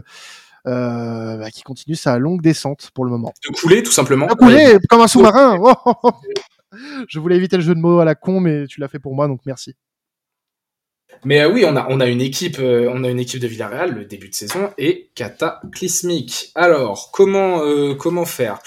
euh, 0.66 1.36
bah, 1.36 1.50
qui 1.50 1.62
continue 1.62 1.96
sa 1.96 2.18
longue 2.18 2.42
descente 2.42 2.90
pour 2.94 3.04
le 3.04 3.10
moment. 3.10 3.32
De 3.48 3.54
couler, 3.54 3.82
tout 3.82 3.92
simplement. 3.92 4.26
De 4.26 4.34
couler, 4.34 4.78
comme 4.88 5.00
un 5.00 5.08
sous-marin. 5.08 5.58
Je 7.08 7.18
voulais 7.18 7.36
éviter 7.36 7.56
le 7.56 7.62
jeu 7.62 7.74
de 7.74 7.80
mots 7.80 8.00
à 8.00 8.04
la 8.04 8.14
con, 8.14 8.40
mais 8.40 8.66
tu 8.66 8.80
l'as 8.80 8.88
fait 8.88 8.98
pour 8.98 9.14
moi, 9.14 9.28
donc 9.28 9.40
merci. 9.46 9.74
Mais 11.24 11.40
euh, 11.40 11.50
oui, 11.50 11.64
on 11.66 11.76
a, 11.76 11.86
on 11.88 12.00
a 12.00 12.06
une 12.06 12.20
équipe, 12.20 12.58
euh, 12.58 12.90
on 12.92 13.04
a 13.04 13.08
une 13.08 13.20
équipe 13.20 13.40
de 13.40 13.46
Villarreal. 13.46 13.94
Le 13.94 14.04
début 14.04 14.28
de 14.28 14.34
saison 14.34 14.70
est 14.78 15.10
cataclysmique. 15.14 16.50
Alors, 16.54 17.10
comment, 17.12 17.64
euh, 17.64 17.94
comment 17.94 18.24
faire? 18.24 18.58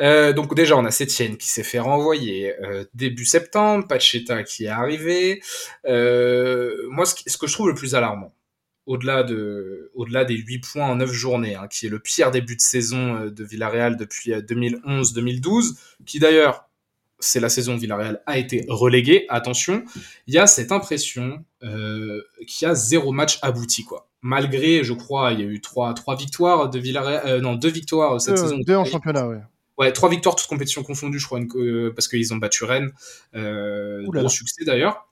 Euh, 0.00 0.32
Donc 0.32 0.54
déjà, 0.54 0.76
on 0.76 0.84
a 0.84 0.90
Sétienne 0.90 1.36
qui 1.36 1.48
s'est 1.48 1.64
fait 1.64 1.80
renvoyer 1.80 2.52
début 2.94 3.24
septembre, 3.24 3.86
Pacheta 3.88 4.42
qui 4.44 4.66
est 4.66 4.68
arrivé. 4.68 5.40
moi, 5.84 7.06
ce, 7.06 7.14
ce, 7.26 7.38
que 7.38 7.46
je 7.46 7.52
trouve 7.52 7.68
le 7.68 7.74
plus 7.74 7.94
alarmant, 7.94 8.32
au-delà 8.86 9.22
de, 9.22 9.90
au-delà 9.94 10.24
des 10.24 10.36
8 10.36 10.58
points 10.58 10.86
en 10.86 10.96
9 10.96 11.10
journées, 11.10 11.54
hein, 11.54 11.68
qui 11.68 11.86
est 11.86 11.88
le 11.88 11.98
pire 11.98 12.30
début 12.30 12.56
de 12.56 12.60
saison 12.60 13.16
euh, 13.16 13.30
de 13.30 13.44
Villarreal 13.44 13.96
depuis 13.96 14.32
2011-2012, 14.32 15.46
euh, 15.46 15.74
qui 16.04 16.18
d'ailleurs, 16.18 16.68
c'est 17.18 17.40
la 17.40 17.48
saison 17.48 17.76
où 17.76 17.78
Villarreal 17.78 18.22
a 18.26 18.38
été 18.38 18.66
relégué, 18.68 19.24
attention, 19.28 19.84
il 20.26 20.34
y 20.34 20.38
a 20.38 20.46
cette 20.46 20.72
impression 20.72 21.44
euh, 21.62 22.20
qu'il 22.46 22.66
y 22.66 22.70
a 22.70 22.74
zéro 22.74 23.12
match 23.12 23.38
abouti, 23.42 23.84
quoi. 23.84 24.08
Malgré, 24.20 24.84
je 24.84 24.94
crois, 24.94 25.32
il 25.32 25.40
y 25.40 25.42
a 25.42 25.46
eu 25.46 25.60
trois, 25.60 25.92
trois 25.94 26.16
victoires 26.16 26.68
de 26.70 26.78
Villarreal, 26.78 27.22
euh, 27.26 27.40
non, 27.40 27.54
deux 27.54 27.70
victoires 27.70 28.20
cette 28.20 28.38
saison. 28.38 28.58
Deux 28.66 28.76
en 28.76 28.84
championnat, 28.84 29.26
ouais. 29.28 29.40
Ouais, 29.76 29.92
trois 29.92 30.08
victoires, 30.08 30.36
toutes 30.36 30.48
compétitions 30.48 30.82
confondues, 30.82 31.18
je 31.18 31.26
crois, 31.26 31.40
une, 31.40 31.92
parce 31.94 32.06
qu'ils 32.06 32.32
ont 32.32 32.36
battu 32.36 32.64
Rennes. 32.64 32.92
Gros 33.34 34.28
succès 34.28 34.64
d'ailleurs 34.64 35.08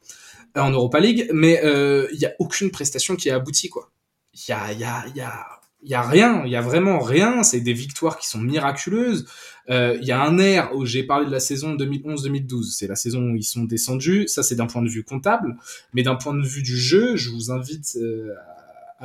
en 0.57 0.71
Europa 0.71 1.01
League, 1.01 1.29
mais 1.33 1.61
il 1.63 1.69
euh, 1.69 2.09
y 2.13 2.27
a 2.27 2.33
aucune 2.39 2.71
prestation 2.71 3.17
qui 3.17 3.31
a 3.31 3.37
abouti 3.37 3.69
quoi. 3.69 3.91
Il 4.35 4.51
y 4.51 4.53
a, 4.53 4.73
y 4.73 4.85
a, 4.85 5.05
y 5.15 5.21
a 5.21 5.47
y 5.85 5.95
a 5.95 6.03
rien, 6.03 6.43
il 6.45 6.53
y 6.53 6.57
a 6.57 6.61
vraiment 6.61 7.01
rien. 7.01 7.43
C'est 7.43 7.61
des 7.61 7.73
victoires 7.73 8.19
qui 8.19 8.29
sont 8.29 8.41
miraculeuses. 8.41 9.27
Il 9.69 9.75
euh, 9.75 9.99
y 10.01 10.13
a 10.13 10.23
un 10.23 10.39
air 10.39 10.75
où 10.75 10.87
j'ai 10.87 11.03
parlé 11.03 11.27
de 11.27 11.31
la 11.31 11.41
saison 11.41 11.75
2011-2012. 11.77 12.73
C'est 12.73 12.87
la 12.87 12.95
saison 12.95 13.31
où 13.31 13.37
ils 13.37 13.45
sont 13.45 13.65
descendus. 13.65 14.29
Ça, 14.29 14.43
c'est 14.43 14.55
d'un 14.55 14.67
point 14.67 14.83
de 14.83 14.89
vue 14.89 15.05
comptable, 15.05 15.57
mais 15.93 16.03
d'un 16.03 16.17
point 16.17 16.35
de 16.35 16.47
vue 16.47 16.63
du 16.63 16.77
jeu, 16.77 17.17
je 17.17 17.31
vous 17.31 17.51
invite 17.51 17.97
euh, 18.01 18.33
à 18.59 18.62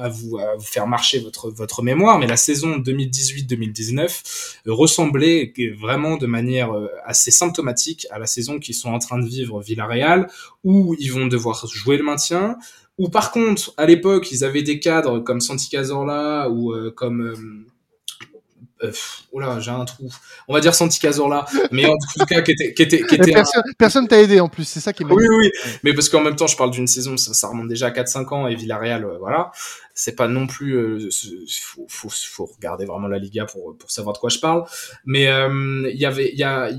vous, 0.09 0.37
à 0.37 0.55
vous 0.55 0.63
faire 0.65 0.87
marcher 0.87 1.19
votre, 1.19 1.49
votre 1.49 1.81
mémoire, 1.81 2.19
mais 2.19 2.27
la 2.27 2.37
saison 2.37 2.77
2018-2019 2.77 4.59
ressemblait 4.67 5.53
vraiment 5.79 6.17
de 6.17 6.27
manière 6.27 6.71
euh, 6.71 6.87
assez 7.05 7.31
symptomatique 7.31 8.07
à 8.11 8.19
la 8.19 8.27
saison 8.27 8.59
qu'ils 8.59 8.75
sont 8.75 8.89
en 8.89 8.99
train 8.99 9.19
de 9.19 9.27
vivre 9.27 9.61
Villarreal, 9.61 10.27
où 10.63 10.95
ils 10.99 11.11
vont 11.11 11.27
devoir 11.27 11.65
jouer 11.67 11.97
le 11.97 12.03
maintien, 12.03 12.57
ou 12.97 13.09
par 13.09 13.31
contre, 13.31 13.73
à 13.77 13.85
l'époque, 13.85 14.31
ils 14.31 14.43
avaient 14.43 14.63
des 14.63 14.79
cadres 14.79 15.19
comme 15.19 15.39
Santi 15.39 15.69
Cazorla 15.69 16.49
ou 16.49 16.73
euh, 16.73 16.91
comme 16.91 17.21
euh, 17.21 17.35
euh, 18.83 18.91
oula, 19.31 19.59
j'ai 19.59 19.71
un 19.71 19.85
trou. 19.85 20.09
On 20.47 20.53
va 20.53 20.59
dire 20.59 20.75
Santi 20.75 20.99
Cazorla, 20.99 21.45
mais 21.71 21.85
en 21.85 21.93
tout 21.93 22.25
cas 22.25 22.41
qui 22.41 22.51
était, 22.51 22.73
qui 22.73 22.83
était, 22.83 23.01
qui 23.01 23.15
était 23.15 23.31
personne, 23.31 23.63
personne 23.77 24.07
t'a 24.07 24.21
aidé 24.21 24.39
en 24.39 24.49
plus, 24.49 24.65
c'est 24.65 24.79
ça 24.79 24.93
qui 24.93 25.03
est 25.03 25.05
Oui, 25.05 25.25
oui, 25.29 25.51
mais 25.83 25.93
parce 25.93 26.09
qu'en 26.09 26.21
même 26.21 26.35
temps, 26.35 26.47
je 26.47 26.57
parle 26.57 26.71
d'une 26.71 26.87
saison, 26.87 27.17
ça, 27.17 27.33
ça, 27.33 27.47
remonte 27.47 27.67
déjà 27.67 27.87
à 27.87 27.91
4-5 27.91 28.33
ans 28.33 28.47
et 28.47 28.55
Villarreal, 28.55 29.05
euh, 29.05 29.17
voilà, 29.19 29.51
c'est 29.93 30.15
pas 30.15 30.27
non 30.27 30.47
plus, 30.47 30.73
euh, 30.73 31.09
faut, 31.61 31.85
faut, 31.87 32.09
faut, 32.09 32.45
regarder 32.45 32.85
vraiment 32.85 33.07
la 33.07 33.19
Liga 33.19 33.45
pour 33.45 33.77
pour 33.77 33.91
savoir 33.91 34.13
de 34.13 34.19
quoi 34.19 34.29
je 34.29 34.39
parle. 34.39 34.63
Mais 35.05 35.27
euh, 35.27 35.89
il 35.91 35.99
y 35.99 36.05
avait, 36.05 36.29
il 36.31 36.39
y 36.39 36.43
a 36.43 36.69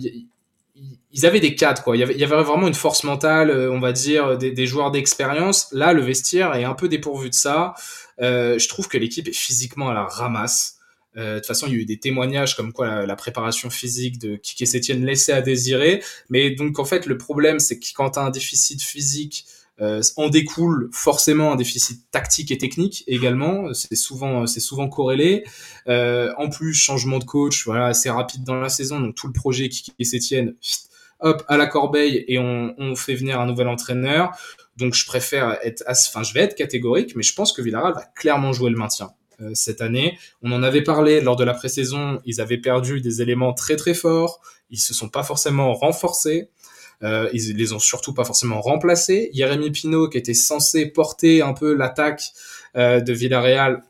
ils 1.12 1.26
avaient 1.26 1.40
des 1.40 1.54
cadres 1.54 1.82
quoi. 1.82 1.96
Il 1.96 2.00
y 2.00 2.02
avait, 2.02 2.14
il 2.14 2.20
y 2.20 2.24
avait 2.24 2.42
vraiment 2.42 2.68
une 2.68 2.74
force 2.74 3.04
mentale, 3.04 3.50
euh, 3.50 3.72
on 3.72 3.80
va 3.80 3.92
dire, 3.92 4.37
des, 4.37 4.50
des 4.50 4.66
joueurs 4.66 4.90
d'expérience. 4.90 5.68
Là, 5.72 5.92
le 5.92 6.02
vestiaire 6.02 6.54
est 6.54 6.64
un 6.64 6.74
peu 6.74 6.88
dépourvu 6.88 7.30
de 7.30 7.34
ça. 7.34 7.74
Euh, 8.20 8.58
je 8.58 8.68
trouve 8.68 8.88
que 8.88 8.98
l'équipe 8.98 9.26
est 9.28 9.37
physiquement 9.37 9.88
à 9.88 9.94
la 9.94 10.04
ramasse. 10.04 10.78
Euh, 11.16 11.35
de 11.35 11.38
toute 11.38 11.47
façon, 11.47 11.66
il 11.66 11.73
y 11.73 11.77
a 11.77 11.79
eu 11.79 11.85
des 11.85 11.99
témoignages 11.99 12.55
comme 12.55 12.73
quoi 12.73 13.07
la, 13.07 13.16
préparation 13.16 13.71
physique 13.71 14.18
de 14.18 14.37
Kike 14.37 14.66
Sétienne 14.66 15.05
laissait 15.05 15.33
à 15.33 15.42
désirer. 15.42 16.03
Mais 16.29 16.51
donc, 16.51 16.79
en 16.79 16.85
fait, 16.85 17.07
le 17.07 17.18
problème, 17.18 17.59
c'est 17.59 17.79
que 17.79 17.87
quand 17.94 18.11
tu 18.11 18.18
un 18.18 18.31
déficit 18.31 18.83
physique, 18.83 19.47
euh, 19.81 20.03
en 20.16 20.29
découle 20.29 20.90
forcément 20.92 21.53
un 21.53 21.57
déficit 21.57 22.11
tactique 22.11 22.51
et 22.51 22.59
technique 22.59 23.05
également. 23.07 23.73
C'est 23.75 23.94
souvent, 23.94 24.47
c'est 24.47 24.61
souvent 24.61 24.88
corrélé. 24.88 25.44
Euh, 25.88 26.33
en 26.37 26.51
plus, 26.51 26.75
changement 26.75 27.18
de 27.18 27.25
coach, 27.25 27.64
voilà, 27.64 27.87
assez 27.87 28.11
rapide 28.11 28.44
dans 28.44 28.57
la 28.57 28.68
saison. 28.68 29.01
Donc, 29.01 29.14
tout 29.14 29.29
le 29.29 29.33
projet 29.33 29.68
Kike 29.68 30.05
Sétienne, 30.05 30.55
hop, 31.21 31.44
à 31.49 31.57
la 31.57 31.66
corbeille 31.66 32.25
et 32.29 32.38
on, 32.38 32.75
on 32.79 32.97
fait 32.97 33.14
venir 33.14 33.40
un 33.40 33.47
nouvel 33.47 33.68
entraîneur. 33.68 34.37
Donc, 34.77 34.94
je 34.94 35.07
préfère 35.07 35.59
être, 35.62 35.85
enfin, 35.87 36.23
je 36.23 36.35
vais 36.35 36.40
être 36.40 36.57
catégorique, 36.57 37.14
mais 37.16 37.23
je 37.23 37.35
pense 37.35 37.53
que 37.53 37.62
Villarreal 37.62 37.94
va 37.94 38.05
clairement 38.16 38.53
jouer 38.53 38.71
le 38.71 38.77
maintien. 38.77 39.11
Euh, 39.40 39.53
cette 39.55 39.83
année. 39.83 40.18
On 40.42 40.51
en 40.51 40.64
avait 40.64 40.83
parlé 40.83 41.20
lors 41.20 41.37
de 41.37 41.44
la 41.44 41.55
pré-saison, 41.55 42.20
ils 42.24 42.40
avaient 42.40 42.59
perdu 42.59 43.01
des 43.01 43.22
éléments 43.22 43.53
très 43.53 43.77
très 43.77 43.94
forts, 43.94 44.40
ils 44.68 44.81
se 44.81 44.92
sont 44.92 45.09
pas 45.09 45.22
forcément 45.22 45.74
renforcés. 45.74 46.51
Euh, 47.05 47.31
ils 47.33 47.57
les 47.57 47.72
ont 47.72 47.79
surtout 47.79 48.12
pas 48.12 48.24
forcément 48.24 48.61
remplacés. 48.61 49.31
Jérémy 49.33 49.70
Pinault, 49.70 50.09
qui 50.09 50.18
était 50.18 50.35
censé 50.35 50.87
porter 50.87 51.40
un 51.40 51.53
peu 51.53 51.72
l'attaque 51.72 52.22
euh, 52.77 53.01
de 53.01 53.12
Villarreal, 53.12 53.85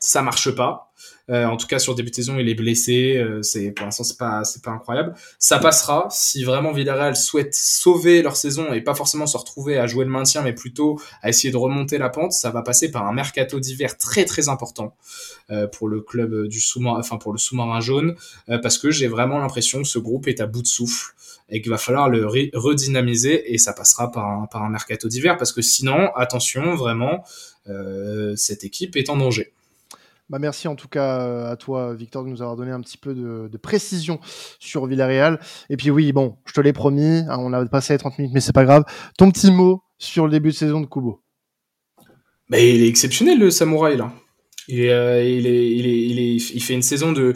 ça 0.00 0.22
marche 0.22 0.50
pas. 0.50 0.89
Euh, 1.30 1.44
en 1.44 1.56
tout 1.56 1.66
cas, 1.66 1.78
sur 1.78 1.94
début 1.94 2.10
de 2.10 2.14
saison, 2.14 2.38
il 2.38 2.48
est 2.48 2.54
blessé. 2.54 3.16
Euh, 3.16 3.42
c'est 3.42 3.70
pour 3.70 3.84
l'instant, 3.84 4.02
c'est 4.02 4.18
pas, 4.18 4.42
pas 4.62 4.70
incroyable. 4.72 5.14
Ça 5.38 5.58
passera 5.58 6.08
si 6.10 6.42
vraiment 6.42 6.72
Villarreal 6.72 7.16
souhaite 7.16 7.54
sauver 7.54 8.22
leur 8.22 8.36
saison 8.36 8.72
et 8.72 8.80
pas 8.80 8.94
forcément 8.94 9.26
se 9.26 9.36
retrouver 9.36 9.78
à 9.78 9.86
jouer 9.86 10.04
le 10.04 10.10
maintien, 10.10 10.42
mais 10.42 10.52
plutôt 10.52 11.00
à 11.22 11.28
essayer 11.28 11.52
de 11.52 11.56
remonter 11.56 11.98
la 11.98 12.08
pente. 12.08 12.32
Ça 12.32 12.50
va 12.50 12.62
passer 12.62 12.90
par 12.90 13.06
un 13.06 13.12
mercato 13.12 13.60
d'hiver 13.60 13.96
très 13.96 14.24
très 14.24 14.48
important 14.48 14.96
euh, 15.50 15.68
pour 15.68 15.88
le 15.88 16.00
club 16.00 16.48
du 16.48 16.60
sous-marin, 16.60 16.98
enfin 16.98 17.16
pour 17.16 17.32
le 17.32 17.38
sous-marin 17.38 17.80
jaune, 17.80 18.16
parce 18.62 18.78
que 18.78 18.90
j'ai 18.90 19.06
vraiment 19.06 19.38
l'impression 19.38 19.82
que 19.82 19.88
ce 19.88 19.98
groupe 19.98 20.26
est 20.28 20.40
à 20.40 20.46
bout 20.46 20.62
de 20.62 20.66
souffle 20.66 21.14
et 21.48 21.60
qu'il 21.60 21.70
va 21.70 21.78
falloir 21.78 22.08
le 22.08 22.26
redynamiser 22.26 23.52
et 23.52 23.58
ça 23.58 23.72
passera 23.72 24.10
par 24.10 24.62
un 24.62 24.70
mercato 24.70 25.08
d'hiver 25.08 25.36
parce 25.36 25.52
que 25.52 25.62
sinon, 25.62 26.10
attention, 26.14 26.74
vraiment, 26.74 27.24
cette 28.36 28.64
équipe 28.64 28.96
est 28.96 29.10
en 29.10 29.16
danger. 29.16 29.52
Bah 30.30 30.38
merci 30.38 30.68
en 30.68 30.76
tout 30.76 30.86
cas 30.86 31.22
euh, 31.22 31.50
à 31.50 31.56
toi, 31.56 31.92
Victor, 31.92 32.22
de 32.22 32.28
nous 32.28 32.40
avoir 32.40 32.56
donné 32.56 32.70
un 32.70 32.80
petit 32.80 32.96
peu 32.96 33.14
de, 33.14 33.56
précision 33.56 34.20
sur 34.60 34.86
Villarreal. 34.86 35.40
Et 35.70 35.76
puis 35.76 35.90
oui, 35.90 36.12
bon, 36.12 36.36
je 36.46 36.52
te 36.52 36.60
l'ai 36.60 36.72
promis, 36.72 37.24
hein, 37.28 37.36
on 37.40 37.52
a 37.52 37.66
passé 37.66 37.94
les 37.94 37.98
30 37.98 38.16
minutes, 38.18 38.32
mais 38.32 38.40
c'est 38.40 38.52
pas 38.52 38.64
grave. 38.64 38.84
Ton 39.18 39.32
petit 39.32 39.50
mot 39.50 39.82
sur 39.98 40.26
le 40.26 40.30
début 40.30 40.50
de 40.50 40.54
saison 40.54 40.80
de 40.80 40.86
Kubo. 40.86 41.20
Bah, 42.48 42.60
il 42.60 42.80
est 42.80 42.86
exceptionnel 42.86 43.40
le 43.40 43.50
samouraï 43.50 43.96
là. 43.96 44.12
Il, 44.68 44.88
euh, 44.88 45.20
il, 45.24 46.62
fait 46.62 46.74
une 46.74 46.82
saison 46.82 47.10
de, 47.10 47.34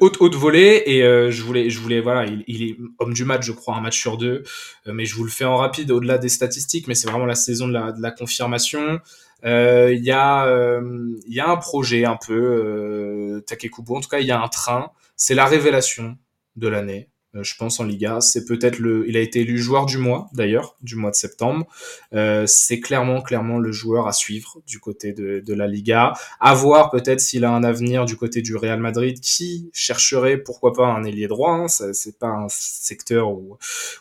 haute 0.00 0.16
haute 0.18 0.34
volée 0.34 0.82
et 0.86 1.04
euh, 1.04 1.30
je 1.30 1.42
voulais 1.44 1.70
je 1.70 1.78
voulais 1.78 2.00
voilà 2.00 2.26
il, 2.48 2.62
est 2.62 2.76
homme 2.98 3.12
du 3.12 3.24
match 3.24 3.46
je 3.46 3.52
crois 3.52 3.76
un 3.76 3.80
match 3.80 4.00
sur 4.00 4.16
deux 4.16 4.42
mais 4.86 5.04
je 5.04 5.14
vous 5.14 5.22
le 5.22 5.30
fais 5.30 5.44
en 5.44 5.58
rapide 5.58 5.92
au-delà 5.92 6.18
des 6.18 6.30
statistiques 6.30 6.88
mais 6.88 6.96
c'est 6.96 7.08
vraiment 7.08 7.26
la 7.26 7.36
saison 7.36 7.68
de 7.68 7.74
la 7.74 8.10
confirmation 8.10 9.00
euh, 9.44 9.92
il 9.92 10.04
y 10.04 10.10
a 10.10 10.46
euh, 10.46 11.16
y 11.26 11.40
a 11.40 11.48
un 11.48 11.56
projet 11.56 12.04
un 12.04 12.16
peu 12.16 12.34
euh, 12.34 13.40
Takekubo. 13.46 13.96
En 13.96 14.00
tout 14.00 14.08
cas, 14.08 14.20
il 14.20 14.26
y 14.26 14.32
a 14.32 14.40
un 14.40 14.48
train. 14.48 14.92
C'est 15.16 15.34
la 15.34 15.46
révélation 15.46 16.16
de 16.56 16.68
l'année. 16.68 17.08
Euh, 17.34 17.42
je 17.42 17.56
pense 17.56 17.80
en 17.80 17.84
Liga. 17.84 18.20
C'est 18.20 18.44
peut-être 18.44 18.78
le, 18.78 19.08
il 19.08 19.16
a 19.16 19.20
été 19.20 19.40
élu 19.40 19.58
joueur 19.58 19.86
du 19.86 19.98
mois 19.98 20.28
d'ailleurs, 20.34 20.76
du 20.82 20.96
mois 20.96 21.10
de 21.10 21.16
septembre. 21.16 21.66
Euh, 22.14 22.44
c'est 22.46 22.80
clairement, 22.80 23.22
clairement 23.22 23.58
le 23.58 23.72
joueur 23.72 24.06
à 24.06 24.12
suivre 24.12 24.60
du 24.66 24.78
côté 24.80 25.12
de, 25.12 25.40
de 25.40 25.54
la 25.54 25.66
Liga. 25.66 26.12
À 26.40 26.54
voir 26.54 26.90
peut-être 26.90 27.20
s'il 27.20 27.44
a 27.44 27.50
un 27.50 27.64
avenir 27.64 28.04
du 28.04 28.16
côté 28.16 28.42
du 28.42 28.56
Real 28.56 28.80
Madrid, 28.80 29.20
qui 29.20 29.70
chercherait 29.72 30.36
pourquoi 30.36 30.72
pas 30.72 30.86
un 30.86 31.04
ailier 31.04 31.28
droit. 31.28 31.52
Hein. 31.52 31.68
C'est 31.68 32.18
pas 32.18 32.28
un 32.28 32.48
secteur 32.48 33.30
où, 33.32 33.56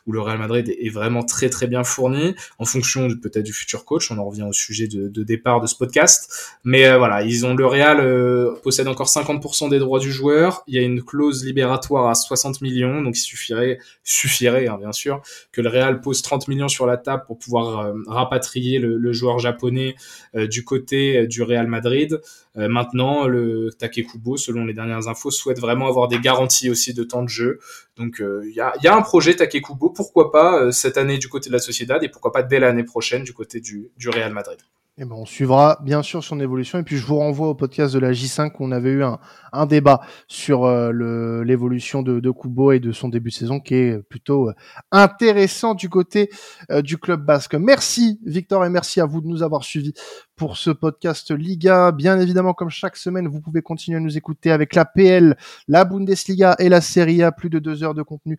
où 0.08 0.12
le 0.12 0.20
Real 0.20 0.38
Madrid 0.38 0.70
est 0.70 0.90
vraiment 0.90 1.24
très 1.24 1.50
très 1.50 1.68
bien 1.68 1.84
fourni 1.84 2.36
en 2.60 2.66
fonction 2.66 3.08
peut-être 3.10 3.46
du 3.46 3.54
futur 3.54 3.86
coach. 3.86 4.12
On 4.12 4.18
en 4.18 4.26
revient 4.26 4.44
au 4.44 4.54
sujet 4.54 4.88
de, 4.88 5.08
de 5.08 5.24
départ 5.24 5.62
de 5.62 5.68
ce 5.68 5.76
podcast. 5.76 6.58
Mais 6.64 6.86
euh, 6.86 6.98
voilà, 6.98 7.24
ils 7.24 7.46
ont 7.46 7.54
le 7.54 7.66
Real 7.66 8.00
euh, 8.02 8.56
possède 8.64 8.88
encore 8.88 9.08
50% 9.08 9.70
des 9.70 9.80
droits 9.80 10.00
du 10.00 10.12
joueur. 10.12 10.64
Il 10.68 10.76
y 10.76 10.78
a 10.78 10.82
une 10.82 11.02
clause 11.02 11.46
libératoire 11.46 12.10
à 12.10 12.16
60 12.16 12.62
millions, 12.62 13.02
donc 13.02 13.16
suffirait, 13.22 13.80
suffirait 14.04 14.68
hein, 14.68 14.78
bien 14.78 14.92
sûr, 14.92 15.22
que 15.52 15.62
le 15.62 15.70
Real 15.70 16.02
pose 16.02 16.22
30 16.22 16.48
millions 16.48 16.68
sur 16.68 16.86
la 16.86 16.98
table 16.98 17.24
pour 17.28 17.38
pouvoir 17.38 17.80
euh, 17.80 17.94
rapatrier 18.08 18.80
le, 18.80 19.14
joueur 19.14 19.40
japonais 19.40 19.96
euh, 20.36 20.48
du 20.48 20.64
côté 20.64 21.18
euh, 21.18 21.28
du 21.28 21.42
Real 21.42 21.68
Madrid. 21.68 22.22
maintenant, 22.56 23.28
le 23.28 23.70
Takekubo, 23.78 24.36
selon 24.36 24.66
les 24.66 24.74
dernières 24.74 25.08
infos, 25.08 25.32
souhaite 25.32 25.60
vraiment 25.60 25.88
avoir 25.88 26.08
des 26.08 26.20
garanties 26.20 26.70
aussi 26.70 26.94
de 26.94 27.04
temps 27.04 27.24
de 27.24 27.30
jeu. 27.30 27.60
Donc 27.96 28.22
il 28.22 28.54
y 28.54 28.60
a, 28.60 28.96
un 28.96 29.02
projet 29.02 29.36
Takekubo, 29.36 29.90
pourquoi 29.90 30.32
pas 30.32 30.72
cette 30.72 30.98
année 30.98 31.18
du 31.18 31.30
côté 31.30 31.50
de 31.50 31.54
la 31.54 31.60
Sociedad 31.60 32.04
et 32.04 32.10
pourquoi 32.10 32.32
pas 32.32 32.44
dès 32.44 32.60
l'année 32.60 32.84
prochaine 32.84 33.24
du 33.24 33.34
côté 33.34 33.62
du, 33.62 33.90
du 33.98 34.10
Real 34.10 34.34
Madrid. 34.34 34.60
Eh 34.98 35.06
ben, 35.06 35.16
on 35.16 35.26
suivra 35.26 35.80
bien 35.86 36.04
sûr 36.04 36.22
son 36.22 36.42
évolution 36.42 36.78
et 36.78 36.84
puis 36.84 36.98
je 36.98 37.06
vous 37.06 37.16
renvoie 37.16 37.48
au 37.48 37.56
podcast 37.56 37.94
de 37.94 38.00
la 38.00 38.12
J5 38.12 38.52
où 38.60 38.66
on 38.66 38.72
avait 38.74 38.90
eu 38.90 39.04
un, 39.06 39.20
un 39.54 39.66
débat 39.66 40.02
sur 40.28 40.66
euh, 40.66 41.44
l'évolution 41.46 42.02
de, 42.02 42.20
de 42.20 42.30
Kubo 42.30 42.74
et 42.74 42.82
de 42.82 42.92
son 42.92 43.08
début 43.08 43.30
de 43.30 43.36
saison 43.36 43.62
qui 43.62 43.76
est 43.76 44.04
plutôt 44.04 44.50
euh, 44.50 44.54
intéressant 44.92 45.76
du 45.76 45.88
côté 45.88 46.30
euh, 46.72 46.82
du 46.82 46.98
club 46.98 47.24
basque. 47.24 47.56
Merci 47.56 48.20
Victor 48.26 48.66
et 48.66 48.70
merci 48.70 49.00
à 49.00 49.06
vous 49.06 49.22
de 49.22 49.28
nous 49.28 49.44
avoir 49.44 49.64
suivis 49.64 49.94
pour 50.36 50.58
ce 50.58 50.72
podcast 50.72 51.32
Liga. 51.32 51.94
Bien 51.94 52.20
évidemment, 52.20 52.54
comme 52.54 52.70
chaque 52.70 52.98
semaine, 52.98 53.30
vous 53.30 53.40
pouvez 53.40 53.62
continuer 53.62 53.98
à 53.98 54.02
nous 54.02 54.18
écouter 54.18 54.52
avec 54.52 54.76
la 54.76 54.84
PL, 54.84 55.38
la 55.70 55.86
Bundesliga 55.86 56.58
et 56.60 56.68
la 56.68 56.82
Serie 56.82 57.24
A. 57.24 57.32
Plus 57.32 57.50
de 57.50 57.60
deux 57.60 57.84
heures 57.84 57.94
de 57.94 58.04
contenu 58.04 58.38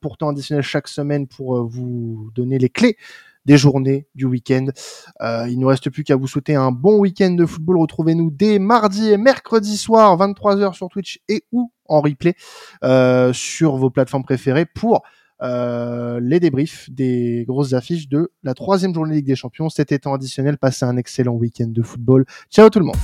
pourtant 0.00 0.28
additionnel 0.28 0.62
chaque 0.62 0.88
semaine 0.88 1.26
pour 1.26 1.66
vous 1.66 2.30
donner 2.34 2.58
les 2.58 2.68
clés 2.68 2.98
des 3.44 3.56
journées 3.56 4.08
du 4.14 4.24
week-end. 4.24 4.66
Euh, 5.20 5.46
il 5.48 5.56
ne 5.56 5.62
nous 5.62 5.68
reste 5.68 5.90
plus 5.90 6.04
qu'à 6.04 6.16
vous 6.16 6.26
souhaiter 6.26 6.54
un 6.54 6.72
bon 6.72 6.98
week-end 6.98 7.30
de 7.30 7.46
football. 7.46 7.78
Retrouvez-nous 7.78 8.30
dès 8.30 8.58
mardi 8.58 9.10
et 9.10 9.16
mercredi 9.16 9.76
soir, 9.76 10.16
23h 10.16 10.74
sur 10.74 10.88
Twitch 10.88 11.20
et 11.28 11.44
ou 11.52 11.72
en 11.86 12.00
replay 12.00 12.34
euh, 12.82 13.32
sur 13.32 13.76
vos 13.76 13.90
plateformes 13.90 14.24
préférées 14.24 14.66
pour 14.66 15.02
euh, 15.42 16.20
les 16.22 16.40
débriefs 16.40 16.88
des 16.90 17.44
grosses 17.46 17.74
affiches 17.74 18.08
de 18.08 18.30
la 18.42 18.54
troisième 18.54 18.94
journée 18.94 19.16
Ligue 19.16 19.26
des 19.26 19.36
Champions. 19.36 19.68
Cet 19.68 19.92
étant 19.92 20.14
additionnel, 20.14 20.58
passez 20.58 20.84
un 20.84 20.96
excellent 20.96 21.34
week-end 21.34 21.68
de 21.68 21.82
football. 21.82 22.24
Ciao 22.50 22.70
tout 22.70 22.78
le 22.78 22.86
monde 22.86 22.96